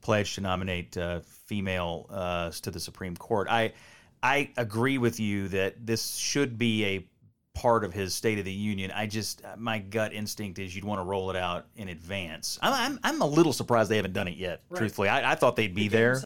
pledged 0.00 0.36
to 0.36 0.40
nominate 0.40 0.96
uh, 0.96 1.20
female 1.20 2.06
uh, 2.10 2.50
to 2.50 2.70
the 2.70 2.80
Supreme 2.80 3.16
Court. 3.16 3.48
I 3.50 3.72
I 4.22 4.50
agree 4.56 4.98
with 4.98 5.20
you 5.20 5.48
that 5.48 5.86
this 5.86 6.16
should 6.16 6.58
be 6.58 6.84
a 6.84 7.08
part 7.54 7.82
of 7.84 7.92
his 7.92 8.14
State 8.14 8.38
of 8.38 8.44
the 8.44 8.52
Union. 8.52 8.90
I 8.92 9.06
just 9.06 9.42
my 9.56 9.78
gut 9.78 10.12
instinct 10.12 10.58
is 10.58 10.74
you'd 10.74 10.84
want 10.84 11.00
to 11.00 11.04
roll 11.04 11.30
it 11.30 11.36
out 11.36 11.66
in 11.76 11.88
advance. 11.88 12.58
I'm 12.62 12.72
I'm, 12.72 13.00
I'm 13.02 13.22
a 13.22 13.26
little 13.26 13.52
surprised 13.52 13.90
they 13.90 13.96
haven't 13.96 14.14
done 14.14 14.28
it 14.28 14.36
yet. 14.36 14.62
Right. 14.68 14.78
Truthfully, 14.78 15.08
I, 15.08 15.32
I, 15.32 15.34
thought 15.34 15.56
they'd 15.56 15.74
be 15.74 15.88
there. 15.88 16.22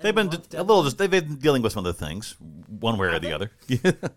They've 0.00 0.14
been 0.14 0.28
a 0.28 0.62
little 0.62 0.82
just 0.82 0.98
they've 0.98 1.10
been 1.10 1.36
dealing 1.36 1.62
with 1.62 1.72
some 1.72 1.84
of 1.84 1.96
the 1.96 2.06
things, 2.06 2.34
one 2.68 2.96
way 2.98 3.08
or 3.08 3.18
the 3.18 3.32
other. 3.32 3.50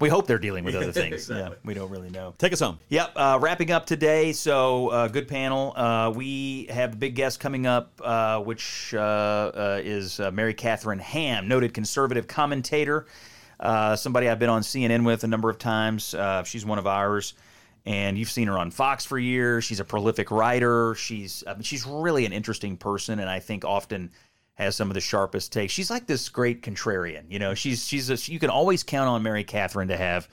We 0.00 0.08
hope 0.08 0.26
they're 0.26 0.38
dealing 0.38 0.64
with 0.64 0.74
other 0.74 0.92
things. 0.92 1.14
exactly. 1.14 1.56
Yeah, 1.56 1.58
we 1.64 1.74
don't 1.74 1.90
really 1.90 2.10
know. 2.10 2.34
Take 2.38 2.52
us 2.52 2.60
home. 2.60 2.78
Yep. 2.88 3.12
Uh, 3.14 3.38
wrapping 3.40 3.70
up 3.70 3.86
today. 3.86 4.32
So, 4.32 4.88
uh, 4.88 5.08
good 5.08 5.28
panel. 5.28 5.74
Uh, 5.76 6.10
we 6.14 6.66
have 6.70 6.94
a 6.94 6.96
big 6.96 7.14
guest 7.14 7.38
coming 7.38 7.66
up, 7.66 8.00
uh, 8.02 8.40
which 8.40 8.94
uh, 8.94 8.98
uh, 8.98 9.80
is 9.84 10.18
Mary 10.32 10.54
Catherine 10.54 10.98
Ham, 10.98 11.48
noted 11.48 11.74
conservative 11.74 12.26
commentator. 12.26 13.06
Uh, 13.60 13.94
somebody 13.94 14.28
I've 14.28 14.38
been 14.38 14.48
on 14.48 14.62
CNN 14.62 15.04
with 15.04 15.22
a 15.22 15.26
number 15.26 15.50
of 15.50 15.58
times. 15.58 16.14
Uh, 16.14 16.42
she's 16.44 16.64
one 16.64 16.78
of 16.78 16.86
ours, 16.86 17.34
and 17.84 18.16
you've 18.16 18.30
seen 18.30 18.48
her 18.48 18.56
on 18.58 18.70
Fox 18.70 19.04
for 19.04 19.18
years. 19.18 19.64
She's 19.64 19.80
a 19.80 19.84
prolific 19.84 20.30
writer. 20.30 20.94
She's 20.94 21.44
I 21.46 21.52
mean, 21.52 21.62
she's 21.62 21.86
really 21.86 22.24
an 22.24 22.32
interesting 22.32 22.78
person, 22.78 23.20
and 23.20 23.28
I 23.28 23.38
think 23.38 23.66
often 23.66 24.12
has 24.60 24.76
some 24.76 24.88
of 24.88 24.94
the 24.94 25.00
sharpest 25.00 25.52
takes. 25.52 25.72
She's 25.72 25.90
like 25.90 26.06
this 26.06 26.28
great 26.28 26.62
contrarian. 26.62 27.24
You 27.28 27.38
know, 27.38 27.54
she's 27.54 27.86
she's 27.86 28.10
a, 28.10 28.32
you 28.32 28.38
can 28.38 28.50
always 28.50 28.82
count 28.82 29.08
on 29.08 29.22
Mary 29.22 29.44
Catherine 29.44 29.88
to 29.88 29.96
have 29.96 30.28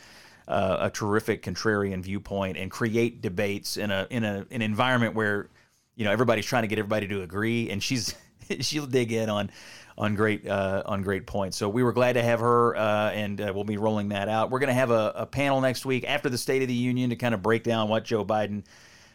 uh, 0.48 0.78
a 0.82 0.90
terrific 0.90 1.44
contrarian 1.44 2.02
viewpoint 2.02 2.58
and 2.58 2.72
create 2.72 3.22
debates 3.22 3.78
in 3.78 3.92
a 3.92 4.08
in 4.10 4.24
a 4.24 4.46
an 4.52 4.62
environment 4.62 5.16
where 5.16 5.50
you 5.96 6.06
know 6.06 6.12
everybody's 6.12 6.46
trying 6.46 6.64
to 6.64 6.68
get 6.68 6.80
everybody 6.80 7.08
to 7.08 7.22
agree, 7.22 7.70
and 7.70 7.82
she's 7.82 8.16
she'll 8.60 8.86
dig 8.86 9.12
in 9.12 9.30
on 9.30 9.50
on 9.98 10.16
great 10.16 10.48
uh, 10.48 10.84
on 10.86 11.02
great 11.02 11.26
points. 11.26 11.58
So 11.58 11.68
we 11.70 11.84
were 11.84 11.94
glad 11.94 12.14
to 12.14 12.24
have 12.24 12.40
her, 12.40 12.76
uh, 12.76 13.12
and 13.12 13.42
uh, 13.42 13.52
we'll 13.54 13.64
be 13.64 13.78
rolling 13.78 14.10
that 14.10 14.30
out. 14.30 14.52
We're 14.52 14.60
going 14.60 14.68
to 14.68 14.74
have 14.74 14.92
a, 14.92 15.14
a, 15.16 15.26
panel 15.26 15.60
next 15.60 15.86
week 15.86 16.06
after 16.08 16.30
the 16.30 16.38
State 16.38 16.62
of 16.62 16.68
the 16.68 16.74
Union 16.74 17.10
to 17.10 17.16
kind 17.16 17.34
of 17.34 17.42
break 17.42 17.64
down 17.64 17.90
what 17.90 18.06
Joe 18.06 18.24
Biden 18.24 18.64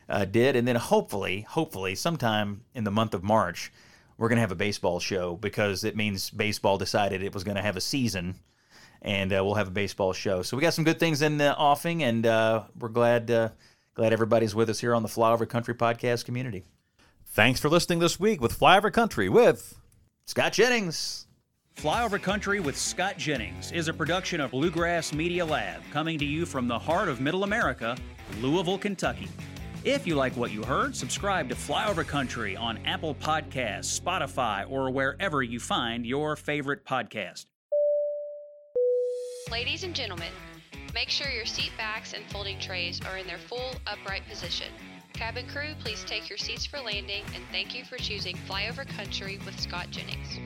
uh, 0.09 0.25
did, 0.25 0.57
and 0.57 0.67
then 0.67 0.77
hopefully, 0.77 1.43
hopefully, 1.49 1.95
sometime 1.95 2.63
in 2.75 2.85
the 2.85 2.91
month 2.91 3.15
of 3.15 3.23
March, 3.23 3.73
we're 4.19 4.29
going 4.29 4.37
to 4.37 4.43
have 4.43 4.53
a 4.53 4.57
baseball 4.57 5.01
show 5.01 5.37
because 5.37 5.85
it 5.85 5.97
means 5.97 6.31
baseball 6.31 6.79
decided 6.79 7.23
it 7.23 7.35
was 7.35 7.45
going 7.45 7.57
to 7.57 7.63
have 7.63 7.77
a 7.77 7.81
season. 7.81 8.37
And 9.01 9.33
uh, 9.33 9.43
we'll 9.45 9.55
have 9.55 9.69
a 9.69 9.73
baseball 9.73 10.13
show. 10.13 10.43
So 10.43 10.57
we 10.57 10.61
got 10.61 10.75
some 10.75 10.85
good 10.85 11.01
things 11.01 11.23
in 11.23 11.37
the 11.37 11.57
offing, 11.57 12.05
and 12.05 12.25
uh, 12.25 12.63
we're 12.79 12.89
glad 12.89 13.27
glad 13.95 14.13
everybody's 14.13 14.55
with 14.55 14.71
us 14.71 14.79
here 14.79 14.95
on 14.95 15.03
the 15.03 15.09
Flyover 15.09 15.49
Country 15.49 15.75
podcast 15.75 16.25
community. 16.25 16.65
Thanks 17.27 17.61
for 17.61 17.69
listening 17.69 17.99
this 17.99 18.21
week 18.21 18.41
with 18.41 18.59
Flyover 18.59 18.93
Country 18.93 19.29
with 19.29 19.79
Scott 20.27 20.53
Jennings. 20.53 21.27
Flyover 21.77 22.21
Country 22.21 22.61
with 22.61 22.77
Scott 22.77 23.17
Jennings 23.17 23.73
is 23.73 23.89
a 23.89 23.93
production 23.93 24.41
of 24.41 24.51
Bluegrass 24.51 25.13
Media 25.13 25.45
Lab, 25.45 25.83
coming 25.91 26.19
to 26.19 26.25
you 26.25 26.45
from 26.45 26.69
the 26.69 26.79
heart 26.79 27.09
of 27.09 27.21
Middle 27.21 27.45
America, 27.45 27.97
Louisville, 28.41 28.79
Kentucky. 28.79 29.29
If 29.85 30.07
you 30.07 30.15
like 30.15 30.37
what 30.37 30.53
you 30.53 30.63
heard, 30.63 30.95
subscribe 30.95 31.49
to 31.49 31.57
Flyover 31.57 32.07
Country 32.07 32.57
on 32.57 32.79
Apple 32.87 33.17
Podcasts, 33.17 34.01
Spotify, 34.01 34.65
or 34.71 34.93
wherever 34.93 35.43
you 35.43 35.59
find 35.59 36.07
your 36.07 36.37
favorite 36.37 36.85
podcast. 36.85 37.47
Ladies 39.51 39.83
and 39.83 39.93
gentlemen, 39.93 40.31
make 40.95 41.09
sure 41.09 41.29
your 41.29 41.47
seat 41.47 41.73
backs 41.77 42.13
and 42.13 42.25
folding 42.31 42.61
trays 42.61 43.01
are 43.11 43.17
in 43.17 43.27
their 43.27 43.39
full 43.39 43.75
upright 43.89 44.23
position. 44.29 44.69
Cabin 45.15 45.49
crew, 45.49 45.75
please 45.81 46.05
take 46.05 46.29
your 46.29 46.39
seats 46.39 46.65
for 46.65 46.79
landing, 46.79 47.25
and 47.35 47.43
thank 47.51 47.77
you 47.77 47.85
for 47.85 47.97
choosing 47.97 48.37
Flyover 48.49 48.87
Country 48.87 49.41
with 49.45 49.59
Scott 49.59 49.91
Jennings. 49.91 50.39